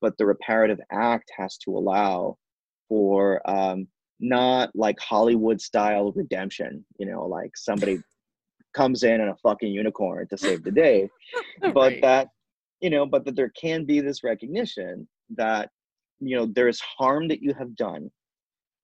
but 0.00 0.16
the 0.18 0.26
reparative 0.26 0.80
act 0.92 1.30
has 1.36 1.56
to 1.58 1.76
allow 1.76 2.36
for 2.88 3.40
um, 3.50 3.86
not 4.20 4.70
like 4.74 4.98
Hollywood 5.00 5.60
style 5.60 6.12
redemption, 6.12 6.84
you 6.98 7.06
know, 7.06 7.26
like 7.26 7.56
somebody 7.56 7.98
comes 8.74 9.02
in 9.02 9.20
on 9.20 9.28
a 9.28 9.36
fucking 9.36 9.72
unicorn 9.72 10.26
to 10.28 10.38
save 10.38 10.62
the 10.62 10.70
day, 10.70 11.08
but 11.60 11.74
right. 11.74 12.02
that, 12.02 12.28
you 12.80 12.90
know, 12.90 13.06
but 13.06 13.24
that 13.24 13.36
there 13.36 13.52
can 13.60 13.84
be 13.84 14.00
this 14.00 14.22
recognition 14.22 15.08
that, 15.36 15.70
you 16.20 16.36
know, 16.36 16.46
there's 16.46 16.80
harm 16.80 17.28
that 17.28 17.42
you 17.42 17.54
have 17.54 17.74
done 17.76 18.10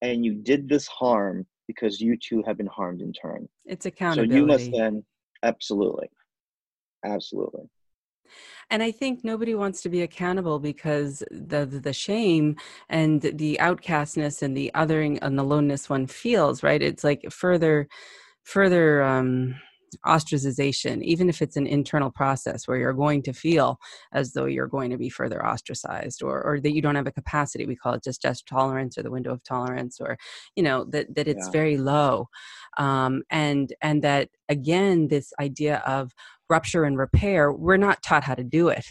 and 0.02 0.24
you 0.24 0.34
did 0.34 0.68
this 0.68 0.86
harm 0.86 1.46
because 1.72 2.00
you 2.00 2.16
too 2.16 2.42
have 2.46 2.56
been 2.56 2.66
harmed 2.66 3.00
in 3.00 3.12
turn. 3.12 3.48
It's 3.64 3.86
accountability. 3.86 4.32
So 4.32 4.38
you 4.38 4.46
must 4.46 4.70
then, 4.72 5.04
absolutely 5.42 6.08
absolutely 7.04 7.62
and 8.70 8.82
i 8.82 8.90
think 8.90 9.24
nobody 9.24 9.54
wants 9.54 9.80
to 9.80 9.88
be 9.88 10.02
accountable 10.02 10.58
because 10.58 11.22
the 11.30 11.64
the 11.64 11.92
shame 11.92 12.56
and 12.88 13.22
the 13.22 13.56
outcastness 13.60 14.42
and 14.42 14.56
the 14.56 14.70
othering 14.74 15.18
and 15.22 15.38
the 15.38 15.42
loneness 15.42 15.88
one 15.88 16.06
feels 16.06 16.62
right 16.62 16.82
it's 16.82 17.04
like 17.04 17.24
further 17.30 17.88
further 18.42 19.02
um 19.02 19.54
ostracization 20.06 21.02
even 21.02 21.28
if 21.28 21.42
it's 21.42 21.56
an 21.56 21.66
internal 21.66 22.10
process 22.10 22.66
where 22.66 22.78
you're 22.78 22.92
going 22.92 23.22
to 23.22 23.32
feel 23.32 23.78
as 24.12 24.32
though 24.32 24.46
you're 24.46 24.66
going 24.66 24.90
to 24.90 24.98
be 24.98 25.08
further 25.08 25.44
ostracized 25.44 26.22
or 26.22 26.42
or 26.42 26.60
that 26.60 26.72
you 26.72 26.82
don't 26.82 26.96
have 26.96 27.06
a 27.06 27.12
capacity 27.12 27.66
we 27.66 27.76
call 27.76 27.94
it 27.94 28.04
just 28.04 28.22
just 28.22 28.46
tolerance 28.46 28.96
or 28.96 29.02
the 29.02 29.10
window 29.10 29.32
of 29.32 29.42
tolerance 29.42 30.00
or 30.00 30.16
you 30.56 30.62
know 30.62 30.84
that 30.84 31.14
that 31.14 31.28
it's 31.28 31.46
yeah. 31.46 31.52
very 31.52 31.76
low 31.76 32.28
um 32.78 33.22
and 33.30 33.72
and 33.82 34.02
that 34.02 34.28
again 34.48 35.08
this 35.08 35.32
idea 35.40 35.82
of 35.86 36.12
rupture 36.50 36.84
and 36.84 36.98
repair, 36.98 37.52
we're 37.52 37.78
not 37.78 38.02
taught 38.02 38.24
how 38.24 38.34
to 38.34 38.44
do 38.44 38.68
it. 38.68 38.84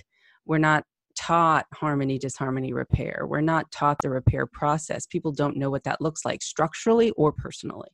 We're 0.46 0.58
not 0.58 0.86
taught 1.16 1.66
harmony, 1.74 2.18
disharmony, 2.18 2.72
repair. 2.72 3.26
We're 3.28 3.42
not 3.42 3.70
taught 3.72 3.98
the 4.02 4.10
repair 4.10 4.48
process. 4.48 5.06
People 5.06 5.34
don't 5.34 5.58
know 5.58 5.70
what 5.70 5.84
that 5.84 6.02
looks 6.02 6.24
like 6.24 6.42
structurally 6.42 7.12
or 7.12 7.34
personally. 7.34 7.90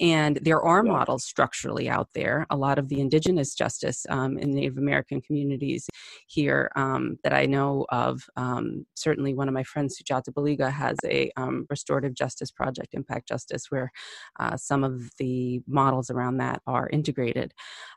And 0.00 0.38
there 0.42 0.62
are 0.62 0.84
yeah. 0.84 0.92
models 0.92 1.24
structurally 1.24 1.88
out 1.88 2.08
there. 2.14 2.46
A 2.50 2.56
lot 2.56 2.78
of 2.78 2.88
the 2.88 3.00
indigenous 3.00 3.54
justice 3.54 4.06
um, 4.08 4.38
in 4.38 4.50
Native 4.50 4.78
American 4.78 5.20
communities 5.20 5.88
here 6.26 6.70
um, 6.76 7.16
that 7.24 7.32
I 7.32 7.46
know 7.46 7.86
of, 7.90 8.22
um, 8.36 8.86
certainly 8.94 9.34
one 9.34 9.48
of 9.48 9.54
my 9.54 9.64
friends, 9.64 10.00
Sujatha 10.00 10.32
Baliga, 10.32 10.70
has 10.70 10.96
a 11.04 11.30
um, 11.36 11.66
restorative 11.68 12.14
justice 12.14 12.50
project, 12.50 12.94
Impact 12.94 13.28
Justice, 13.28 13.70
where 13.70 13.90
uh, 14.38 14.56
some 14.56 14.84
of 14.84 15.10
the 15.18 15.60
models 15.66 16.10
around 16.10 16.38
that 16.38 16.62
are 16.66 16.88
integrated. 16.90 17.52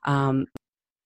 Um, 0.06 0.47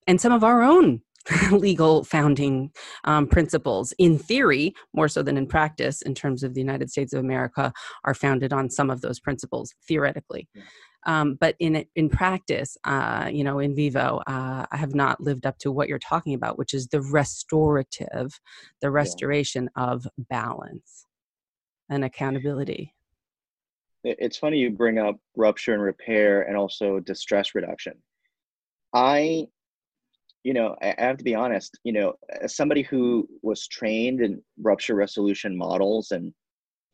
and 0.07 0.21
some 0.21 0.31
of 0.31 0.43
our 0.43 0.61
own 0.61 1.01
legal 1.51 2.03
founding 2.03 2.71
um, 3.03 3.27
principles, 3.27 3.93
in 3.97 4.17
theory, 4.17 4.73
more 4.93 5.07
so 5.07 5.23
than 5.23 5.37
in 5.37 5.47
practice, 5.47 6.01
in 6.01 6.13
terms 6.13 6.43
of 6.43 6.53
the 6.53 6.61
United 6.61 6.89
States 6.89 7.13
of 7.13 7.19
America, 7.19 7.73
are 8.03 8.13
founded 8.13 8.53
on 8.53 8.69
some 8.69 8.89
of 8.89 9.01
those 9.01 9.19
principles 9.19 9.73
theoretically. 9.87 10.47
Yeah. 10.53 10.63
Um, 11.07 11.37
but 11.39 11.55
in 11.59 11.85
in 11.95 12.09
practice, 12.09 12.77
uh, 12.83 13.29
you 13.31 13.43
know, 13.43 13.59
in 13.59 13.75
vivo, 13.75 14.21
uh, 14.25 14.65
I 14.71 14.77
have 14.77 14.95
not 14.95 15.21
lived 15.21 15.45
up 15.45 15.59
to 15.59 15.71
what 15.71 15.87
you're 15.87 15.99
talking 15.99 16.33
about, 16.33 16.57
which 16.57 16.73
is 16.73 16.87
the 16.87 17.01
restorative, 17.01 18.39
the 18.81 18.89
restoration 18.89 19.69
yeah. 19.77 19.83
of 19.83 20.07
balance 20.17 21.05
and 21.89 22.03
accountability. 22.03 22.93
It's 24.03 24.37
funny 24.37 24.57
you 24.57 24.71
bring 24.71 24.97
up 24.97 25.15
rupture 25.35 25.73
and 25.73 25.81
repair 25.81 26.43
and 26.43 26.57
also 26.57 26.99
distress 26.99 27.55
reduction. 27.55 27.93
I 28.93 29.47
you 30.45 30.53
know, 30.53 30.75
I, 30.81 30.93
I 30.97 31.01
have 31.01 31.17
to 31.17 31.23
be 31.23 31.33
honest, 31.33 31.79
you 31.83 31.91
know, 31.91 32.13
as 32.39 32.55
somebody 32.55 32.83
who 32.83 33.27
was 33.41 33.67
trained 33.67 34.21
in 34.21 34.41
rupture 34.61 34.93
resolution 34.93 35.57
models 35.57 36.11
and, 36.11 36.31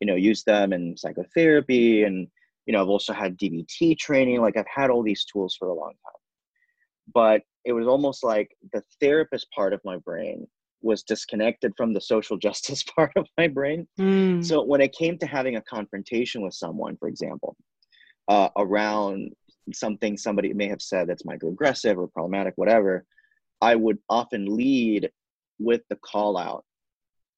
you 0.00 0.06
know, 0.06 0.14
used 0.14 0.46
them 0.46 0.72
in 0.72 0.96
psychotherapy 0.96 2.04
and, 2.04 2.26
you 2.64 2.72
know, 2.72 2.80
I've 2.80 2.88
also 2.88 3.12
had 3.12 3.38
DBT 3.38 3.98
training, 3.98 4.40
like 4.40 4.56
I've 4.56 4.64
had 4.74 4.88
all 4.88 5.02
these 5.02 5.26
tools 5.26 5.54
for 5.58 5.68
a 5.68 5.74
long 5.74 5.90
time. 5.90 6.20
But 7.12 7.42
it 7.66 7.74
was 7.74 7.86
almost 7.86 8.24
like 8.24 8.56
the 8.72 8.82
therapist 9.00 9.48
part 9.54 9.74
of 9.74 9.82
my 9.84 9.98
brain 9.98 10.46
was 10.80 11.02
disconnected 11.02 11.74
from 11.76 11.92
the 11.92 12.00
social 12.00 12.38
justice 12.46 12.82
part 12.82 13.12
of 13.16 13.26
my 13.36 13.48
brain. 13.48 13.86
Mm. 14.00 14.42
So 14.42 14.64
when 14.64 14.80
it 14.80 14.94
came 14.94 15.18
to 15.18 15.26
having 15.26 15.56
a 15.56 15.62
confrontation 15.62 16.40
with 16.40 16.54
someone, 16.54 16.96
for 16.96 17.06
example, 17.06 17.54
uh, 18.28 18.48
around 18.56 19.30
something 19.74 20.16
somebody 20.16 20.54
may 20.54 20.68
have 20.68 20.80
said 20.80 21.06
that's 21.06 21.24
microaggressive 21.24 21.98
or 21.98 22.08
problematic, 22.08 22.54
whatever, 22.56 23.04
I 23.62 23.76
would 23.76 23.98
often 24.10 24.56
lead 24.56 25.10
with 25.58 25.82
the 25.88 25.96
call 25.96 26.36
out 26.36 26.64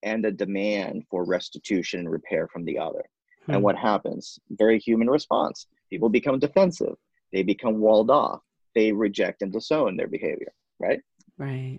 and 0.03 0.25
a 0.25 0.33
demand 0.33 1.05
for 1.11 1.25
restitution 1.25 2.01
and 2.01 2.11
repair 2.11 2.49
from 2.49 2.64
the 2.64 2.79
other. 2.79 3.05
Hmm. 3.47 3.53
And 3.53 3.62
what 3.62 3.77
happens? 3.77 4.39
Very 4.51 4.79
human 4.79 5.09
response. 5.09 5.66
People 5.91 6.09
become 6.09 6.39
defensive. 6.39 6.95
They 7.33 7.43
become 7.43 7.79
walled 7.79 8.11
off. 8.11 8.41
They 8.75 8.91
reject 8.91 9.43
and 9.43 9.53
disown 9.53 9.97
their 9.97 10.09
behavior, 10.09 10.53
right? 10.81 11.01
Right. 11.37 11.79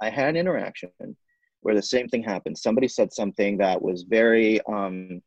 I 0.00 0.10
had 0.10 0.30
an 0.30 0.36
interaction 0.36 0.90
where 1.60 1.74
the 1.74 1.82
same 1.82 2.08
thing 2.08 2.22
happened. 2.22 2.58
Somebody 2.58 2.88
said 2.88 3.12
something 3.12 3.56
that 3.58 3.80
was 3.80 4.02
very, 4.02 4.60
um, 4.62 5.22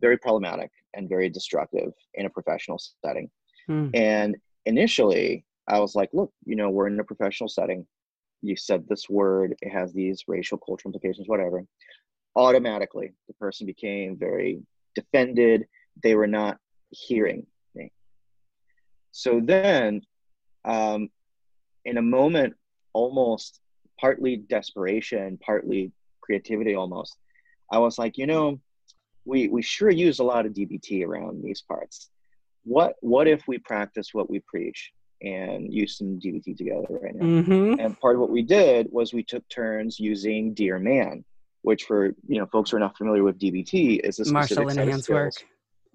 very 0.00 0.18
problematic 0.18 0.70
and 0.94 1.08
very 1.08 1.28
destructive 1.28 1.92
in 2.14 2.26
a 2.26 2.30
professional 2.30 2.80
setting. 3.04 3.30
Hmm. 3.66 3.90
And 3.94 4.36
initially, 4.66 5.44
I 5.68 5.80
was 5.80 5.94
like, 5.94 6.10
look, 6.12 6.32
you 6.44 6.56
know, 6.56 6.70
we're 6.70 6.88
in 6.88 7.00
a 7.00 7.04
professional 7.04 7.48
setting. 7.48 7.86
You 8.42 8.56
said 8.56 8.86
this 8.86 9.08
word, 9.08 9.54
it 9.62 9.70
has 9.70 9.92
these 9.92 10.24
racial, 10.28 10.58
cultural 10.58 10.92
implications, 10.92 11.28
whatever. 11.28 11.64
Automatically, 12.36 13.12
the 13.28 13.34
person 13.34 13.66
became 13.66 14.16
very 14.16 14.60
defended. 14.94 15.66
They 16.02 16.14
were 16.14 16.26
not 16.26 16.58
hearing 16.90 17.46
me. 17.74 17.92
So 19.12 19.40
then, 19.42 20.02
um, 20.64 21.08
in 21.84 21.98
a 21.98 22.02
moment, 22.02 22.54
almost 22.92 23.60
partly 23.98 24.36
desperation, 24.36 25.38
partly 25.38 25.92
creativity 26.20 26.74
almost, 26.74 27.16
I 27.70 27.78
was 27.78 27.98
like, 27.98 28.18
you 28.18 28.26
know, 28.26 28.60
we, 29.24 29.48
we 29.48 29.62
sure 29.62 29.90
use 29.90 30.18
a 30.18 30.24
lot 30.24 30.44
of 30.44 30.52
DBT 30.52 31.06
around 31.06 31.42
these 31.42 31.62
parts. 31.62 32.10
What, 32.64 32.96
what 33.00 33.26
if 33.26 33.46
we 33.48 33.58
practice 33.58 34.12
what 34.12 34.28
we 34.28 34.40
preach? 34.40 34.92
And 35.24 35.72
use 35.72 35.96
some 35.96 36.20
DBT 36.20 36.54
together 36.54 36.86
right 37.00 37.14
now. 37.14 37.24
Mm-hmm. 37.24 37.80
And 37.80 37.98
part 37.98 38.16
of 38.16 38.20
what 38.20 38.28
we 38.28 38.42
did 38.42 38.88
was 38.90 39.14
we 39.14 39.22
took 39.22 39.48
turns 39.48 39.98
using 39.98 40.52
Dear 40.52 40.78
Man, 40.78 41.24
which 41.62 41.84
for 41.84 42.14
you 42.28 42.38
know 42.38 42.46
folks 42.46 42.70
who 42.70 42.76
are 42.76 42.80
not 42.80 42.98
familiar 42.98 43.24
with 43.24 43.38
DBT 43.38 44.00
is 44.04 44.18
a 44.18 44.24
Marsha 44.24 44.62
Linehan's 44.62 45.08
work. 45.08 45.32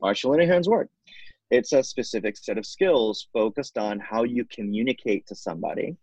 Marsha 0.01 0.25
Linehan's 0.31 0.67
work. 0.67 0.89
It's 1.51 1.73
a 1.73 1.83
specific 1.83 2.37
set 2.37 2.57
of 2.57 2.65
skills 2.65 3.27
focused 3.31 3.77
on 3.77 3.99
how 3.99 4.23
you 4.23 4.45
communicate 4.45 5.27
to 5.27 5.35
somebody. 5.35 5.95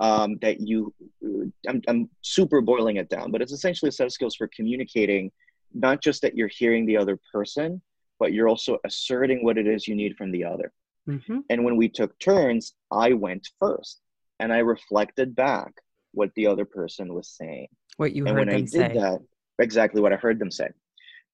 Um, 0.00 0.38
that 0.42 0.60
you, 0.60 0.92
I'm, 1.68 1.80
I'm 1.86 2.10
super 2.20 2.60
boiling 2.60 2.96
it 2.96 3.08
down, 3.08 3.30
but 3.30 3.40
it's 3.40 3.52
essentially 3.52 3.90
a 3.90 3.92
set 3.92 4.06
of 4.06 4.12
skills 4.12 4.34
for 4.34 4.48
communicating, 4.48 5.30
not 5.72 6.02
just 6.02 6.20
that 6.22 6.34
you're 6.34 6.48
hearing 6.48 6.84
the 6.84 6.96
other 6.96 7.16
person, 7.32 7.80
but 8.18 8.32
you're 8.32 8.48
also 8.48 8.78
asserting 8.84 9.44
what 9.44 9.56
it 9.56 9.68
is 9.68 9.86
you 9.86 9.94
need 9.94 10.16
from 10.16 10.32
the 10.32 10.44
other. 10.44 10.72
Mm-hmm. 11.08 11.40
And 11.50 11.64
when 11.64 11.76
we 11.76 11.88
took 11.88 12.18
turns, 12.18 12.74
I 12.90 13.12
went 13.12 13.48
first 13.58 14.00
and 14.40 14.52
I 14.52 14.58
reflected 14.58 15.34
back 15.36 15.72
what 16.12 16.30
the 16.36 16.46
other 16.46 16.64
person 16.64 17.12
was 17.12 17.28
saying. 17.28 17.68
What 17.96 18.12
you 18.12 18.26
and 18.26 18.36
heard 18.36 18.46
when 18.46 18.48
them 18.48 18.56
I 18.56 18.60
did 18.60 18.70
say. 18.70 18.92
That, 18.94 19.20
exactly 19.58 20.00
what 20.00 20.12
I 20.12 20.16
heard 20.16 20.38
them 20.38 20.50
say. 20.50 20.68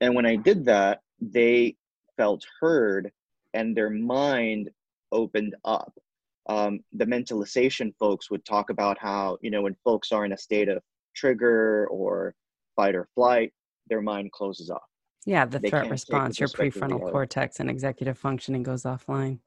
And 0.01 0.15
when 0.15 0.27
I 0.27 0.37
did 0.37 0.65
that, 0.67 1.01
they 1.21 1.77
felt 2.17 2.45
heard 2.61 3.11
and 3.55 3.77
their 3.77 3.91
mind 3.91 4.71
opened 5.13 5.55
up. 5.65 5.93
Um, 6.49 6.81
the 6.93 7.05
mentalization 7.05 7.95
folks 7.99 8.31
would 8.31 8.45
talk 8.45 8.71
about 8.71 8.99
how, 8.99 9.39
you 9.41 9.51
know, 9.51 9.63
when 9.63 9.77
folks 9.85 10.11
are 10.13 10.25
in 10.25 10.33
a 10.33 10.39
state 10.39 10.69
of 10.69 10.83
trigger 11.15 11.87
or 11.89 12.35
fight 12.77 12.95
or 12.95 13.09
flight, 13.15 13.53
their 13.89 14.03
mind 14.03 14.33
closes 14.33 14.71
off. 14.71 14.83
Yeah, 15.27 15.45
the 15.45 15.59
they 15.59 15.69
threat 15.69 15.91
response, 15.91 16.41
your 16.41 16.49
prefrontal 16.49 17.11
cortex 17.11 17.61
and 17.61 17.69
executive 17.71 18.19
functioning 18.19 18.63
goes 18.63 18.85
offline 18.85 19.39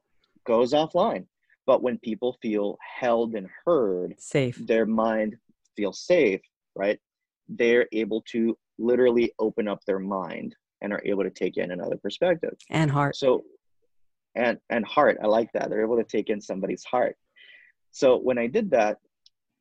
goes 0.44 0.72
offline. 0.72 1.26
But 1.66 1.82
when 1.82 1.98
people 1.98 2.36
feel 2.42 2.78
held 2.98 3.34
and 3.34 3.48
heard, 3.64 4.14
safe, 4.18 4.58
their 4.66 4.86
mind 4.86 5.36
feels 5.76 6.00
safe, 6.00 6.40
right? 6.74 6.98
They're 7.48 7.86
able 7.92 8.22
to 8.32 8.56
literally 8.78 9.32
open 9.38 9.68
up 9.68 9.80
their 9.86 9.98
mind 9.98 10.54
and 10.82 10.92
are 10.92 11.02
able 11.04 11.22
to 11.22 11.30
take 11.30 11.56
in 11.56 11.70
another 11.70 11.96
perspective 11.96 12.54
and 12.70 12.90
heart. 12.90 13.16
So, 13.16 13.44
and 14.34 14.58
and 14.68 14.84
heart, 14.84 15.18
I 15.22 15.26
like 15.26 15.50
that. 15.54 15.70
They're 15.70 15.84
able 15.84 15.96
to 15.96 16.04
take 16.04 16.28
in 16.28 16.40
somebody's 16.40 16.84
heart. 16.84 17.16
So 17.92 18.18
when 18.18 18.38
I 18.38 18.46
did 18.46 18.70
that, 18.72 18.98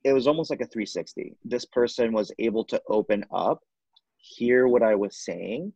it 0.03 0.11
was 0.11 0.27
almost 0.27 0.49
like 0.49 0.61
a 0.61 0.65
360. 0.65 1.37
This 1.45 1.65
person 1.65 2.11
was 2.11 2.31
able 2.39 2.65
to 2.65 2.81
open 2.89 3.23
up, 3.31 3.59
hear 4.17 4.67
what 4.67 4.83
I 4.83 4.95
was 4.95 5.23
saying, 5.23 5.71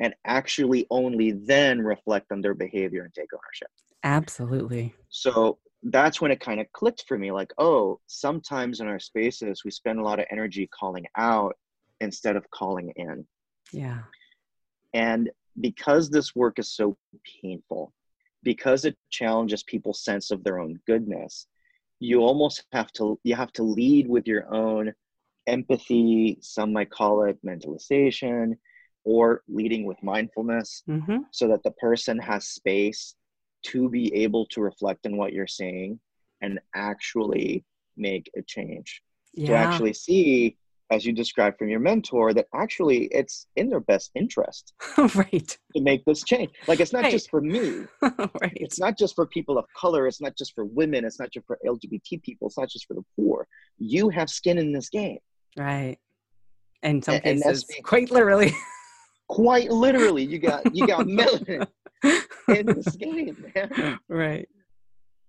and 0.00 0.14
actually 0.24 0.86
only 0.90 1.32
then 1.32 1.80
reflect 1.80 2.32
on 2.32 2.40
their 2.40 2.54
behavior 2.54 3.04
and 3.04 3.14
take 3.14 3.28
ownership. 3.32 3.68
Absolutely. 4.04 4.94
So 5.08 5.58
that's 5.82 6.20
when 6.20 6.30
it 6.30 6.40
kind 6.40 6.60
of 6.60 6.70
clicked 6.72 7.04
for 7.06 7.18
me 7.18 7.32
like, 7.32 7.52
oh, 7.58 8.00
sometimes 8.06 8.80
in 8.80 8.88
our 8.88 8.98
spaces, 8.98 9.62
we 9.64 9.70
spend 9.70 9.98
a 9.98 10.02
lot 10.02 10.18
of 10.18 10.26
energy 10.30 10.68
calling 10.68 11.06
out 11.16 11.56
instead 12.00 12.36
of 12.36 12.50
calling 12.50 12.92
in. 12.96 13.26
Yeah. 13.72 14.00
And 14.94 15.30
because 15.60 16.10
this 16.10 16.34
work 16.34 16.58
is 16.58 16.72
so 16.74 16.96
painful, 17.42 17.92
because 18.42 18.84
it 18.84 18.96
challenges 19.10 19.62
people's 19.64 20.04
sense 20.04 20.30
of 20.30 20.42
their 20.44 20.58
own 20.58 20.78
goodness, 20.86 21.46
you 22.00 22.20
almost 22.20 22.64
have 22.72 22.92
to 22.92 23.18
you 23.24 23.34
have 23.34 23.52
to 23.52 23.62
lead 23.62 24.08
with 24.08 24.26
your 24.26 24.52
own 24.54 24.92
empathy 25.46 26.38
some 26.40 26.72
might 26.72 26.90
call 26.90 27.24
it 27.24 27.38
mentalization 27.44 28.56
or 29.04 29.42
leading 29.48 29.84
with 29.86 30.00
mindfulness 30.02 30.82
mm-hmm. 30.88 31.18
so 31.32 31.48
that 31.48 31.62
the 31.62 31.70
person 31.72 32.18
has 32.18 32.46
space 32.46 33.14
to 33.68 33.88
be 33.88 34.14
able 34.14 34.46
to 34.46 34.60
reflect 34.60 35.06
on 35.06 35.16
what 35.16 35.32
you're 35.32 35.46
saying 35.46 35.98
and 36.40 36.58
actually 36.74 37.64
make 37.96 38.30
a 38.36 38.42
change. 38.42 39.02
Yeah. 39.34 39.48
To 39.48 39.54
actually 39.54 39.92
see, 39.92 40.56
as 40.90 41.04
you 41.04 41.12
described 41.12 41.58
from 41.58 41.68
your 41.68 41.80
mentor, 41.80 42.32
that 42.34 42.46
actually 42.54 43.04
it's 43.06 43.46
in 43.56 43.68
their 43.68 43.80
best 43.80 44.10
interest 44.14 44.72
right 45.14 45.58
to 45.74 45.82
make 45.82 46.04
this 46.04 46.22
change. 46.24 46.50
Like 46.66 46.80
it's 46.80 46.92
not 46.92 47.04
right. 47.04 47.12
just 47.12 47.30
for 47.30 47.40
me. 47.40 47.84
right. 48.02 48.52
It's 48.56 48.80
not 48.80 48.96
just 48.96 49.14
for 49.14 49.26
people 49.26 49.58
of 49.58 49.66
color, 49.76 50.06
it's 50.06 50.20
not 50.20 50.36
just 50.36 50.54
for 50.54 50.64
women, 50.64 51.04
it's 51.04 51.20
not 51.20 51.30
just 51.30 51.46
for 51.46 51.58
LGBT 51.66 52.22
people, 52.22 52.48
it's 52.48 52.58
not 52.58 52.68
just 52.68 52.86
for 52.86 52.94
the 52.94 53.04
poor. 53.16 53.46
You 53.78 54.08
have 54.08 54.30
skin 54.30 54.58
in 54.58 54.72
this 54.72 54.88
game. 54.88 55.18
Right. 55.56 55.98
In 56.82 57.02
some 57.02 57.16
and, 57.16 57.42
cases, 57.42 57.66
and 57.76 57.84
quite 57.84 58.10
literally. 58.10 58.52
quite 59.28 59.70
literally, 59.70 60.24
you 60.24 60.38
got 60.38 60.74
you 60.74 60.86
got 60.86 61.06
melanin 61.06 61.66
in 62.04 62.66
this 62.66 62.96
game, 62.96 63.52
man. 63.54 63.98
Right. 64.08 64.48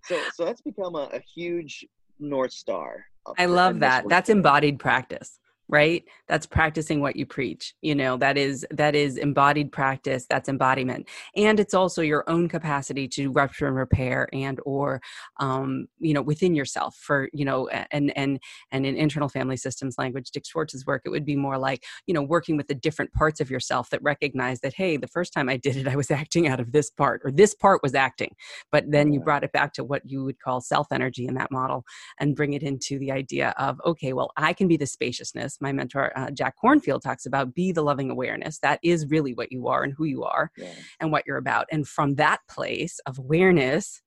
So 0.03 0.19
so 0.33 0.45
that's 0.45 0.61
become 0.61 0.95
a, 0.95 1.09
a 1.13 1.21
huge 1.35 1.85
north 2.19 2.51
star. 2.51 3.05
Uh, 3.25 3.33
I 3.37 3.45
love 3.45 3.79
that. 3.81 4.05
That's 4.07 4.29
embodied 4.29 4.79
practice 4.79 5.39
right? 5.69 6.03
That's 6.27 6.45
practicing 6.45 7.01
what 7.01 7.15
you 7.15 7.25
preach 7.25 7.73
you 7.81 7.95
know 7.95 8.17
that 8.17 8.37
is 8.37 8.65
that 8.71 8.95
is 8.95 9.17
embodied 9.17 9.71
practice 9.71 10.25
that's 10.29 10.49
embodiment. 10.49 11.07
And 11.35 11.59
it's 11.59 11.73
also 11.73 12.01
your 12.01 12.23
own 12.29 12.49
capacity 12.49 13.07
to 13.09 13.31
rupture 13.31 13.67
and 13.67 13.75
repair 13.75 14.27
and 14.33 14.59
or 14.65 15.01
um, 15.39 15.87
you 15.99 16.13
know 16.13 16.21
within 16.21 16.55
yourself 16.55 16.95
for 16.95 17.29
you 17.33 17.45
know 17.45 17.67
and 17.91 18.11
and 18.17 18.39
and 18.71 18.85
in 18.85 18.95
internal 18.95 19.29
family 19.29 19.57
systems 19.57 19.97
language 19.97 20.31
dick 20.31 20.45
schwartz's 20.45 20.85
work 20.85 21.03
it 21.05 21.09
would 21.09 21.25
be 21.25 21.35
more 21.35 21.57
like 21.57 21.83
you 22.07 22.13
know 22.13 22.21
working 22.21 22.57
with 22.57 22.67
the 22.67 22.75
different 22.75 23.13
parts 23.13 23.39
of 23.39 23.49
yourself 23.49 23.89
that 23.89 24.01
recognize 24.03 24.59
that 24.61 24.73
hey 24.73 24.97
the 24.97 25.07
first 25.07 25.33
time 25.33 25.49
i 25.49 25.57
did 25.57 25.75
it 25.77 25.87
i 25.87 25.95
was 25.95 26.11
acting 26.19 26.47
out 26.47 26.59
of 26.59 26.71
this 26.71 26.89
part 26.89 27.21
or 27.23 27.31
this 27.31 27.53
part 27.55 27.81
was 27.83 27.95
acting. 27.95 28.35
But 28.71 28.91
then 28.91 29.13
you 29.13 29.19
brought 29.19 29.43
it 29.43 29.51
back 29.51 29.73
to 29.73 29.83
what 29.83 30.01
you 30.05 30.23
would 30.23 30.39
call 30.39 30.61
self 30.61 30.87
energy 30.91 31.25
in 31.27 31.35
that 31.35 31.51
model 31.51 31.85
and 32.19 32.35
bring 32.35 32.53
it 32.53 32.63
into 32.63 32.99
the 32.99 33.11
idea 33.11 33.53
of 33.57 33.79
okay 33.85 34.13
well 34.13 34.31
i 34.37 34.53
can 34.53 34.67
be 34.67 34.77
the 34.77 34.85
spaciousness 34.85 35.58
my 35.59 35.71
mentor 35.71 36.11
uh, 36.17 36.31
Jack 36.31 36.55
Kornfield 36.63 37.01
talks 37.01 37.25
about 37.25 37.53
be 37.53 37.71
the 37.71 37.81
loving 37.81 38.09
awareness. 38.09 38.59
That 38.59 38.79
is 38.83 39.07
really 39.09 39.33
what 39.33 39.51
you 39.51 39.67
are 39.67 39.83
and 39.83 39.93
who 39.97 40.05
you 40.05 40.23
are 40.23 40.51
yeah. 40.57 40.71
and 40.99 41.11
what 41.11 41.23
you're 41.25 41.37
about. 41.37 41.67
And 41.71 41.87
from 41.87 42.15
that 42.15 42.39
place 42.49 42.99
of 43.05 43.17
awareness, 43.19 44.01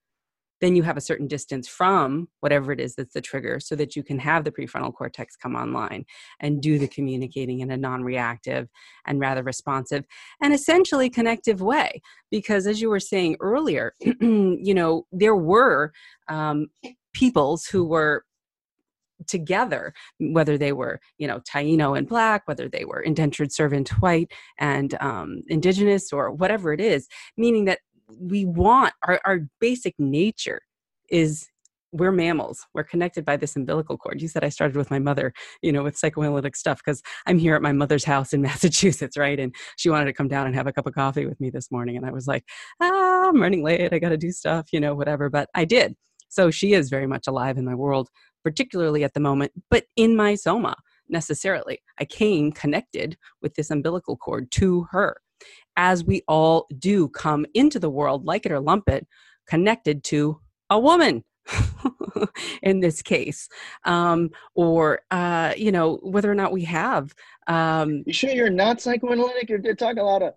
then 0.63 0.77
you 0.77 0.85
have 0.85 0.97
a 0.97 1.01
certain 1.01 1.27
distance 1.27 1.67
from 1.67 2.29
whatever 2.39 2.71
it 2.71 2.79
is 2.79 2.95
that's 2.95 3.13
the 3.13 3.21
trigger 3.21 3.59
so 3.59 3.75
that 3.75 3.97
you 3.97 4.03
can 4.05 4.19
have 4.21 4.45
the 4.45 4.53
prefrontal 4.53 4.95
cortex 4.95 5.35
come 5.35 5.57
online 5.57 6.05
and 6.39 6.63
do 6.63 6.79
the 6.79 6.87
communicating 6.87 7.61
in 7.61 7.71
a 7.73 7.77
non 7.77 8.05
reactive 8.05 8.69
and 9.05 9.19
rather 9.19 9.43
responsive 9.43 10.05
and 10.41 10.55
essentially 10.55 11.11
connective 11.11 11.61
way. 11.61 12.01
Because 12.31 12.69
as 12.69 12.81
you 12.81 12.89
were 12.89 13.01
saying 13.01 13.37
earlier, 13.41 13.95
you 14.01 14.73
know, 14.73 15.05
there 15.11 15.35
were 15.35 15.93
um, 16.29 16.69
peoples 17.13 17.67
who 17.67 17.85
were 17.85 18.25
together 19.27 19.93
whether 20.19 20.57
they 20.57 20.73
were 20.73 21.01
you 21.19 21.27
know 21.27 21.41
taino 21.41 21.97
and 21.97 22.09
black 22.09 22.43
whether 22.47 22.69
they 22.69 22.85
were 22.85 23.01
indentured 23.01 23.53
servant 23.53 23.89
white 24.01 24.31
and 24.59 24.95
um, 25.01 25.43
indigenous 25.49 26.13
or 26.13 26.31
whatever 26.31 26.73
it 26.73 26.81
is 26.81 27.09
meaning 27.37 27.65
that 27.65 27.81
we 28.21 28.45
want 28.45 28.93
our, 29.07 29.21
our 29.25 29.41
basic 29.61 29.95
nature 29.99 30.61
is 31.11 31.49
we're 31.93 32.11
mammals. 32.11 32.67
We're 32.73 32.85
connected 32.85 33.25
by 33.25 33.37
this 33.37 33.55
umbilical 33.55 33.99
cord. 33.99 34.23
You 34.23 34.29
said 34.29 34.43
I 34.43 34.49
started 34.49 34.77
with 34.77 34.91
my 34.91 34.99
mother, 34.99 35.33
you 35.61 35.71
know, 35.71 35.83
with 35.83 35.97
psychoanalytic 35.97 36.57
stuff 36.57 36.81
because 36.85 37.03
I'm 37.27 37.39
here 37.39 37.55
at 37.55 37.63
my 37.63 37.73
mother's 37.73 38.05
house 38.05 38.33
in 38.33 38.41
Massachusetts, 38.43 39.17
right? 39.17 39.39
And 39.39 39.55
she 39.77 39.91
wanted 39.91 40.07
to 40.07 40.15
come 40.15 40.29
down 40.29 40.47
and 40.47 40.55
have 40.57 40.67
a 40.67 40.73
cup 40.73 40.87
of 40.87 40.95
coffee 40.95 41.27
with 41.27 41.39
me 41.39 41.51
this 41.51 41.71
morning. 41.71 41.97
And 41.97 42.07
I 42.07 42.11
was 42.11 42.27
like, 42.27 42.45
ah, 42.81 43.29
I'm 43.29 43.41
running 43.41 43.63
late. 43.63 43.93
I 43.93 43.99
got 43.99 44.09
to 44.09 44.17
do 44.17 44.33
stuff, 44.33 44.69
you 44.73 44.81
know, 44.81 44.95
whatever. 44.95 45.29
But 45.29 45.51
I 45.55 45.65
did. 45.65 45.95
So 46.29 46.51
she 46.51 46.73
is 46.73 46.89
very 46.89 47.07
much 47.07 47.27
alive 47.27 47.59
in 47.59 47.67
my 47.67 47.75
world, 47.75 48.09
particularly 48.43 49.05
at 49.05 49.15
the 49.15 49.21
moment, 49.21 49.53
but 49.71 49.85
in 49.97 50.17
my 50.17 50.35
soma 50.35 50.77
necessarily. 51.09 51.81
I 51.99 52.05
came 52.05 52.53
connected 52.53 53.17
with 53.41 53.55
this 53.55 53.71
umbilical 53.71 54.17
cord 54.17 54.51
to 54.53 54.87
her, 54.91 55.17
as 55.77 56.05
we 56.05 56.23
all 56.27 56.67
do 56.79 57.09
come 57.09 57.47
into 57.55 57.79
the 57.79 57.91
world, 57.91 58.25
like 58.25 58.47
it 58.47 58.53
or 58.53 58.61
lump 58.61 58.89
it, 58.89 59.07
connected 59.47 60.05
to 60.05 60.41
a 60.71 60.79
woman 60.79 61.25
in 62.63 62.81
this 62.81 63.03
case. 63.03 63.49
Um, 63.85 64.31
or 64.55 65.01
uh, 65.11 65.53
you 65.57 65.73
know 65.73 65.99
whether 66.03 66.31
or 66.31 66.35
not 66.35 66.53
we 66.53 66.65
have 66.65 67.15
um, 67.47 68.05
you 68.07 68.13
sure 68.13 68.31
you're 68.31 68.51
not 68.51 68.81
psychoanalytic? 68.81 69.49
You're, 69.49 69.61
you're 69.61 69.75
talking 69.75 69.99
a 69.99 70.05
lot 70.05 70.23
of 70.23 70.35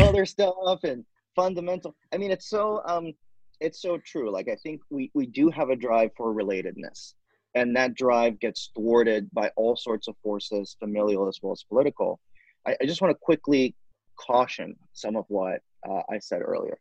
other 0.00 0.26
stuff 0.26 0.82
and 0.84 1.04
fundamental 1.34 1.94
i 2.12 2.16
mean 2.16 2.30
it's 2.30 2.48
so 2.48 2.80
um 2.86 3.12
it's 3.60 3.80
so 3.80 3.98
true 3.98 4.30
like 4.30 4.48
i 4.48 4.56
think 4.56 4.80
we 4.90 5.10
we 5.14 5.26
do 5.26 5.50
have 5.50 5.70
a 5.70 5.76
drive 5.76 6.10
for 6.16 6.34
relatedness 6.34 7.14
and 7.54 7.76
that 7.76 7.94
drive 7.94 8.38
gets 8.40 8.70
thwarted 8.74 9.28
by 9.32 9.50
all 9.56 9.76
sorts 9.76 10.08
of 10.08 10.16
forces 10.22 10.76
familial 10.78 11.28
as 11.28 11.38
well 11.42 11.52
as 11.52 11.62
political 11.64 12.20
i, 12.66 12.76
I 12.80 12.86
just 12.86 13.00
want 13.00 13.12
to 13.12 13.18
quickly 13.20 13.74
caution 14.16 14.76
some 14.92 15.16
of 15.16 15.24
what 15.28 15.60
uh, 15.88 16.02
i 16.10 16.18
said 16.18 16.42
earlier 16.42 16.78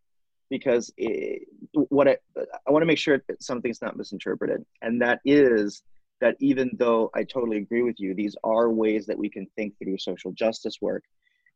because 0.53 0.93
it, 0.97 1.47
what 1.89 2.07
I, 2.07 2.15
I 2.37 2.71
want 2.71 2.83
to 2.83 2.85
make 2.85 2.99
sure 2.99 3.19
that 3.27 3.41
something's 3.41 3.81
not 3.81 3.97
misinterpreted, 3.97 4.63
and 4.83 5.01
that 5.01 5.19
is 5.25 5.81
that 6.21 6.35
even 6.39 6.69
though 6.77 7.09
I 7.15 7.23
totally 7.23 7.57
agree 7.57 7.81
with 7.81 7.99
you, 7.99 8.13
these 8.13 8.35
are 8.43 8.69
ways 8.69 9.07
that 9.07 9.17
we 9.17 9.31
can 9.31 9.47
think 9.55 9.73
through 9.79 9.97
social 9.97 10.31
justice 10.31 10.77
work. 10.79 11.03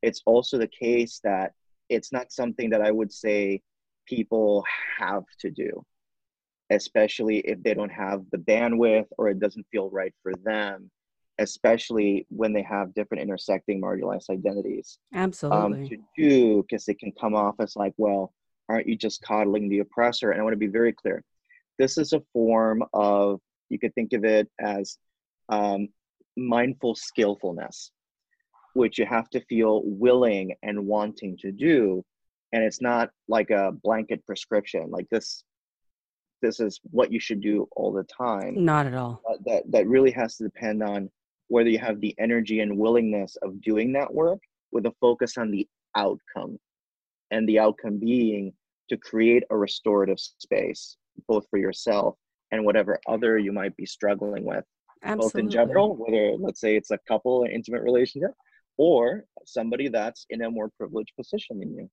It's 0.02 0.24
also 0.26 0.58
the 0.58 0.68
case 0.68 1.22
that 1.24 1.54
it's 1.90 2.12
not 2.12 2.32
something 2.32 2.72
that 2.72 2.82
I 2.82 2.90
would 2.90 3.14
say 3.14 3.62
people 4.08 4.64
have 4.98 5.24
to 5.40 5.50
do, 5.50 5.84
especially 6.70 7.40
if 7.40 7.62
they 7.64 7.74
don't 7.74 7.92
have 7.92 8.24
the 8.32 8.38
bandwidth 8.38 9.08
or 9.18 9.30
it 9.30 9.40
doesn't 9.40 9.68
feel 9.72 9.90
right 9.90 10.14
for 10.24 10.34
them, 10.44 10.90
especially 11.40 12.26
when 12.30 12.54
they 12.54 12.64
have 12.64 12.94
different 12.94 13.22
intersecting 13.22 13.82
marginalized 13.82 14.30
identities. 14.30 14.98
Absolutely. 15.14 15.84
Um, 15.84 15.90
to 15.90 15.98
do, 16.18 16.64
because 16.64 16.88
it 16.88 17.00
can 17.00 17.12
come 17.12 17.36
off 17.36 17.56
as 17.60 17.76
like, 17.76 17.94
well, 17.98 18.34
aren't 18.70 18.88
you 18.88 18.96
just 18.96 19.22
coddling 19.22 19.70
the 19.70 19.80
oppressor? 19.80 20.32
And 20.32 20.40
I 20.40 20.44
want 20.44 20.54
to 20.54 20.58
be 20.58 20.68
very 20.68 20.94
clear. 20.94 21.24
This 21.78 21.98
is 21.98 22.14
a 22.14 22.24
form 22.34 22.84
of, 22.94 23.40
you 23.70 23.78
could 23.78 23.94
think 23.94 24.14
of 24.14 24.26
it 24.26 24.50
as 24.60 24.98
um, 25.50 25.90
mindful 26.36 26.96
skillfulness, 26.96 27.92
which 28.74 28.98
you 28.98 29.06
have 29.06 29.30
to 29.30 29.42
feel 29.46 29.84
willing 29.86 30.56
and 30.64 30.86
wanting 30.86 31.38
to 31.38 31.52
do. 31.52 32.04
And 32.54 32.64
it's 32.64 32.82
not 32.82 33.10
like 33.28 33.50
a 33.50 33.72
blanket 33.84 34.26
prescription. 34.26 34.90
Like 34.90 35.08
this, 35.10 35.44
this 36.42 36.60
is 36.60 36.80
what 36.92 37.12
you 37.12 37.20
should 37.20 37.42
do 37.42 37.68
all 37.76 37.92
the 37.92 38.06
time. 38.06 38.64
Not 38.64 38.86
at 38.86 38.94
all. 38.94 39.22
Uh, 39.30 39.38
that 39.46 39.64
that 39.72 39.88
really 39.88 40.12
has 40.12 40.38
to 40.38 40.44
depend 40.44 40.82
on 40.82 41.10
whether 41.48 41.70
you 41.70 41.80
have 41.80 42.00
the 42.02 42.16
energy 42.20 42.60
and 42.60 42.78
willingness 42.78 43.38
of 43.42 43.62
doing 43.62 43.94
that 43.94 44.14
work 44.14 44.40
with 44.72 44.86
a 44.86 44.94
focus 45.00 45.38
on 45.38 45.52
the 45.52 45.68
outcome 45.96 46.58
and 47.32 47.48
the 47.48 47.60
outcome 47.60 47.98
being 47.98 48.54
to 48.90 48.98
create 48.98 49.44
a 49.50 49.58
restorative 49.58 50.20
space 50.20 50.98
both 51.28 51.46
for 51.50 51.58
yourself 51.58 52.16
and 52.52 52.64
whatever 52.64 53.00
other 53.08 53.38
you 53.38 53.52
might 53.52 53.76
be 53.76 53.86
struggling 53.86 54.46
with 54.46 54.64
Absolutely. 55.04 55.26
both 55.26 55.36
in 55.44 55.50
general 55.50 55.96
whether 55.96 56.36
let's 56.38 56.62
say 56.62 56.76
it's 56.76 56.92
a 56.92 57.00
couple 57.08 57.44
an 57.44 57.52
intimate 57.52 57.82
relationship 57.82 58.32
or 58.78 59.26
somebody 59.46 59.88
that's 59.88 60.26
in 60.30 60.44
a 60.44 60.52
more 60.52 60.70
privileged 60.78 61.14
position 61.16 61.60
than 61.60 61.74
you 61.74 61.90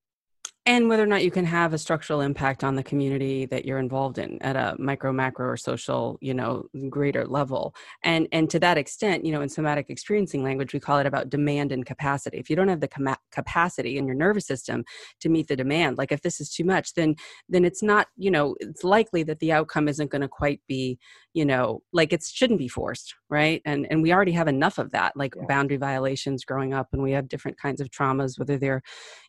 and 0.67 0.89
whether 0.89 1.03
or 1.03 1.07
not 1.07 1.23
you 1.23 1.29
can 1.29 1.45
have 1.45 1.73
a 1.73 1.77
structural 1.77 2.21
impact 2.21 2.63
on 2.63 2.75
the 2.75 2.83
community 2.83 3.45
that 3.45 3.65
you're 3.65 3.77
involved 3.77 4.17
in 4.17 4.41
at 4.41 4.55
a 4.55 4.75
micro 4.79 5.13
macro 5.13 5.47
or 5.47 5.57
social 5.57 6.17
you 6.21 6.33
know 6.33 6.65
greater 6.89 7.25
level. 7.25 7.75
And 8.03 8.27
and 8.31 8.49
to 8.49 8.59
that 8.59 8.77
extent 8.77 9.25
you 9.25 9.31
know 9.31 9.41
in 9.41 9.49
somatic 9.49 9.89
experiencing 9.89 10.43
language 10.43 10.73
we 10.73 10.79
call 10.79 10.97
it 10.99 11.05
about 11.05 11.29
demand 11.29 11.71
and 11.71 11.85
capacity. 11.85 12.37
If 12.37 12.49
you 12.49 12.55
don't 12.55 12.67
have 12.67 12.81
the 12.81 12.87
com- 12.87 13.15
capacity 13.31 13.97
in 13.97 14.07
your 14.07 14.15
nervous 14.15 14.47
system 14.47 14.83
to 15.21 15.29
meet 15.29 15.47
the 15.47 15.55
demand 15.55 15.97
like 15.97 16.11
if 16.11 16.21
this 16.21 16.39
is 16.41 16.49
too 16.49 16.63
much 16.63 16.93
then 16.95 17.15
then 17.49 17.65
it's 17.65 17.83
not 17.83 18.07
you 18.17 18.31
know 18.31 18.55
it's 18.59 18.83
likely 18.83 19.23
that 19.23 19.39
the 19.39 19.51
outcome 19.51 19.87
isn't 19.87 20.11
going 20.11 20.21
to 20.21 20.27
quite 20.27 20.61
be 20.67 20.97
you 21.35 21.45
know 21.45 21.81
like 21.91 22.13
it 22.13 22.23
shouldn't 22.23 22.57
be 22.57 22.67
forced 22.67 23.13
right 23.29 23.61
and 23.65 23.85
and 23.91 24.01
we 24.01 24.13
already 24.13 24.31
have 24.31 24.47
enough 24.47 24.77
of 24.77 24.89
that 24.91 25.11
like 25.15 25.35
yeah. 25.35 25.43
boundary 25.47 25.77
violations 25.77 26.45
growing 26.45 26.73
up 26.73 26.87
and 26.93 27.03
we 27.03 27.11
have 27.11 27.27
different 27.27 27.59
kinds 27.59 27.81
of 27.81 27.89
traumas 27.89 28.39
whether 28.39 28.57
they're 28.57 28.81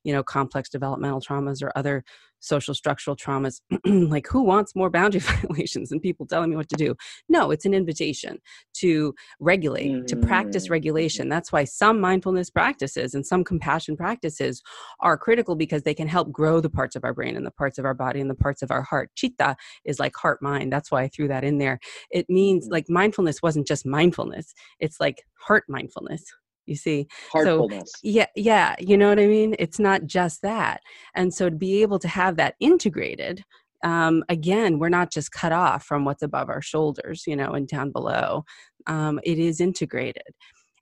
you 0.05 0.13
know 0.13 0.23
complex 0.23 0.69
developmental 0.71 1.21
traumas 1.21 1.63
or 1.63 1.73
other 1.77 2.05
social 2.41 2.75
structural 2.75 3.17
traumas 3.17 3.61
like 3.87 4.27
who 4.27 4.43
wants 4.43 4.75
more 4.75 4.91
boundary 4.91 5.21
violations 5.43 5.93
and 5.93 6.01
people 6.03 6.27
telling 6.27 6.51
me 6.51 6.57
what 6.57 6.69
to 6.69 6.77
do? 6.77 6.95
No 7.29 7.51
it's 7.51 7.65
an 7.65 7.75
invitation 7.75 8.39
to 8.75 9.15
regulate 9.41 9.91
mm-hmm. 9.91 10.07
to 10.07 10.17
practice 10.17 10.69
mm, 10.69 10.71
regulation. 10.71 11.29
That's 11.29 11.53
why 11.53 11.65
some 11.65 12.01
mindfulness 12.01 12.51
practices 12.51 13.15
and 13.15 13.27
some 13.27 13.45
compassion 13.45 13.97
practices 13.97 14.63
are 15.01 15.19
critical 15.19 15.57
because 15.57 15.83
they 15.83 15.95
can 15.95 16.09
help 16.09 16.31
grow 16.31 16.61
the 16.61 16.71
parts 16.71 16.97
of 16.97 17.05
our 17.05 17.15
brain 17.15 17.37
and 17.37 17.47
the 17.47 17.51
parts 17.51 17.79
of 17.79 17.85
our 17.85 17.95
body 17.95 18.21
and 18.21 18.31
the 18.31 18.35
parts 18.35 18.63
of 18.63 18.71
our 18.71 18.83
heart. 18.83 19.11
Chitta 19.15 19.57
is 19.85 19.99
like 19.99 20.15
heart 20.17 20.43
mind. 20.43 20.73
That's 20.73 20.91
why 20.91 21.03
i 21.03 21.09
threw 21.09 21.29
that 21.29 21.45
in 21.45 21.59
there. 21.59 21.79
It 22.11 22.27
means 22.29 22.65
mm-hmm. 22.65 22.73
like 22.73 22.89
mindfulness 22.89 23.43
wasn't 23.43 23.67
just 23.67 23.87
mindfulness. 23.87 24.55
It's 24.81 25.01
like 25.01 25.25
heart 25.39 25.65
mindfulness 25.69 26.25
you 26.67 26.77
see? 26.77 27.07
So 27.45 27.69
yeah 28.03 28.27
yeah 28.35 28.75
you 28.79 28.97
know 28.97 29.09
what 29.09 29.19
i 29.19 29.27
mean? 29.27 29.55
It's 29.59 29.79
not 29.79 30.05
just 30.07 30.43
that. 30.43 30.81
And 31.15 31.33
so 31.33 31.49
to 31.51 31.57
be 31.57 31.83
able 31.83 31.99
to 32.01 32.09
have 32.09 32.37
that 32.37 32.55
integrated 32.61 33.45
um, 33.85 34.25
again 34.29 34.79
we're 34.79 34.89
not 34.89 35.13
just 35.13 35.33
cut 35.33 35.53
off 35.53 35.85
from 35.85 36.05
what's 36.05 36.23
above 36.23 36.49
our 36.49 36.63
shoulders 36.63 37.25
you 37.27 37.37
know 37.37 37.53
and 37.53 37.69
down 37.69 37.91
below. 37.91 38.45
Um, 38.87 39.21
it 39.25 39.39
is 39.39 39.61
integrated. 39.61 40.23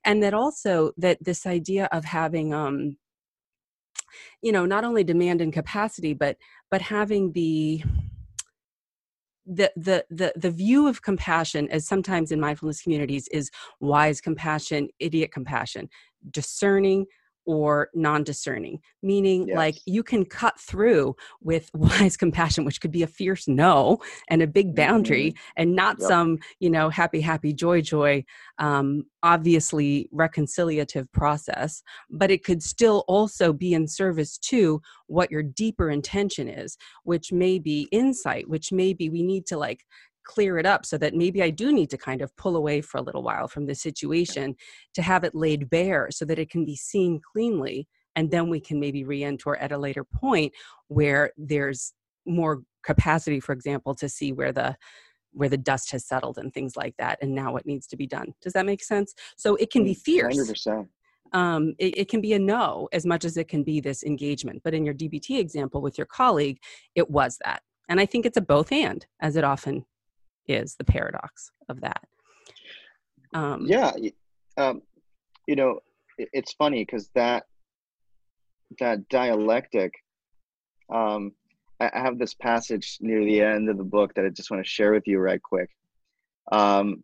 And 0.03 0.21
that 0.21 0.35
also 0.35 0.91
that 0.97 1.17
this 1.23 1.45
idea 1.47 1.89
of 1.91 2.05
having 2.05 2.53
um, 2.53 2.97
you 4.41 4.51
know 4.51 4.65
not 4.65 4.83
only 4.83 5.03
demand 5.03 5.41
and 5.41 5.53
capacity 5.53 6.13
but 6.13 6.37
but 6.71 6.81
having 6.81 7.31
the 7.33 7.83
the 9.45 9.71
the 9.75 10.05
the 10.09 10.33
the 10.35 10.51
view 10.51 10.87
of 10.87 11.01
compassion 11.01 11.67
as 11.69 11.87
sometimes 11.87 12.31
in 12.31 12.39
mindfulness 12.39 12.81
communities 12.81 13.27
is 13.29 13.51
wise 13.79 14.19
compassion 14.19 14.89
idiot 14.99 15.31
compassion 15.31 15.87
discerning 16.31 17.05
or 17.45 17.89
non-discerning 17.93 18.79
meaning 19.01 19.47
yes. 19.47 19.55
like 19.55 19.75
you 19.85 20.03
can 20.03 20.25
cut 20.25 20.59
through 20.59 21.15
with 21.41 21.69
wise 21.73 22.17
compassion 22.17 22.65
which 22.65 22.81
could 22.81 22.91
be 22.91 23.03
a 23.03 23.07
fierce 23.07 23.47
no 23.47 23.97
and 24.29 24.41
a 24.41 24.47
big 24.47 24.75
boundary 24.75 25.31
mm-hmm. 25.31 25.53
and 25.57 25.75
not 25.75 25.97
yep. 25.99 26.07
some 26.07 26.37
you 26.59 26.69
know 26.69 26.89
happy 26.89 27.21
happy 27.21 27.53
joy 27.53 27.81
joy 27.81 28.23
um, 28.59 29.03
obviously 29.23 30.09
reconciliative 30.13 31.11
process 31.11 31.81
but 32.09 32.31
it 32.31 32.43
could 32.43 32.61
still 32.61 33.03
also 33.07 33.51
be 33.51 33.73
in 33.73 33.87
service 33.87 34.37
to 34.37 34.81
what 35.07 35.31
your 35.31 35.43
deeper 35.43 35.89
intention 35.89 36.47
is 36.47 36.77
which 37.03 37.31
may 37.31 37.59
be 37.59 37.87
insight 37.91 38.49
which 38.49 38.71
may 38.71 38.93
be 38.93 39.09
we 39.09 39.23
need 39.23 39.45
to 39.45 39.57
like 39.57 39.85
clear 40.25 40.57
it 40.57 40.65
up 40.65 40.85
so 40.85 40.97
that 40.97 41.13
maybe 41.13 41.41
I 41.41 41.49
do 41.49 41.71
need 41.71 41.89
to 41.91 41.97
kind 41.97 42.21
of 42.21 42.35
pull 42.35 42.55
away 42.55 42.81
for 42.81 42.97
a 42.97 43.01
little 43.01 43.23
while 43.23 43.47
from 43.47 43.65
the 43.65 43.75
situation 43.75 44.55
to 44.93 45.01
have 45.01 45.23
it 45.23 45.35
laid 45.35 45.69
bare 45.69 46.09
so 46.11 46.25
that 46.25 46.39
it 46.39 46.49
can 46.49 46.65
be 46.65 46.75
seen 46.75 47.21
cleanly. 47.31 47.87
And 48.15 48.31
then 48.31 48.49
we 48.49 48.59
can 48.59 48.79
maybe 48.79 49.03
re 49.03 49.23
enter 49.23 49.55
at 49.55 49.71
a 49.71 49.77
later 49.77 50.03
point 50.03 50.53
where 50.87 51.31
there's 51.37 51.93
more 52.25 52.63
capacity, 52.83 53.39
for 53.39 53.53
example, 53.53 53.95
to 53.95 54.09
see 54.09 54.33
where 54.33 54.51
the 54.51 54.75
where 55.31 55.49
the 55.49 55.57
dust 55.57 55.91
has 55.91 56.07
settled 56.07 56.37
and 56.37 56.53
things 56.53 56.77
like 56.77 56.95
that 56.97 57.17
and 57.21 57.35
now 57.35 57.51
what 57.51 57.65
needs 57.65 57.85
to 57.87 57.97
be 57.97 58.07
done 58.07 58.33
does 58.41 58.53
that 58.53 58.65
make 58.65 58.81
sense 58.81 59.13
so 59.35 59.55
it 59.57 59.69
can 59.69 59.83
be 59.83 59.93
mm, 59.93 59.97
fierce 59.97 60.37
100%. 60.37 60.87
Um, 61.33 61.75
it, 61.77 61.97
it, 61.97 62.07
can 62.07 62.21
be 62.21 62.31
a 62.31 62.39
no 62.39 62.87
as 62.93 63.05
much 63.05 63.25
as 63.25 63.35
it 63.35 63.49
can 63.49 63.63
be 63.63 63.81
this 63.81 64.03
engagement. 64.03 64.61
But 64.63 64.73
in 64.73 64.85
your 64.85 64.93
DBT 64.93 65.37
example 65.39 65.81
with 65.81 65.97
your 65.97 66.07
colleague, 66.07 66.59
it 66.93 67.09
was 67.09 67.37
that. 67.43 67.61
And 67.89 67.99
I 67.99 68.05
think 68.05 68.25
it's 68.25 68.37
a 68.37 68.41
both 68.41 68.71
and, 68.71 69.05
as 69.19 69.35
it 69.35 69.43
often 69.43 69.85
is 70.47 70.75
the 70.75 70.83
paradox 70.83 71.51
of 71.69 71.81
that 71.81 72.03
um, 73.33 73.65
yeah 73.65 73.91
um, 74.57 74.81
you 75.47 75.55
know 75.55 75.79
it's 76.17 76.53
funny 76.53 76.83
because 76.83 77.09
that 77.15 77.43
that 78.79 79.07
dialectic 79.09 79.93
um, 80.89 81.33
I 81.79 81.89
have 81.93 82.17
this 82.17 82.33
passage 82.33 82.97
near 83.01 83.23
the 83.23 83.41
end 83.41 83.69
of 83.69 83.77
the 83.77 83.83
book 83.83 84.13
that 84.15 84.25
I 84.25 84.29
just 84.29 84.49
want 84.49 84.63
to 84.63 84.69
share 84.69 84.93
with 84.93 85.07
you 85.07 85.19
right 85.19 85.41
quick. 85.41 85.69
Um, 86.51 87.03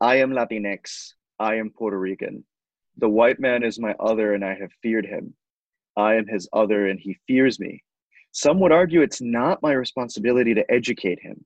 I 0.00 0.16
am 0.16 0.30
Latinx. 0.30 1.14
I 1.38 1.56
am 1.56 1.70
Puerto 1.70 1.98
Rican. 1.98 2.44
The 2.98 3.08
white 3.08 3.40
man 3.40 3.62
is 3.64 3.78
my 3.78 3.94
other, 3.98 4.34
and 4.34 4.44
I 4.44 4.54
have 4.54 4.70
feared 4.82 5.06
him. 5.06 5.34
I 5.96 6.14
am 6.14 6.26
his 6.26 6.48
other, 6.52 6.88
and 6.88 7.00
he 7.00 7.18
fears 7.26 7.58
me. 7.58 7.82
Some 8.32 8.60
would 8.60 8.72
argue 8.72 9.02
it's 9.02 9.20
not 9.20 9.62
my 9.62 9.72
responsibility 9.72 10.54
to 10.54 10.70
educate 10.70 11.20
him. 11.20 11.44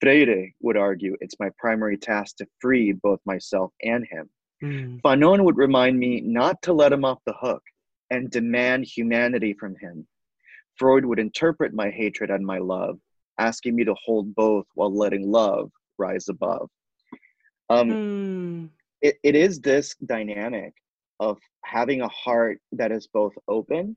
Freire 0.00 0.50
would 0.60 0.76
argue 0.76 1.16
it's 1.20 1.40
my 1.40 1.50
primary 1.58 1.96
task 1.96 2.36
to 2.36 2.46
free 2.60 2.92
both 2.92 3.20
myself 3.24 3.72
and 3.82 4.06
him. 4.10 4.28
Mm. 4.62 5.00
Fanon 5.02 5.44
would 5.44 5.56
remind 5.56 5.98
me 5.98 6.20
not 6.20 6.60
to 6.62 6.72
let 6.72 6.92
him 6.92 7.04
off 7.04 7.18
the 7.26 7.34
hook 7.34 7.62
and 8.10 8.30
demand 8.30 8.84
humanity 8.84 9.54
from 9.58 9.74
him. 9.80 10.06
Freud 10.76 11.04
would 11.04 11.18
interpret 11.18 11.74
my 11.74 11.90
hatred 11.90 12.30
and 12.30 12.44
my 12.44 12.58
love, 12.58 12.98
asking 13.38 13.74
me 13.74 13.84
to 13.84 13.94
hold 14.02 14.34
both 14.34 14.66
while 14.74 14.94
letting 14.94 15.30
love 15.30 15.70
rise 15.98 16.28
above. 16.28 16.68
Um, 17.68 17.90
mm. 17.90 18.68
it, 19.02 19.16
it 19.22 19.34
is 19.34 19.60
this 19.60 19.94
dynamic 20.04 20.74
of 21.18 21.38
having 21.64 22.02
a 22.02 22.08
heart 22.08 22.60
that 22.72 22.92
is 22.92 23.08
both 23.12 23.32
open 23.48 23.96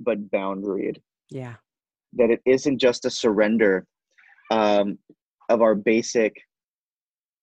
but 0.00 0.30
boundaried. 0.30 0.98
Yeah. 1.30 1.54
That 2.14 2.30
it 2.30 2.40
isn't 2.46 2.78
just 2.78 3.04
a 3.04 3.10
surrender 3.10 3.86
um, 4.50 4.98
of 5.48 5.62
our 5.62 5.74
basic 5.74 6.36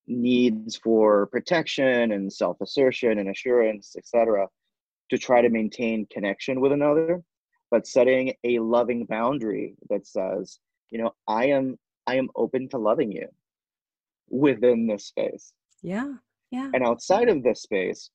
needs 0.08 0.76
for 0.76 1.28
protection 1.28 2.12
and 2.12 2.32
self-assertion 2.32 3.18
and 3.18 3.30
assurance, 3.30 3.96
etc., 3.98 4.48
to 5.10 5.18
try 5.18 5.42
to 5.42 5.50
maintain 5.50 6.08
connection 6.12 6.62
with 6.62 6.72
another, 6.72 7.22
but 7.70 7.88
setting 7.88 8.34
a 8.44 8.60
loving 8.60 9.06
boundary 9.06 9.76
that 9.90 10.08
says, 10.08 10.60
you 10.90 11.02
know, 11.02 11.12
I 11.28 11.48
am 11.48 11.78
I 12.08 12.16
am 12.16 12.30
open 12.36 12.70
to 12.70 12.78
loving 12.78 13.12
you 13.12 13.28
within 14.30 14.88
this 14.88 15.08
space. 15.08 15.54
Yeah. 15.82 16.14
Yeah. 16.52 16.70
And 16.74 16.84
outside 16.84 17.30
of 17.30 17.44
this 17.44 17.64
space, 17.64 18.10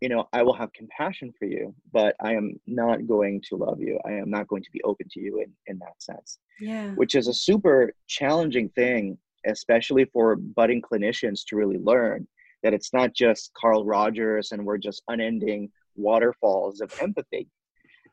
you 0.00 0.08
know, 0.08 0.28
I 0.32 0.42
will 0.42 0.54
have 0.54 0.72
compassion 0.72 1.32
for 1.38 1.46
you, 1.46 1.74
but 1.92 2.14
I 2.20 2.34
am 2.34 2.60
not 2.66 3.06
going 3.06 3.42
to 3.48 3.56
love 3.56 3.80
you. 3.80 3.98
I 4.04 4.12
am 4.12 4.30
not 4.30 4.48
going 4.48 4.62
to 4.62 4.70
be 4.70 4.82
open 4.82 5.08
to 5.10 5.20
you 5.20 5.40
in, 5.40 5.52
in 5.66 5.78
that 5.78 6.00
sense. 6.00 6.38
Yeah. 6.60 6.90
Which 6.90 7.14
is 7.14 7.28
a 7.28 7.34
super 7.34 7.92
challenging 8.06 8.68
thing, 8.70 9.18
especially 9.46 10.04
for 10.06 10.36
budding 10.36 10.82
clinicians 10.82 11.40
to 11.46 11.56
really 11.56 11.78
learn 11.78 12.26
that 12.62 12.74
it's 12.74 12.92
not 12.92 13.14
just 13.14 13.52
Carl 13.54 13.84
Rogers 13.84 14.52
and 14.52 14.64
we're 14.64 14.78
just 14.78 15.02
unending 15.08 15.70
waterfalls 15.96 16.80
of 16.80 16.92
empathy, 17.00 17.48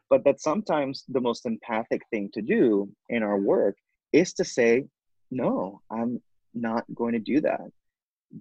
but 0.09 0.23
that 0.25 0.41
sometimes 0.41 1.05
the 1.07 1.21
most 1.21 1.45
empathic 1.45 2.01
thing 2.11 2.29
to 2.33 2.41
do 2.41 2.89
in 3.09 3.23
our 3.23 3.37
work 3.37 3.77
is 4.11 4.33
to 4.33 4.43
say, 4.43 4.85
no, 5.31 5.81
I'm 5.89 6.21
not 6.53 6.83
going 6.93 7.13
to 7.13 7.19
do 7.19 7.39
that. 7.41 7.71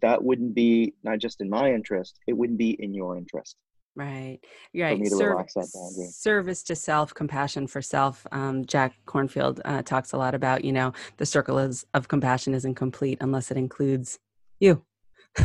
That 0.02 0.22
wouldn't 0.22 0.54
be 0.54 0.94
not 1.04 1.18
just 1.18 1.40
in 1.40 1.48
my 1.48 1.72
interest 1.72 2.18
it 2.26 2.32
wouldn't 2.32 2.58
be 2.58 2.70
in 2.82 2.94
your 2.94 3.16
interest 3.16 3.56
right. 4.00 4.38
Right 4.74 4.98
Serv- 5.06 5.36
service 6.12 6.62
to 6.64 6.74
self 6.74 7.14
compassion 7.14 7.66
for 7.66 7.82
self 7.82 8.26
um, 8.32 8.64
jack 8.64 8.94
Kornfield 9.06 9.60
uh, 9.64 9.82
talks 9.82 10.12
a 10.12 10.18
lot 10.18 10.34
about 10.34 10.64
you 10.64 10.72
know 10.72 10.92
the 11.18 11.26
circle 11.26 11.58
is, 11.58 11.84
of 11.94 12.08
compassion 12.08 12.54
isn't 12.54 12.74
complete 12.74 13.18
unless 13.20 13.50
it 13.50 13.56
includes 13.56 14.18
you 14.58 14.82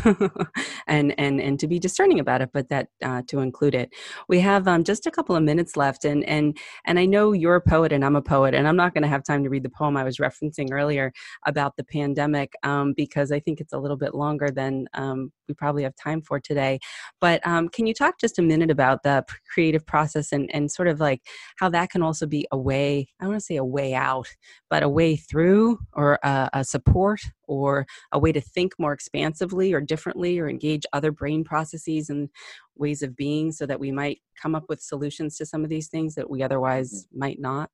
and 0.87 1.13
and 1.17 1.41
and 1.41 1.59
to 1.59 1.67
be 1.67 1.79
discerning 1.79 2.19
about 2.19 2.41
it 2.41 2.49
but 2.53 2.69
that 2.69 2.87
uh, 3.03 3.21
to 3.27 3.39
include 3.39 3.75
it. 3.75 3.93
We 4.27 4.39
have 4.39 4.67
um, 4.67 4.83
just 4.83 5.05
a 5.05 5.11
couple 5.11 5.35
of 5.35 5.43
minutes 5.43 5.77
left 5.77 6.05
and 6.05 6.23
and 6.25 6.57
and 6.85 6.99
i 6.99 7.05
know 7.05 7.31
you're 7.31 7.55
a 7.55 7.61
poet 7.61 7.91
and 7.91 8.03
i'm 8.03 8.15
a 8.15 8.21
poet 8.21 8.53
and 8.53 8.67
i'm 8.67 8.75
not 8.75 8.93
going 8.93 9.03
to 9.03 9.07
have 9.07 9.23
time 9.23 9.43
to 9.43 9.49
read 9.49 9.63
the 9.63 9.69
poem 9.69 9.97
i 9.97 10.03
was 10.03 10.17
referencing 10.17 10.71
earlier 10.71 11.11
about 11.45 11.75
the 11.77 11.83
pandemic 11.83 12.53
um, 12.63 12.93
because 12.95 13.31
i 13.31 13.39
think 13.39 13.59
it's 13.59 13.73
a 13.73 13.77
little 13.77 13.97
bit 13.97 14.13
longer 14.13 14.49
than 14.49 14.87
um, 14.93 15.31
we 15.47 15.53
probably 15.53 15.83
have 15.83 15.95
time 15.95 16.21
for 16.21 16.39
today. 16.39 16.79
But 17.21 17.45
um, 17.45 17.69
can 17.69 17.87
you 17.87 17.93
talk 17.93 18.19
just 18.19 18.39
a 18.39 18.41
minute 18.41 18.71
about 18.71 19.03
the 19.03 19.23
creative 19.53 19.85
process 19.85 20.31
and 20.31 20.49
and 20.53 20.71
sort 20.71 20.87
of 20.87 20.99
like 20.99 21.21
how 21.57 21.69
that 21.69 21.89
can 21.89 22.01
also 22.01 22.25
be 22.25 22.47
a 22.51 22.57
way 22.57 23.07
i 23.19 23.25
want 23.25 23.37
to 23.37 23.45
say 23.45 23.55
a 23.55 23.63
way 23.63 23.93
out 23.93 24.27
but 24.69 24.83
a 24.83 24.89
way 24.89 25.15
through 25.15 25.77
or 25.93 26.19
a, 26.23 26.49
a 26.53 26.63
support 26.63 27.21
or 27.47 27.85
a 28.11 28.19
way 28.19 28.31
to 28.31 28.41
think 28.41 28.73
more 28.79 28.93
expansively 28.93 29.73
or 29.73 29.81
differently 29.81 30.39
or 30.39 30.49
engage 30.49 30.85
other 30.93 31.11
brain 31.11 31.43
processes 31.43 32.09
and 32.09 32.29
ways 32.75 33.01
of 33.01 33.15
being 33.15 33.51
so 33.51 33.65
that 33.65 33.79
we 33.79 33.91
might 33.91 34.21
come 34.41 34.55
up 34.55 34.65
with 34.69 34.81
solutions 34.81 35.37
to 35.37 35.45
some 35.45 35.63
of 35.63 35.69
these 35.69 35.87
things 35.87 36.15
that 36.15 36.29
we 36.29 36.43
otherwise 36.43 37.05
mm-hmm. 37.05 37.19
might 37.19 37.39
not 37.39 37.69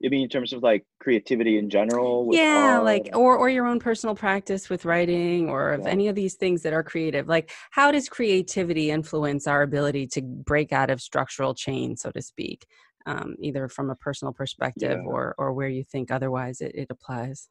you 0.00 0.10
mean 0.10 0.22
in 0.22 0.28
terms 0.28 0.52
of 0.52 0.62
like 0.62 0.84
creativity 1.00 1.58
in 1.58 1.70
general 1.70 2.28
yeah 2.32 2.78
like 2.78 3.10
or 3.14 3.36
or 3.36 3.48
your 3.48 3.66
own 3.66 3.78
personal 3.78 4.14
practice 4.14 4.68
with 4.68 4.84
writing 4.84 5.48
or 5.48 5.72
of 5.72 5.86
any 5.86 6.08
of 6.08 6.14
these 6.14 6.34
things 6.34 6.62
that 6.62 6.72
are 6.72 6.82
creative 6.82 7.28
like 7.28 7.50
how 7.70 7.90
does 7.90 8.08
creativity 8.08 8.90
influence 8.90 9.46
our 9.46 9.62
ability 9.62 10.06
to 10.06 10.22
break 10.22 10.72
out 10.72 10.90
of 10.90 11.00
structural 11.00 11.54
chain 11.54 11.96
so 11.96 12.10
to 12.10 12.22
speak 12.22 12.66
um, 13.06 13.36
either 13.40 13.68
from 13.68 13.88
a 13.90 13.94
personal 13.94 14.32
perspective 14.32 14.98
yeah. 15.02 15.08
or 15.08 15.34
or 15.38 15.52
where 15.52 15.68
you 15.68 15.84
think 15.84 16.10
otherwise 16.10 16.60
it, 16.60 16.72
it 16.74 16.88
applies 16.90 17.48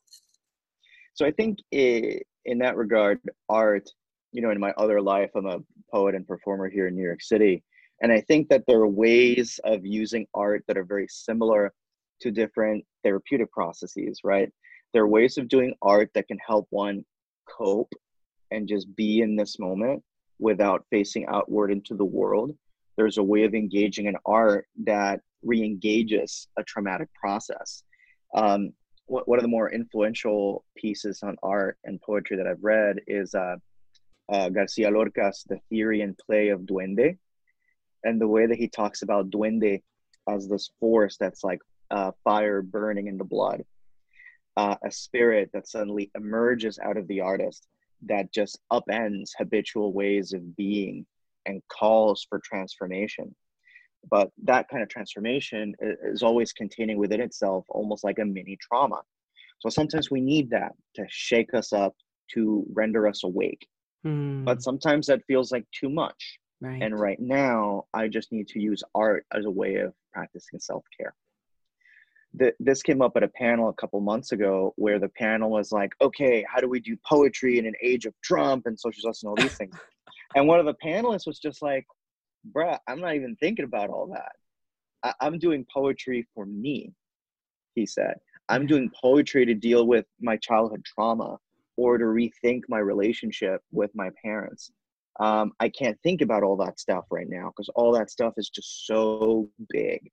so 1.16 1.26
i 1.26 1.32
think 1.32 1.58
it, 1.72 2.24
in 2.46 2.60
that 2.60 2.78
regard 2.78 3.20
art 3.50 3.90
you 4.32 4.42
know 4.42 4.52
in 4.52 4.60
my 4.60 4.72
other 4.78 5.02
life 5.02 5.32
i'm 5.36 5.48
a 5.48 5.60
poet 5.92 6.14
and 6.14 6.28
performer 6.28 6.70
here 6.70 6.88
in 6.88 6.96
new 6.96 7.04
york 7.04 7.22
city 7.22 7.64
and 8.02 8.12
i 8.12 8.22
think 8.22 8.48
that 8.50 8.64
there 8.68 8.80
are 8.80 8.88
ways 8.88 9.60
of 9.64 9.84
using 9.84 10.28
art 10.36 10.64
that 10.68 10.78
are 10.78 10.86
very 10.86 11.08
similar 11.10 11.74
to 12.22 12.32
different 12.32 12.84
therapeutic 13.04 13.52
processes 13.52 14.22
right? 14.24 14.52
There 14.94 15.04
are 15.04 15.08
ways 15.08 15.38
of 15.38 15.48
doing 15.48 15.74
art 15.82 16.10
that 16.14 16.28
can 16.28 16.40
help 16.46 16.68
one 16.70 17.04
cope 17.48 17.92
and 18.52 18.68
just 18.68 18.94
be 18.96 19.22
in 19.22 19.36
this 19.36 19.60
moment 19.60 20.02
without 20.40 20.86
facing 20.90 21.26
outward 21.28 21.72
into 21.72 21.96
the 21.96 22.06
world. 22.06 22.56
There's 22.98 23.18
a 23.18 23.24
way 23.24 23.44
of 23.44 23.54
engaging 23.54 24.06
in 24.06 24.16
art 24.26 24.68
that 24.86 25.20
re-engages 25.44 26.48
a 26.58 26.64
traumatic 26.64 27.10
process. 27.14 27.84
Um, 28.34 28.72
one 29.08 29.38
of 29.38 29.44
the 29.44 29.50
more 29.50 29.72
influential 29.72 30.66
pieces 30.76 31.22
on 31.24 31.36
art 31.44 31.78
and 31.84 32.02
poetry 32.02 32.38
that 32.38 32.48
I've 32.48 32.64
read 32.64 32.98
is 33.08 33.36
uh, 33.36 33.58
uh, 34.30 34.50
Garcia 34.50 34.90
Lorca's 34.90 35.46
The 35.48 35.60
Theory 35.70 36.02
and 36.02 36.18
Play 36.18 36.50
of 36.50 36.62
Duende, 36.62 37.18
and 38.04 38.20
the 38.20 38.28
way 38.28 38.48
that 38.48 38.58
he 38.58 38.68
talks 38.68 39.04
about 39.04 39.30
Duende 39.30 39.84
as 40.28 40.48
this 40.48 40.72
force 40.80 41.18
that's 41.20 41.44
like 41.44 41.60
uh, 41.92 42.12
fire 42.24 42.62
burning 42.62 43.08
in 43.08 43.18
the 43.18 43.24
blood, 43.24 43.64
uh, 44.58 44.76
a 44.84 44.92
spirit 44.92 45.52
that 45.54 45.68
suddenly 45.68 46.10
emerges 46.16 46.80
out 46.80 46.98
of 46.98 47.08
the 47.08 47.22
artist 47.22 47.68
that 48.08 48.34
just 48.34 48.60
upends 48.72 49.32
habitual 49.38 49.94
ways 49.94 50.34
of 50.34 50.56
being 50.56 51.06
and 51.46 51.62
calls 51.68 52.26
for 52.28 52.42
transformation 52.44 53.36
but 54.10 54.32
that 54.44 54.68
kind 54.70 54.84
of 54.84 54.90
transformation 54.90 55.74
is 55.80 56.24
always 56.24 56.54
containing 56.54 56.98
within 56.98 57.22
itself 57.22 57.66
almost 57.70 58.04
like 58.04 58.20
a 58.20 58.26
mini 58.26 58.58
trauma. 58.62 59.02
So 59.60 59.70
sometimes 59.70 60.12
we 60.12 60.22
need 60.22 60.50
that 60.52 60.74
to 60.96 61.06
shake 61.10 61.54
us 61.54 61.74
up 61.74 61.96
to 62.34 62.66
render 62.74 63.08
us 63.08 63.24
awake. 63.24 63.68
Mm. 64.06 64.46
but 64.46 64.62
sometimes 64.62 65.08
that 65.08 65.26
feels 65.26 65.52
like 65.52 65.66
too 65.72 65.90
much. 65.90 66.38
Right. 66.62 66.82
and 66.82 66.98
right. 66.98 67.20
now 67.20 67.84
i 67.94 68.08
just 68.08 68.32
need 68.32 68.48
to 68.48 68.62
use 68.62 68.82
art 68.96 69.26
as 69.34 69.44
a 69.44 69.52
way 69.52 69.76
of 69.76 69.94
practicing 70.14 70.58
self-care. 70.58 71.14
This 72.60 72.82
came 72.82 73.02
up 73.02 73.14
at 73.18 73.24
a 73.24 73.28
panel 73.28 73.68
a 73.70 73.74
couple 73.74 74.00
months 74.00 74.32
ago 74.32 74.74
where 74.78 74.98
the 74.98 75.10
panel 75.10 75.50
was 75.50 75.72
like 75.72 75.92
okay 76.02 76.46
how 76.50 76.62
do 76.62 76.70
we 76.70 76.80
do 76.80 76.96
poetry 77.06 77.60
in 77.60 77.66
an 77.66 77.74
age 77.82 78.06
of 78.06 78.14
trump 78.24 78.68
and 78.68 78.80
social 78.80 79.02
justice 79.02 79.24
and 79.24 79.30
all 79.30 79.36
these 79.36 79.58
things? 79.58 79.76
And 80.36 80.48
one 80.48 80.60
of 80.60 80.66
the 80.66 80.76
panelists 80.84 81.28
was 81.28 81.40
just 81.40 81.62
like 81.62 81.86
bruh, 82.54 82.80
I'm 82.88 83.00
not 83.00 83.16
even 83.16 83.36
thinking 83.38 83.66
about 83.66 83.90
all 83.90 84.08
that. 84.08 84.34
I- 85.04 85.26
I'm 85.26 85.40
doing 85.40 85.66
poetry 85.72 86.28
for 86.34 86.46
me, 86.46 86.94
he 87.76 87.86
said. 87.86 88.18
I'm 88.50 88.68
doing 88.68 88.92
poetry 89.02 89.46
to 89.46 89.54
deal 89.54 89.88
with 89.88 90.06
my 90.20 90.38
childhood 90.38 90.84
trauma 90.86 91.40
or 91.78 91.98
to 91.98 92.06
rethink 92.06 92.62
my 92.70 92.80
relationship 92.80 93.62
with 93.72 93.92
my 93.96 94.10
parents. 94.24 94.72
Um, 95.20 95.54
I 95.60 95.70
can't 95.70 96.00
think 96.02 96.22
about 96.22 96.44
all 96.44 96.58
that 96.58 96.80
stuff 96.80 97.06
right 97.10 97.28
now 97.30 97.50
because 97.50 97.70
all 97.70 97.92
that 97.94 98.10
stuff 98.10 98.34
is 98.38 98.50
just 98.50 98.86
so 98.86 99.50
big. 99.70 100.12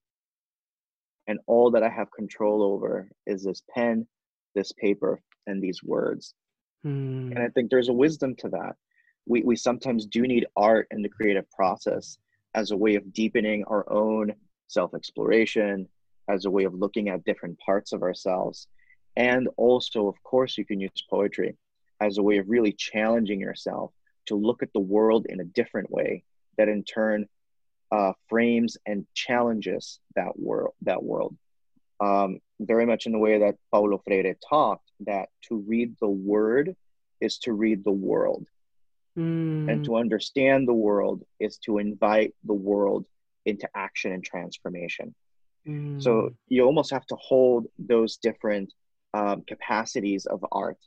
And 1.27 1.39
all 1.47 1.71
that 1.73 1.83
I 1.83 1.89
have 1.89 2.11
control 2.13 2.63
over 2.63 3.11
is 3.27 3.45
this 3.45 3.63
pen, 3.75 4.07
this 4.55 4.73
paper, 4.73 5.21
and 5.47 5.63
these 5.63 5.83
words. 5.83 6.35
Hmm. 6.83 7.33
And 7.33 7.39
I 7.39 7.49
think 7.49 7.71
there's 7.71 7.89
a 7.89 7.93
wisdom 7.93 8.35
to 8.37 8.49
that 8.51 8.77
we, 9.27 9.43
we 9.43 9.57
sometimes 9.57 10.07
do 10.07 10.23
need 10.23 10.47
art 10.57 10.89
in 10.91 11.03
the 11.03 11.09
creative 11.09 11.49
process 11.51 12.19
as 12.55 12.71
a 12.71 12.77
way 12.77 12.95
of 12.97 13.13
deepening 13.13 13.65
our 13.65 13.91
own 13.91 14.35
self 14.69 14.95
exploration, 14.95 15.89
as 16.29 16.45
a 16.45 16.51
way 16.51 16.65
of 16.65 16.75
looking 16.75 17.09
at 17.09 17.25
different 17.25 17.59
parts 17.59 17.93
of 17.93 18.03
ourselves. 18.03 18.69
And 19.17 19.49
also, 19.57 20.09
of 20.09 20.23
course, 20.23 20.57
you 20.57 20.65
can 20.65 20.81
use 20.81 20.91
poetry 21.11 21.57
as 22.01 22.19
a 22.19 22.23
way 22.23 22.39
of 22.39 22.49
really 22.49 22.73
challenging 22.73 23.41
yourself 23.41 23.93
to 24.27 24.37
look 24.37 24.63
at 24.63 24.73
the 24.73 24.81
world 24.81 25.27
in 25.29 25.41
a 25.41 25.45
different 25.45 25.91
way 25.91 26.25
that 26.57 26.69
in 26.69 26.85
turn 26.85 27.27
uh, 27.91 28.13
frames 28.29 28.79
and 28.87 29.07
challenges 29.15 30.01
that 30.17 30.39
world 30.39 30.73
that 30.83 31.03
world 31.03 31.37
um, 32.01 32.41
very 32.59 32.87
much 32.87 33.05
in 33.05 33.13
the 33.13 33.19
way 33.19 33.39
that 33.39 33.57
paulo 33.71 34.01
freire 34.07 34.35
talked 34.49 34.91
that 35.01 35.29
to 35.43 35.57
read 35.57 35.95
the 36.01 36.09
word 36.09 36.75
is 37.23 37.39
to 37.39 37.53
read 37.53 37.85
the 37.85 37.93
world. 37.93 38.47
Mm. 39.19 39.71
And 39.71 39.85
to 39.85 39.97
understand 39.97 40.67
the 40.67 40.75
world 40.75 41.23
is 41.39 41.59
to 41.59 41.79
invite 41.79 42.35
the 42.45 42.55
world 42.55 43.05
into 43.45 43.69
action 43.75 44.13
and 44.13 44.25
transformation. 44.25 45.15
Mm. 45.67 46.03
So 46.03 46.31
you 46.49 46.65
almost 46.65 46.91
have 46.91 47.07
to 47.07 47.17
hold 47.17 47.67
those 47.79 48.17
different 48.17 48.73
um, 49.15 49.43
capacities 49.47 50.27
of 50.27 50.45
art. 50.51 50.79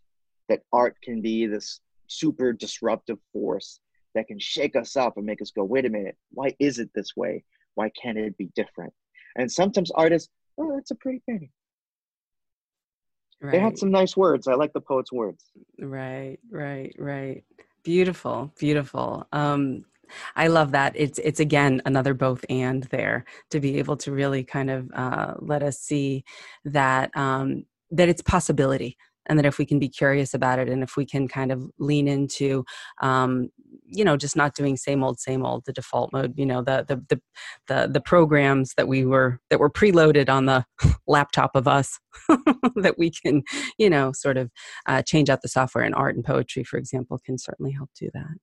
That 0.50 0.62
art 0.72 0.96
can 1.02 1.22
be 1.22 1.46
this 1.46 1.80
super 2.08 2.54
disruptive 2.54 3.18
force 3.34 3.80
that 4.14 4.28
can 4.28 4.40
shake 4.40 4.76
us 4.76 4.96
up 4.96 5.18
and 5.18 5.26
make 5.26 5.42
us 5.42 5.52
go, 5.52 5.64
wait 5.64 5.86
a 5.86 5.90
minute, 5.90 6.18
why 6.32 6.56
is 6.60 6.80
it 6.80 6.90
this 6.96 7.16
way? 7.16 7.44
Why 7.76 7.92
can't 8.02 8.18
it 8.18 8.38
be 8.38 8.50
different? 8.56 8.94
And 9.38 9.52
sometimes 9.52 9.92
artists, 9.92 10.30
oh, 10.58 10.74
that's 10.74 10.92
a 10.92 10.96
pretty 10.96 11.22
painting. 11.28 11.50
right. 13.42 13.52
They 13.52 13.60
had 13.60 13.78
some 13.78 13.92
nice 13.92 14.16
words. 14.16 14.48
I 14.48 14.54
like 14.54 14.72
the 14.74 14.82
poet's 14.82 15.12
words. 15.12 15.44
Right, 15.80 16.38
right, 16.50 16.96
right. 16.98 17.44
Beautiful, 17.86 18.52
beautiful. 18.60 19.28
Um, 19.32 19.86
I 20.36 20.48
love 20.48 20.72
that. 20.72 20.94
It's 20.96 21.20
it's 21.20 21.40
again 21.40 21.84
another 21.86 22.16
both 22.16 22.44
and 22.50 22.84
there 22.86 23.26
to 23.52 23.60
be 23.60 23.78
able 23.78 23.96
to 23.98 24.12
really 24.12 24.44
kind 24.44 24.72
of 24.72 24.90
uh, 24.96 25.36
let 25.40 25.62
us 25.64 25.80
see 25.80 26.26
that 26.66 27.16
um, 27.16 27.66
that 27.92 28.10
it's 28.10 28.24
possibility 28.24 28.98
and 29.28 29.38
that 29.38 29.46
if 29.46 29.58
we 29.58 29.66
can 29.66 29.80
be 29.80 29.90
curious 29.90 30.34
about 30.34 30.60
it 30.60 30.70
and 30.70 30.84
if 30.84 30.96
we 30.98 31.06
can 31.06 31.28
kind 31.28 31.52
of 31.52 31.64
lean 31.80 32.08
into 32.08 32.64
um, 33.02 33.50
you 33.86 34.04
know 34.04 34.18
just 34.18 34.36
not 34.36 34.56
doing 34.56 34.78
same 34.78 35.04
old 35.04 35.20
same 35.20 35.46
old 35.46 35.64
the 35.66 35.74
default 35.74 36.12
mode 36.12 36.34
you 36.38 36.46
know 36.46 36.62
the 36.62 36.86
the 36.88 36.96
the 37.10 37.22
the, 37.68 37.90
the 37.92 38.02
programs 38.02 38.74
that 38.76 38.88
we 38.88 39.06
were 39.06 39.40
that 39.50 39.60
were 39.60 39.70
preloaded 39.70 40.30
on 40.30 40.46
the 40.46 40.66
laptop 41.08 41.56
of 41.56 41.68
us 41.68 42.00
that 42.76 42.96
we 42.98 43.12
can 43.12 43.44
you 43.78 43.90
know 43.90 44.12
sort 44.12 44.38
of 44.38 44.52
uh, 44.88 45.02
change 45.02 45.30
out 45.30 45.42
the 45.42 45.48
software 45.48 45.84
in 45.84 45.94
art 45.94 46.16
and 46.16 46.26
poetry 46.26 46.64
for 46.64 46.78
example 46.78 47.20
can 47.26 47.38
certainly 47.38 47.72
help 47.72 47.90
do 48.00 48.10
that 48.14 48.38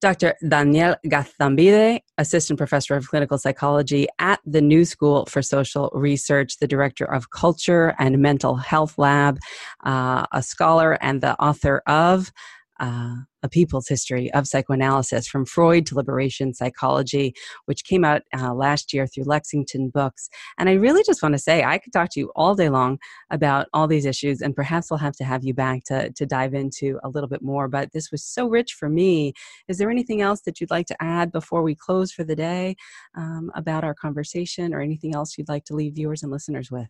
Dr. 0.00 0.34
Daniel 0.46 0.96
Gaztambide, 1.06 2.00
Assistant 2.16 2.56
Professor 2.58 2.96
of 2.96 3.08
Clinical 3.08 3.36
Psychology 3.36 4.08
at 4.18 4.40
the 4.46 4.62
New 4.62 4.84
School 4.84 5.26
for 5.26 5.42
Social 5.42 5.90
Research, 5.92 6.56
the 6.58 6.66
Director 6.66 7.04
of 7.04 7.30
Culture 7.30 7.94
and 7.98 8.18
Mental 8.18 8.56
Health 8.56 8.96
Lab, 8.96 9.38
uh, 9.84 10.24
a 10.32 10.42
scholar 10.42 10.92
and 11.02 11.20
the 11.20 11.38
author 11.38 11.82
of 11.86 12.32
uh, 12.78 13.16
a 13.42 13.48
people's 13.48 13.88
history 13.88 14.32
of 14.32 14.46
psychoanalysis 14.46 15.26
from 15.26 15.46
Freud 15.46 15.86
to 15.86 15.94
liberation 15.94 16.54
psychology, 16.54 17.34
which 17.66 17.84
came 17.84 18.04
out 18.04 18.22
uh, 18.36 18.54
last 18.54 18.92
year 18.92 19.06
through 19.06 19.24
Lexington 19.24 19.88
Books. 19.88 20.28
And 20.58 20.68
I 20.68 20.74
really 20.74 21.02
just 21.04 21.22
want 21.22 21.34
to 21.34 21.38
say 21.38 21.64
I 21.64 21.78
could 21.78 21.92
talk 21.92 22.10
to 22.12 22.20
you 22.20 22.30
all 22.36 22.54
day 22.54 22.68
long 22.68 22.98
about 23.30 23.66
all 23.72 23.86
these 23.86 24.06
issues, 24.06 24.40
and 24.40 24.54
perhaps 24.54 24.90
we'll 24.90 24.98
have 24.98 25.16
to 25.16 25.24
have 25.24 25.44
you 25.44 25.54
back 25.54 25.84
to, 25.86 26.10
to 26.12 26.26
dive 26.26 26.54
into 26.54 26.98
a 27.02 27.08
little 27.08 27.28
bit 27.28 27.42
more. 27.42 27.68
But 27.68 27.92
this 27.92 28.10
was 28.10 28.24
so 28.24 28.48
rich 28.48 28.74
for 28.74 28.88
me. 28.88 29.32
Is 29.68 29.78
there 29.78 29.90
anything 29.90 30.20
else 30.20 30.42
that 30.42 30.60
you'd 30.60 30.70
like 30.70 30.86
to 30.86 31.02
add 31.02 31.32
before 31.32 31.62
we 31.62 31.74
close 31.74 32.12
for 32.12 32.24
the 32.24 32.36
day 32.36 32.76
um, 33.16 33.50
about 33.54 33.84
our 33.84 33.94
conversation, 33.94 34.74
or 34.74 34.80
anything 34.80 35.14
else 35.14 35.36
you'd 35.36 35.48
like 35.48 35.64
to 35.64 35.74
leave 35.74 35.94
viewers 35.94 36.22
and 36.22 36.30
listeners 36.30 36.70
with? 36.70 36.88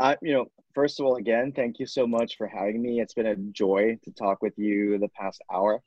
Uh, 0.00 0.14
you 0.22 0.32
know, 0.32 0.46
first 0.74 1.00
of 1.00 1.06
all, 1.06 1.16
again, 1.16 1.52
thank 1.52 1.78
you 1.78 1.86
so 1.86 2.06
much 2.06 2.36
for 2.36 2.46
having 2.46 2.80
me. 2.80 3.00
It's 3.00 3.14
been 3.14 3.26
a 3.26 3.36
joy 3.36 3.98
to 4.04 4.12
talk 4.12 4.42
with 4.42 4.56
you 4.56 4.98
the 4.98 5.08
past 5.08 5.42
hour. 5.52 5.82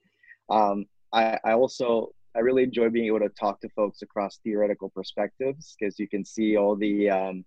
Um, 0.49 0.85
I, 1.13 1.39
I 1.45 1.53
also 1.53 2.13
I 2.35 2.39
really 2.39 2.63
enjoy 2.63 2.89
being 2.89 3.07
able 3.07 3.19
to 3.19 3.29
talk 3.29 3.59
to 3.61 3.69
folks 3.69 4.01
across 4.01 4.39
theoretical 4.43 4.89
perspectives 4.89 5.75
because 5.79 5.99
you 5.99 6.07
can 6.07 6.25
see 6.25 6.57
all 6.57 6.75
the 6.75 7.09
um, 7.09 7.45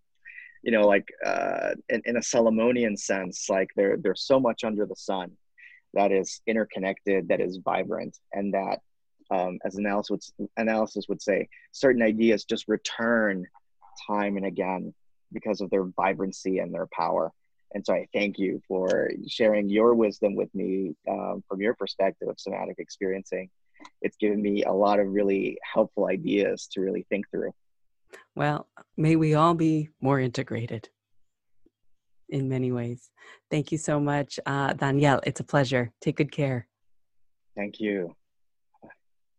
you 0.62 0.72
know 0.72 0.86
like 0.86 1.08
uh, 1.24 1.70
in, 1.90 2.02
in 2.06 2.16
a 2.16 2.22
Solomonian 2.22 2.96
sense 2.96 3.46
like 3.48 3.70
there 3.76 3.96
there's 3.98 4.26
so 4.26 4.40
much 4.40 4.64
under 4.64 4.86
the 4.86 4.96
sun 4.96 5.32
that 5.92 6.12
is 6.12 6.40
interconnected 6.46 7.28
that 7.28 7.40
is 7.40 7.58
vibrant 7.64 8.18
and 8.32 8.52
that 8.54 8.80
um, 9.30 9.58
as 9.64 9.76
analysis 9.76 10.32
would, 10.38 10.48
analysis 10.56 11.06
would 11.08 11.20
say 11.20 11.48
certain 11.72 12.02
ideas 12.02 12.44
just 12.44 12.68
return 12.68 13.46
time 14.06 14.36
and 14.36 14.46
again 14.46 14.92
because 15.32 15.60
of 15.60 15.70
their 15.70 15.84
vibrancy 15.84 16.58
and 16.58 16.72
their 16.72 16.88
power. 16.92 17.32
And 17.72 17.84
so 17.84 17.92
I 17.92 18.06
thank 18.12 18.38
you 18.38 18.60
for 18.68 19.10
sharing 19.26 19.68
your 19.68 19.94
wisdom 19.94 20.36
with 20.36 20.54
me 20.54 20.94
um, 21.08 21.42
from 21.48 21.60
your 21.60 21.74
perspective 21.74 22.28
of 22.28 22.38
somatic 22.38 22.76
experiencing. 22.78 23.50
It's 24.00 24.16
given 24.16 24.40
me 24.40 24.62
a 24.62 24.72
lot 24.72 25.00
of 25.00 25.08
really 25.08 25.58
helpful 25.72 26.06
ideas 26.06 26.68
to 26.72 26.80
really 26.80 27.04
think 27.08 27.28
through. 27.30 27.52
Well, 28.36 28.68
may 28.96 29.16
we 29.16 29.34
all 29.34 29.54
be 29.54 29.90
more 30.00 30.20
integrated 30.20 30.88
in 32.28 32.48
many 32.48 32.72
ways. 32.72 33.10
Thank 33.50 33.72
you 33.72 33.78
so 33.78 34.00
much, 34.00 34.38
uh, 34.46 34.72
Danielle. 34.74 35.20
It's 35.24 35.40
a 35.40 35.44
pleasure. 35.44 35.92
Take 36.00 36.16
good 36.16 36.32
care. 36.32 36.66
Thank 37.56 37.80
you. 37.80 38.14